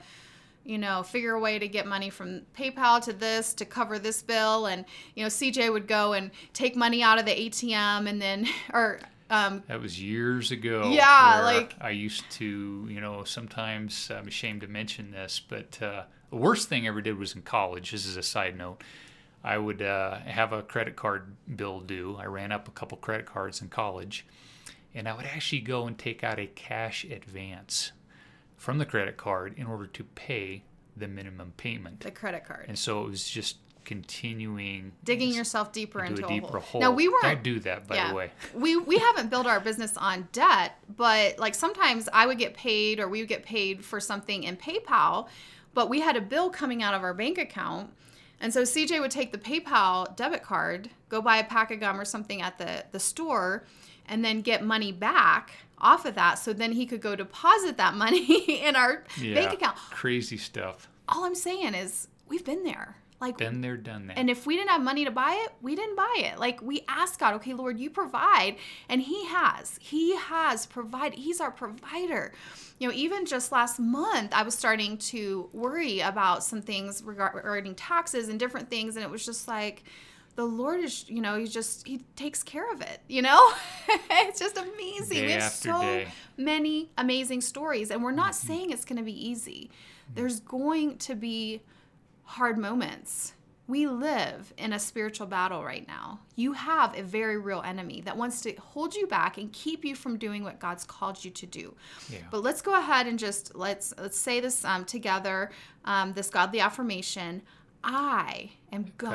you 0.64 0.78
know, 0.78 1.02
figure 1.02 1.34
a 1.34 1.40
way 1.40 1.58
to 1.58 1.68
get 1.68 1.86
money 1.86 2.08
from 2.08 2.42
PayPal 2.56 3.02
to 3.04 3.12
this 3.12 3.52
to 3.54 3.64
cover 3.64 3.98
this 3.98 4.22
bill. 4.22 4.66
And, 4.66 4.84
you 5.14 5.22
know, 5.22 5.28
CJ 5.28 5.72
would 5.72 5.86
go 5.86 6.14
and 6.14 6.30
take 6.54 6.76
money 6.76 7.02
out 7.02 7.18
of 7.18 7.26
the 7.26 7.32
ATM 7.32 8.08
and 8.08 8.20
then, 8.20 8.46
or, 8.72 9.00
um, 9.30 9.62
that 9.68 9.80
was 9.80 10.00
years 10.00 10.50
ago. 10.50 10.90
Yeah, 10.92 11.40
like 11.42 11.74
I 11.80 11.90
used 11.90 12.30
to, 12.32 12.86
you 12.90 13.00
know, 13.00 13.24
sometimes 13.24 14.10
I'm 14.14 14.28
ashamed 14.28 14.60
to 14.60 14.68
mention 14.68 15.10
this, 15.10 15.40
but 15.40 15.80
uh, 15.82 16.04
the 16.30 16.36
worst 16.36 16.68
thing 16.68 16.84
I 16.84 16.88
ever 16.88 17.00
did 17.00 17.18
was 17.18 17.34
in 17.34 17.42
college. 17.42 17.90
This 17.90 18.06
is 18.06 18.16
a 18.16 18.22
side 18.22 18.56
note. 18.56 18.82
I 19.44 19.58
would 19.58 19.82
uh, 19.82 20.16
have 20.20 20.52
a 20.52 20.62
credit 20.62 20.96
card 20.96 21.36
bill 21.54 21.80
due. 21.80 22.16
I 22.18 22.24
ran 22.24 22.50
up 22.50 22.66
a 22.66 22.70
couple 22.70 22.96
credit 22.96 23.26
cards 23.26 23.60
in 23.60 23.68
college, 23.68 24.26
and 24.94 25.06
I 25.06 25.14
would 25.14 25.26
actually 25.26 25.60
go 25.60 25.86
and 25.86 25.98
take 25.98 26.24
out 26.24 26.38
a 26.38 26.46
cash 26.46 27.04
advance 27.04 27.92
from 28.56 28.78
the 28.78 28.86
credit 28.86 29.18
card 29.18 29.54
in 29.58 29.66
order 29.66 29.86
to 29.86 30.04
pay 30.04 30.62
the 30.96 31.06
minimum 31.06 31.52
payment. 31.58 32.00
The 32.00 32.10
credit 32.10 32.46
card. 32.46 32.64
And 32.68 32.78
so 32.78 33.04
it 33.04 33.10
was 33.10 33.28
just 33.28 33.58
continuing 33.84 34.92
digging 35.04 35.34
yourself 35.34 35.70
deeper 35.70 36.02
into, 36.02 36.22
into 36.22 36.26
a 36.26 36.40
deeper 36.40 36.58
hole. 36.58 36.80
Now 36.80 36.90
we 36.90 37.06
weren't 37.06 37.22
don't 37.22 37.42
do 37.42 37.60
that 37.60 37.86
by 37.86 37.96
yeah, 37.96 38.08
the 38.08 38.14
way. 38.14 38.30
we 38.54 38.78
we 38.78 38.96
haven't 38.96 39.28
built 39.28 39.46
our 39.46 39.60
business 39.60 39.98
on 39.98 40.26
debt, 40.32 40.78
but 40.96 41.38
like 41.38 41.54
sometimes 41.54 42.08
I 42.10 42.24
would 42.24 42.38
get 42.38 42.54
paid 42.54 42.98
or 42.98 43.08
we 43.08 43.20
would 43.20 43.28
get 43.28 43.42
paid 43.42 43.84
for 43.84 44.00
something 44.00 44.44
in 44.44 44.56
PayPal, 44.56 45.28
but 45.74 45.90
we 45.90 46.00
had 46.00 46.16
a 46.16 46.22
bill 46.22 46.48
coming 46.48 46.82
out 46.82 46.94
of 46.94 47.02
our 47.02 47.12
bank 47.12 47.36
account 47.36 47.92
and 48.44 48.52
so 48.52 48.60
CJ 48.60 49.00
would 49.00 49.10
take 49.10 49.32
the 49.32 49.38
PayPal 49.38 50.14
debit 50.16 50.42
card, 50.42 50.90
go 51.08 51.22
buy 51.22 51.38
a 51.38 51.44
pack 51.44 51.70
of 51.70 51.80
gum 51.80 51.98
or 51.98 52.04
something 52.04 52.42
at 52.42 52.58
the, 52.58 52.84
the 52.92 53.00
store, 53.00 53.64
and 54.06 54.22
then 54.22 54.42
get 54.42 54.62
money 54.62 54.92
back 54.92 55.52
off 55.78 56.04
of 56.04 56.14
that. 56.16 56.34
So 56.34 56.52
then 56.52 56.72
he 56.72 56.84
could 56.84 57.00
go 57.00 57.16
deposit 57.16 57.78
that 57.78 57.94
money 57.94 58.60
in 58.62 58.76
our 58.76 59.04
yeah, 59.18 59.34
bank 59.34 59.54
account. 59.54 59.78
Crazy 59.88 60.36
stuff. 60.36 60.90
All 61.08 61.24
I'm 61.24 61.34
saying 61.34 61.72
is 61.72 62.08
we've 62.28 62.44
been 62.44 62.64
there. 62.64 62.98
Like 63.18 63.38
been 63.38 63.62
there, 63.62 63.78
done 63.78 64.08
that. 64.08 64.18
And 64.18 64.28
if 64.28 64.44
we 64.44 64.56
didn't 64.58 64.68
have 64.68 64.82
money 64.82 65.06
to 65.06 65.10
buy 65.10 65.42
it, 65.46 65.54
we 65.62 65.74
didn't 65.74 65.96
buy 65.96 66.14
it. 66.18 66.38
Like 66.38 66.60
we 66.60 66.84
asked 66.86 67.18
God, 67.18 67.32
okay, 67.36 67.54
Lord, 67.54 67.78
you 67.78 67.88
provide, 67.88 68.56
and 68.90 69.00
He 69.00 69.24
has. 69.28 69.78
He 69.80 70.14
has 70.16 70.66
provided. 70.66 71.18
He's 71.18 71.40
our 71.40 71.50
provider. 71.50 72.34
You 72.78 72.88
know, 72.88 72.94
even 72.94 73.24
just 73.24 73.52
last 73.52 73.78
month, 73.78 74.32
I 74.34 74.42
was 74.42 74.54
starting 74.54 74.98
to 74.98 75.48
worry 75.52 76.00
about 76.00 76.42
some 76.42 76.60
things 76.60 77.02
regarding 77.04 77.74
taxes 77.76 78.28
and 78.28 78.38
different 78.38 78.68
things, 78.68 78.96
and 78.96 79.04
it 79.04 79.10
was 79.10 79.24
just 79.24 79.46
like 79.46 79.84
the 80.36 80.44
Lord 80.44 80.80
is, 80.80 81.08
you 81.08 81.20
know, 81.20 81.38
He 81.38 81.46
just 81.46 81.86
He 81.86 81.98
takes 82.16 82.42
care 82.42 82.70
of 82.72 82.80
it. 82.80 83.00
You 83.08 83.22
know, 83.22 83.52
it's 84.10 84.40
just 84.40 84.56
amazing. 84.56 85.18
Day 85.18 85.26
we 85.26 85.32
have 85.32 85.52
so 85.52 85.80
day. 85.80 86.08
many 86.36 86.90
amazing 86.98 87.40
stories, 87.40 87.90
and 87.90 88.02
we're 88.02 88.12
not 88.12 88.32
mm-hmm. 88.32 88.46
saying 88.46 88.70
it's 88.70 88.84
going 88.84 88.98
to 88.98 89.04
be 89.04 89.28
easy. 89.28 89.70
There's 90.14 90.40
going 90.40 90.98
to 90.98 91.14
be 91.14 91.62
hard 92.24 92.58
moments. 92.58 93.34
We 93.66 93.86
live 93.86 94.52
in 94.58 94.74
a 94.74 94.78
spiritual 94.78 95.26
battle 95.26 95.64
right 95.64 95.86
now. 95.88 96.20
You 96.36 96.52
have 96.52 96.96
a 96.98 97.02
very 97.02 97.38
real 97.38 97.62
enemy 97.64 98.02
that 98.02 98.14
wants 98.14 98.42
to 98.42 98.54
hold 98.56 98.94
you 98.94 99.06
back 99.06 99.38
and 99.38 99.50
keep 99.52 99.86
you 99.86 99.94
from 99.96 100.18
doing 100.18 100.44
what 100.44 100.60
God's 100.60 100.84
called 100.84 101.24
you 101.24 101.30
to 101.30 101.46
do. 101.46 101.74
Yeah. 102.10 102.18
But 102.30 102.42
let's 102.42 102.60
go 102.60 102.78
ahead 102.78 103.06
and 103.06 103.18
just 103.18 103.54
let's 103.54 103.94
let's 103.98 104.18
say 104.18 104.40
this 104.40 104.64
um, 104.66 104.84
together. 104.84 105.50
Um, 105.86 106.12
this 106.12 106.28
godly 106.28 106.60
affirmation: 106.60 107.40
I 107.82 108.50
am 108.70 108.92
God's, 108.98 109.14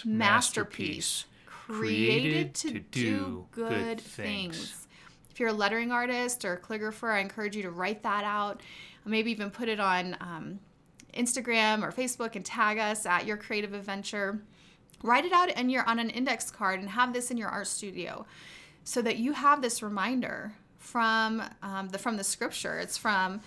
God's 0.00 0.04
masterpiece, 0.06 1.26
created, 1.46 2.54
to, 2.54 2.72
to 2.72 2.78
do 2.80 3.46
good, 3.50 3.68
good 3.68 4.00
things. 4.00 4.56
things. 4.56 4.86
If 5.30 5.38
you're 5.38 5.50
a 5.50 5.52
lettering 5.54 5.92
artist 5.92 6.44
or 6.46 6.54
a 6.54 6.58
calligrapher, 6.58 7.12
I 7.12 7.18
encourage 7.20 7.54
you 7.54 7.62
to 7.62 7.70
write 7.70 8.02
that 8.02 8.24
out. 8.24 8.62
Maybe 9.04 9.30
even 9.30 9.50
put 9.50 9.68
it 9.68 9.80
on 9.80 10.16
um, 10.20 10.60
Instagram 11.12 11.82
or 11.82 11.92
Facebook 11.92 12.36
and 12.36 12.44
tag 12.44 12.78
us 12.78 13.06
at 13.06 13.26
Your 13.26 13.36
Creative 13.36 13.74
Adventure. 13.74 14.40
Write 15.02 15.24
it 15.24 15.32
out 15.32 15.50
and 15.56 15.70
you're 15.70 15.88
on 15.88 15.98
an 15.98 16.10
index 16.10 16.50
card 16.50 16.80
and 16.80 16.90
have 16.90 17.12
this 17.12 17.30
in 17.30 17.36
your 17.36 17.48
art 17.48 17.66
studio, 17.66 18.26
so 18.84 19.00
that 19.02 19.16
you 19.16 19.32
have 19.32 19.62
this 19.62 19.82
reminder 19.82 20.52
from 20.78 21.42
um, 21.62 21.88
the 21.88 21.98
from 21.98 22.16
the 22.16 22.24
scripture. 22.24 22.78
It's 22.78 22.96
from 22.96 23.40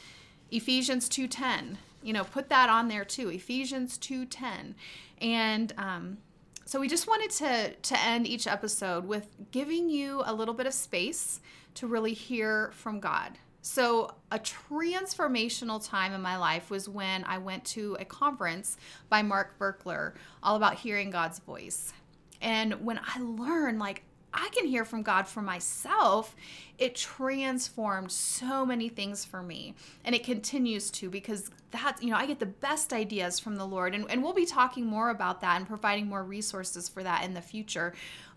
Ephesians 0.52 1.10
two 1.10 1.28
ten. 1.28 1.78
You 2.02 2.14
know, 2.14 2.24
put 2.24 2.50
that 2.50 2.70
on 2.70 2.88
there 2.88 3.06
too. 3.06 3.30
Ephesians 3.30 3.98
two 3.98 4.26
ten, 4.26 4.76
and 5.22 5.74
um, 5.78 6.18
so 6.66 6.80
we 6.80 6.88
just 6.88 7.08
wanted 7.08 7.30
to 7.32 7.74
to 7.74 8.00
end 8.02 8.28
each 8.28 8.48
episode 8.48 9.06
with 9.08 9.28
giving 9.52 9.90
you 9.90 10.22
a 10.26 10.34
little 10.34 10.54
bit 10.54 10.66
of 10.66 10.74
space 10.74 11.40
to 11.76 11.88
really 11.88 12.14
hear 12.14 12.72
from 12.74 13.00
God. 13.00 13.38
So, 13.66 14.14
a 14.30 14.40
transformational 14.40 15.88
time 15.88 16.12
in 16.12 16.22
my 16.22 16.36
life 16.36 16.70
was 16.70 16.90
when 16.90 17.24
I 17.24 17.38
went 17.38 17.64
to 17.68 17.96
a 17.98 18.04
conference 18.04 18.76
by 19.08 19.22
Mark 19.22 19.58
Virkler 19.58 20.16
all 20.44 20.58
about 20.58 20.76
hearing 20.76 21.10
God's 21.10 21.40
voice. 21.40 21.94
And 22.42 22.86
when 22.86 23.00
I 23.00 23.22
learned, 23.22 23.80
like, 23.80 24.04
I 24.34 24.50
can 24.50 24.68
hear 24.68 24.84
from 24.84 25.02
God 25.02 25.30
for 25.30 25.42
myself, 25.42 26.36
it 26.78 26.94
transformed 26.94 28.12
so 28.12 28.66
many 28.66 28.90
things 28.90 29.24
for 29.24 29.42
me. 29.42 29.76
And 30.04 30.14
it 30.14 30.26
continues 30.26 30.92
to 30.92 31.10
because 31.10 31.50
that's, 31.72 32.04
you 32.04 32.10
know, 32.10 32.18
I 32.18 32.26
get 32.26 32.42
the 32.42 32.46
best 32.48 32.92
ideas 32.92 33.40
from 33.40 33.56
the 33.56 33.66
Lord. 33.66 33.96
And, 33.96 34.06
and 34.12 34.22
we'll 34.22 34.34
be 34.34 34.46
talking 34.46 34.86
more 34.86 35.10
about 35.10 35.40
that 35.40 35.56
and 35.56 35.66
providing 35.66 36.08
more 36.08 36.26
resources 36.26 36.90
for 36.90 37.02
that 37.02 37.24
in 37.24 37.34
the 37.34 37.42
future. 37.42 37.94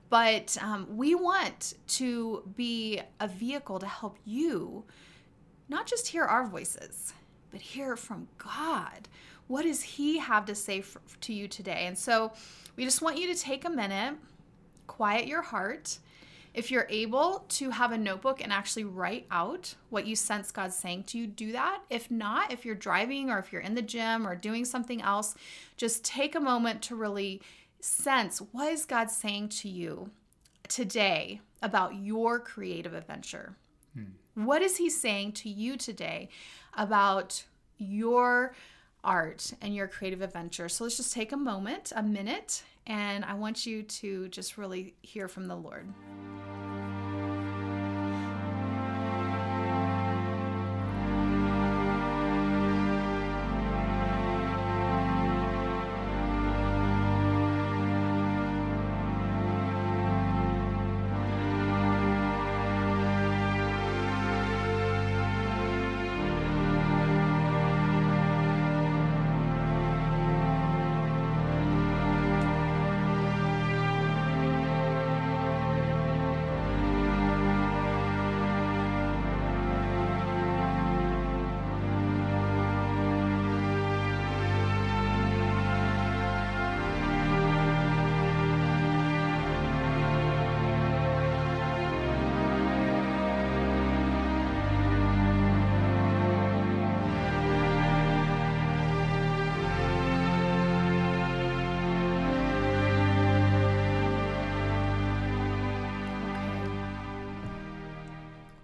But 0.09 0.57
um, 0.63 0.87
we 0.97 1.17
want 1.17 1.75
to 1.89 2.49
be 2.55 3.01
a 3.19 3.27
vehicle 3.27 3.81
to 3.81 3.87
help 3.87 4.19
you 4.25 4.85
not 5.69 5.87
just 5.87 6.09
hear 6.09 6.25
our 6.25 6.47
voices, 6.47 7.13
but 7.51 7.61
hear 7.61 7.97
from 7.97 8.29
God. 8.39 9.09
What 9.49 9.63
does 9.63 9.83
He 9.83 10.19
have 10.19 10.45
to 10.47 10.55
say 10.55 10.81
for, 10.81 11.01
to 11.23 11.33
you 11.33 11.49
today? 11.49 11.87
And 11.87 11.97
so 11.97 12.33
we 12.77 12.85
just 12.85 13.03
want 13.03 13.19
you 13.19 13.33
to 13.33 13.41
take 13.41 13.65
a 13.65 13.71
minute 13.71 14.17
quiet 14.87 15.27
your 15.27 15.43
heart. 15.43 15.99
If 16.55 16.71
you're 16.71 16.87
able 16.89 17.45
to 17.51 17.71
have 17.71 17.93
a 17.93 17.99
notebook 17.99 18.43
and 18.43 18.51
actually 18.51 18.85
write 18.85 19.27
out 19.31 19.75
what 19.91 20.07
you 20.07 20.17
sense 20.17 20.51
God's 20.51 20.75
saying 20.75 21.05
to 21.05 21.19
you, 21.19 21.27
do 21.27 21.53
that. 21.53 21.83
If 21.91 22.11
not, 22.11 22.51
if 22.51 22.65
you're 22.65 22.75
driving 22.75 23.29
or 23.29 23.39
if 23.39 23.53
you're 23.53 23.61
in 23.61 23.75
the 23.75 23.83
gym 23.83 24.27
or 24.27 24.35
doing 24.35 24.65
something 24.65 25.03
else, 25.03 25.35
just 25.77 26.03
take 26.03 26.35
a 26.35 26.41
moment 26.41 26.81
to 26.83 26.97
really 26.97 27.43
sense 27.81 28.39
what 28.53 28.73
is 28.73 28.87
God 28.87 29.11
saying 29.11 29.51
to 29.51 29.69
you 29.69 30.11
today 30.67 31.41
about 31.63 31.97
your 31.97 32.41
creative 32.41 32.95
adventure. 32.95 33.55
Hmm. 33.95 34.05
What 34.37 34.61
is 34.61 34.77
He 34.77 34.91
saying 34.91 35.33
to 35.33 35.49
you 35.49 35.79
today 35.79 36.29
about 36.75 37.43
your 37.79 38.55
art 39.03 39.55
and 39.63 39.75
your 39.75 39.89
creative 39.89 40.21
adventure? 40.21 40.69
So 40.69 40.85
let's 40.85 40.99
just 40.99 41.15
take 41.15 41.33
a 41.33 41.39
moment, 41.39 41.91
a 41.97 42.03
minute, 42.03 42.63
and 42.87 43.25
I 43.25 43.33
want 43.33 43.65
you 43.65 43.83
to 43.83 44.29
just 44.29 44.59
really 44.59 44.95
hear 45.01 45.27
from 45.27 45.49
the 45.49 45.57
Lord. 45.57 45.89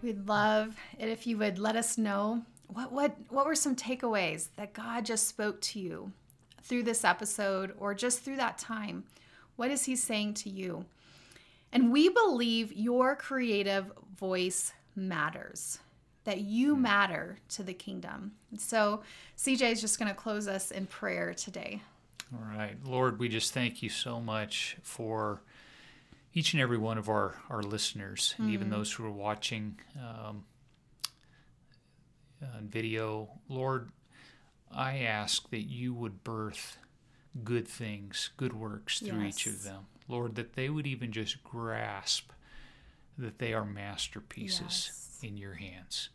We'd 0.03 0.27
love 0.27 0.77
it 0.99 1.09
if 1.09 1.27
you 1.27 1.39
would 1.39 1.59
let 1.59 1.77
us 1.77 1.97
know 1.97 2.43
what 2.67 2.91
what 2.93 3.17
what 3.29 3.47
were 3.47 3.55
some 3.55 3.77
takeaways 3.77 4.49
that 4.57 4.73
God 4.73 5.05
just 5.05 5.29
spoke 5.29 5.61
to 5.61 5.79
you 5.81 6.13
through 6.63 6.83
this 6.85 7.05
episode 7.05 7.73
or 7.79 7.95
just 7.95 8.21
through 8.21 8.37
that 8.37 8.59
time. 8.59 9.05
What 9.57 9.71
is 9.71 9.85
he 9.85 9.95
saying 9.95 10.35
to 10.35 10.51
you? 10.51 10.87
And 11.73 11.93
we 11.93 12.09
believe 12.09 12.73
your 12.73 13.17
creative 13.17 13.93
voice 14.17 14.73
matters. 14.95 15.79
That 16.25 16.41
you 16.41 16.77
hmm. 16.77 16.83
matter 16.83 17.39
to 17.51 17.65
the 17.65 17.75
kingdom. 17.75 18.33
So, 18.57 19.03
CJ 19.37 19.73
is 19.73 19.81
just 19.81 19.99
going 19.99 20.09
to 20.09 20.15
close 20.15 20.47
us 20.47 20.71
in 20.71 20.87
prayer 20.87 21.35
today. 21.35 21.83
All 22.33 22.57
right. 22.57 22.77
Lord, 22.85 23.19
we 23.19 23.29
just 23.29 23.53
thank 23.53 23.83
you 23.83 23.89
so 23.89 24.21
much 24.21 24.77
for 24.83 25.43
each 26.35 26.55
and 26.55 26.63
every 26.63 26.79
one 26.79 26.99
of 26.99 27.09
our, 27.09 27.37
our 27.51 27.63
listeners, 27.63 28.35
and 28.39 28.51
even 28.51 28.69
mm. 28.69 28.71
those 28.71 28.93
who 28.93 29.05
are 29.05 29.11
watching 29.11 29.79
um, 29.97 30.45
on 32.43 32.69
video. 32.69 33.29
Lord, 33.49 33.91
I 34.75 34.99
ask 35.01 35.51
that 35.51 35.63
you 35.63 35.93
would 35.95 36.25
birth 36.25 36.79
good 37.45 37.69
things, 37.69 38.31
good 38.37 38.53
works 38.53 39.01
through 39.01 39.23
yes. 39.23 39.37
each 39.37 39.47
of 39.47 39.63
them. 39.63 39.87
Lord, 40.09 40.35
that 40.37 40.55
they 40.55 40.69
would 40.69 40.87
even 40.87 41.13
just 41.13 41.43
grasp 41.45 42.31
that 43.19 43.39
they 43.39 43.53
are 43.53 43.65
masterpieces 43.65 44.61
yes. 44.61 45.19
in 45.23 45.37
your 45.37 45.55
hands, 45.55 46.09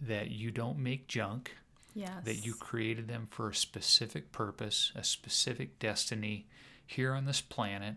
that 0.00 0.30
you 0.30 0.50
don't 0.50 0.78
make 0.78 1.08
junk. 1.08 1.56
Yes. 1.94 2.24
That 2.24 2.44
you 2.44 2.52
created 2.52 3.08
them 3.08 3.26
for 3.30 3.48
a 3.48 3.54
specific 3.54 4.30
purpose, 4.30 4.92
a 4.94 5.02
specific 5.02 5.78
destiny 5.78 6.46
here 6.86 7.14
on 7.14 7.24
this 7.24 7.40
planet, 7.40 7.94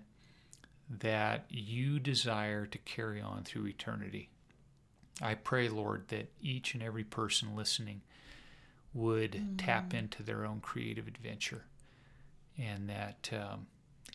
that 0.89 1.45
you 1.49 1.99
desire 1.99 2.65
to 2.65 2.77
carry 2.79 3.21
on 3.21 3.43
through 3.43 3.67
eternity. 3.67 4.29
I 5.21 5.35
pray, 5.35 5.69
Lord, 5.69 6.07
that 6.07 6.31
each 6.41 6.73
and 6.73 6.81
every 6.81 7.03
person 7.03 7.55
listening 7.55 8.01
would 8.93 9.33
mm. 9.33 9.53
tap 9.57 9.93
into 9.93 10.23
their 10.23 10.45
own 10.45 10.61
creative 10.61 11.07
adventure 11.07 11.65
and 12.57 12.89
that 12.89 13.29
um, 13.33 13.67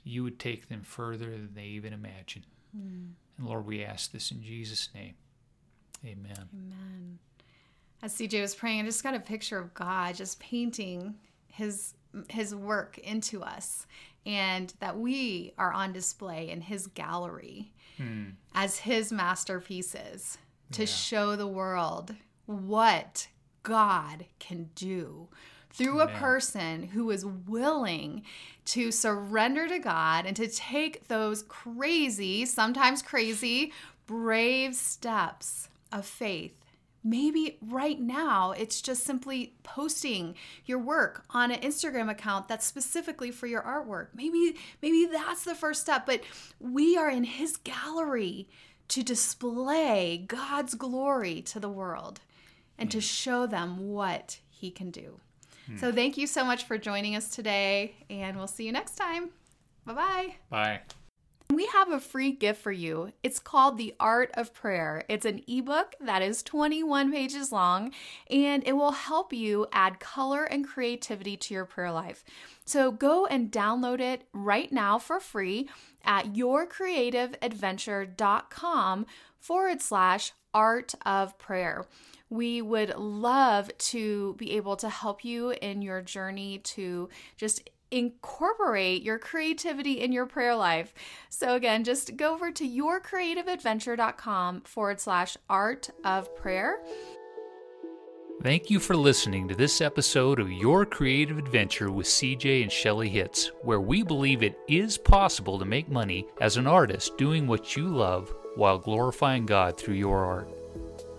you 0.03 0.25
would 0.25 0.39
take 0.39 0.69
them 0.69 0.83
further 0.83 1.31
than 1.31 1.51
they 1.55 1.65
even 1.65 1.93
imagine. 1.93 2.45
Mm. 2.77 3.11
And 3.39 3.47
Lord, 3.47 3.67
we 3.67 3.85
ask 3.85 4.11
this 4.11 4.31
in 4.31 4.43
Jesus' 4.43 4.89
name. 4.95 5.15
Amen. 6.05 6.49
Amen. 6.53 7.19
As 8.03 8.15
CJ 8.15 8.41
was 8.41 8.55
praying, 8.55 8.81
I 8.81 8.85
just 8.85 9.03
got 9.03 9.15
a 9.15 9.21
picture 9.21 9.59
of 9.59 9.73
God 9.75 10.15
just 10.17 10.39
painting 10.41 11.15
his 11.47 11.95
his 12.29 12.55
work 12.55 12.99
into 12.99 13.43
us 13.43 13.87
and 14.27 14.73
that 14.81 14.99
we 14.99 15.53
are 15.59 15.73
on 15.73 15.93
display 15.93 16.51
in 16.51 16.61
his 16.61 16.87
gallery 16.89 17.73
hmm. 17.97 18.31
as 18.55 18.79
his 18.79 19.13
masterpieces 19.13 20.39
to 20.73 20.83
yeah. 20.83 20.87
show 20.87 21.37
the 21.37 21.47
world 21.47 22.15
what 22.47 23.29
God 23.63 24.27
can 24.39 24.71
do 24.75 25.29
through 25.71 26.01
a 26.01 26.07
person 26.07 26.85
who 26.85 27.11
is 27.11 27.27
willing 27.27 28.23
to 28.65 28.93
surrender 28.93 29.67
to 29.67 29.81
God 29.81 30.25
and 30.25 30.37
to 30.37 30.47
take 30.47 31.09
those 31.09 31.43
crazy, 31.43 32.45
sometimes 32.45 33.03
crazy, 33.03 33.73
brave 34.07 34.77
steps 34.77 35.69
of 35.91 36.07
faith 36.07 36.64
Maybe 37.07 37.59
right 37.61 38.01
now 38.01 38.53
it's 38.53 38.81
just 38.81 39.05
simply 39.05 39.55
posting 39.63 40.35
your 40.65 40.79
work 40.79 41.27
on 41.31 41.51
an 41.51 41.61
Instagram 41.61 42.11
account 42.11 42.49
that's 42.49 42.67
specifically 42.67 43.31
for 43.31 43.47
your 43.47 43.61
artwork. 43.63 44.09
Maybe 44.15 44.57
maybe 44.81 45.07
that's 45.13 45.45
the 45.45 45.55
first 45.55 45.83
step, 45.83 46.07
but 46.07 46.23
we 46.59 46.97
are 46.97 47.11
in 47.11 47.25
his 47.25 47.59
gallery 47.59 48.49
to 48.89 49.03
display 49.03 50.25
God's 50.27 50.75
glory 50.75 51.43
to 51.43 51.61
the 51.61 51.69
world 51.69 52.21
and 52.79 52.91
to 52.91 53.01
show 53.01 53.47
them 53.47 53.91
what 53.91 54.39
he 54.49 54.71
can 54.71 54.91
do. 54.91 55.21
Hmm. 55.67 55.77
So 55.79 55.93
thank 55.93 56.17
you 56.17 56.27
so 56.27 56.45
much 56.45 56.65
for 56.65 56.79
joining 56.79 57.17
us 57.17 57.29
today 57.29 57.95
and 58.11 58.37
we'll 58.37 58.47
see 58.47 58.65
you 58.65 58.73
next 58.73 58.97
time. 58.97 59.31
Bye-bye. 59.87 60.37
Bye. 60.51 60.81
We 61.51 61.67
have 61.67 61.91
a 61.91 62.01
free 62.01 62.33
gift 62.33 62.63
for 62.63 62.73
you. 62.73 63.13
It's 63.23 63.39
called 63.39 63.77
The 63.77 63.95
Art 64.01 64.31
of 64.35 64.55
Prayer. 64.55 65.05
It's 65.09 65.27
an 65.27 65.43
ebook 65.47 65.95
that 66.01 66.23
is 66.23 66.43
21 66.43 67.13
pages 67.13 67.53
long 67.53 67.93
and 68.31 68.67
it 68.67 68.73
will 68.73 68.93
help 68.93 69.31
you 69.33 69.67
add 69.73 70.01
color 70.01 70.45
and 70.45 70.67
creativity 70.67 71.37
to 71.37 71.55
your 71.55 71.67
prayer 71.67 71.93
life. 71.93 72.25
So 72.65 72.91
go 72.91 73.27
and 73.27 73.53
download 73.53 74.01
it 74.01 74.27
right 74.33 74.73
now 74.73 74.99
for 74.99 75.21
free 75.21 75.69
at 76.05 76.33
yourcreativeadventure.com 76.33 79.07
forward 79.39 79.83
slash 79.83 80.33
art 80.55 80.95
of 81.05 81.37
prayer. 81.39 81.85
We 82.31 82.63
would 82.63 82.97
love 82.97 83.77
to 83.79 84.35
be 84.39 84.53
able 84.53 84.77
to 84.77 84.89
help 84.89 85.25
you 85.25 85.51
in 85.51 85.83
your 85.83 86.01
journey 86.01 86.59
to 86.59 87.09
just 87.37 87.69
incorporate 87.95 89.03
your 89.03 89.19
creativity 89.19 90.01
in 90.01 90.13
your 90.13 90.27
prayer 90.27 90.57
life. 90.57 90.93
So, 91.29 91.55
again, 91.55 91.85
just 91.85 92.17
go 92.17 92.35
over 92.35 92.51
to 92.53 92.69
yourcreativeadventure.com 92.69 94.63
forward 94.63 95.01
slash 95.01 95.37
art 95.49 95.91
of 96.05 96.35
prayer. 96.37 96.81
Thank 98.43 98.69
you 98.69 98.81
for 98.81 98.97
listening 98.97 99.47
to 99.49 99.55
this 99.55 99.81
episode 99.81 100.41
of 100.41 100.51
Your 100.51 100.85
Creative 100.85 101.39
Adventure 101.39 101.91
with 101.91 102.07
CJ 102.07 102.63
and 102.63 102.73
Shelley 102.73 103.09
Hitz, 103.09 103.51
where 103.63 103.81
we 103.81 104.03
believe 104.03 104.43
it 104.43 104.59
is 104.69 104.99
possible 104.99 105.59
to 105.59 105.65
make 105.65 105.89
money 105.89 106.27
as 106.41 106.57
an 106.57 106.67
artist 106.67 107.17
doing 107.17 107.47
what 107.47 107.77
you 107.77 107.87
love 107.87 108.35
while 108.57 108.79
glorifying 108.79 109.47
God 109.47 109.79
through 109.79 109.95
your 109.95 110.25
art. 110.25 110.64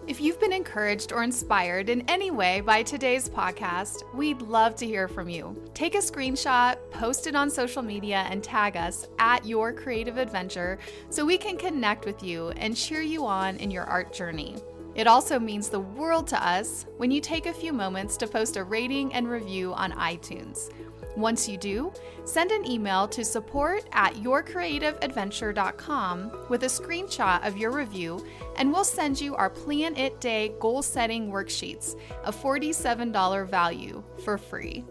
If 0.08 0.22
you've 0.22 0.40
been 0.40 0.54
encouraged 0.54 1.12
or 1.12 1.24
inspired 1.24 1.90
in 1.90 2.08
any 2.08 2.30
way 2.30 2.62
by 2.62 2.84
today's 2.84 3.28
podcast, 3.28 4.04
we'd 4.14 4.40
love 4.40 4.76
to 4.76 4.86
hear 4.86 5.08
from 5.08 5.28
you. 5.28 5.60
Take 5.74 5.96
a 5.96 5.98
screenshot, 5.98 6.78
post 6.92 7.26
it 7.26 7.36
on 7.36 7.50
social 7.50 7.82
media, 7.82 8.28
and 8.30 8.44
tag 8.44 8.78
us 8.78 9.08
at 9.18 9.44
Your 9.48 9.74
Creative 9.74 10.20
Adventure 10.20 10.78
so 11.10 11.26
we 11.26 11.40
can 11.40 11.58
connect 11.58 12.06
with 12.06 12.22
you 12.22 12.50
and 12.50 12.78
cheer 12.78 13.02
you 13.02 13.26
on 13.26 13.58
in 13.58 13.72
your 13.72 13.86
art 13.86 14.14
journey. 14.14 14.58
It 14.94 15.08
also 15.08 15.40
means 15.40 15.70
the 15.70 15.80
world 15.80 16.28
to 16.28 16.48
us 16.48 16.86
when 16.98 17.10
you 17.10 17.20
take 17.20 17.48
a 17.48 17.54
few 17.54 17.74
moments 17.74 18.16
to 18.18 18.28
post 18.28 18.58
a 18.58 18.64
rating 18.64 19.12
and 19.12 19.28
review 19.28 19.74
on 19.74 19.92
iTunes. 19.94 20.70
Once 21.16 21.48
you 21.48 21.58
do, 21.58 21.94
send 22.26 22.52
an 22.52 22.70
email 22.70 23.08
to 23.08 23.24
support 23.24 23.86
at 23.94 24.16
yourcreativeadventure.com 24.16 26.32
with 26.50 26.64
a 26.64 26.68
screenshot 26.68 27.48
of 27.48 27.58
your 27.58 27.72
review, 27.72 28.26
and 28.58 28.70
we'll 28.72 28.84
send 28.84 29.22
you 29.22 29.36
our 29.36 29.50
Plan 29.50 29.96
It 29.96 30.20
Day 30.20 30.54
goal 30.60 30.82
setting 30.82 31.32
worksheets, 31.32 31.98
a 32.26 32.32
$47 32.32 33.50
value, 33.50 34.04
for 34.24 34.38
free. 34.38 34.84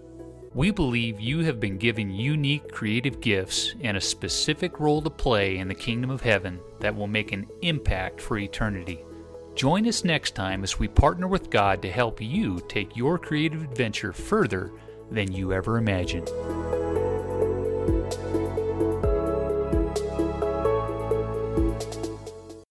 We 0.54 0.70
believe 0.70 1.20
you 1.20 1.40
have 1.40 1.58
been 1.58 1.78
given 1.78 2.10
unique 2.10 2.70
creative 2.70 3.20
gifts 3.20 3.74
and 3.80 3.96
a 3.96 4.00
specific 4.00 4.78
role 4.78 5.02
to 5.02 5.10
play 5.10 5.58
in 5.58 5.66
the 5.66 5.74
kingdom 5.74 6.10
of 6.10 6.22
heaven 6.22 6.60
that 6.78 6.94
will 6.94 7.08
make 7.08 7.32
an 7.32 7.48
impact 7.62 8.20
for 8.20 8.38
eternity. 8.38 9.04
Join 9.56 9.88
us 9.88 10.04
next 10.04 10.36
time 10.36 10.62
as 10.62 10.78
we 10.78 10.86
partner 10.88 11.26
with 11.26 11.50
God 11.50 11.82
to 11.82 11.90
help 11.90 12.20
you 12.20 12.60
take 12.68 12.96
your 12.96 13.18
creative 13.18 13.62
adventure 13.62 14.12
further 14.12 14.70
than 15.10 15.32
you 15.32 15.52
ever 15.52 15.78
imagined. 15.78 16.30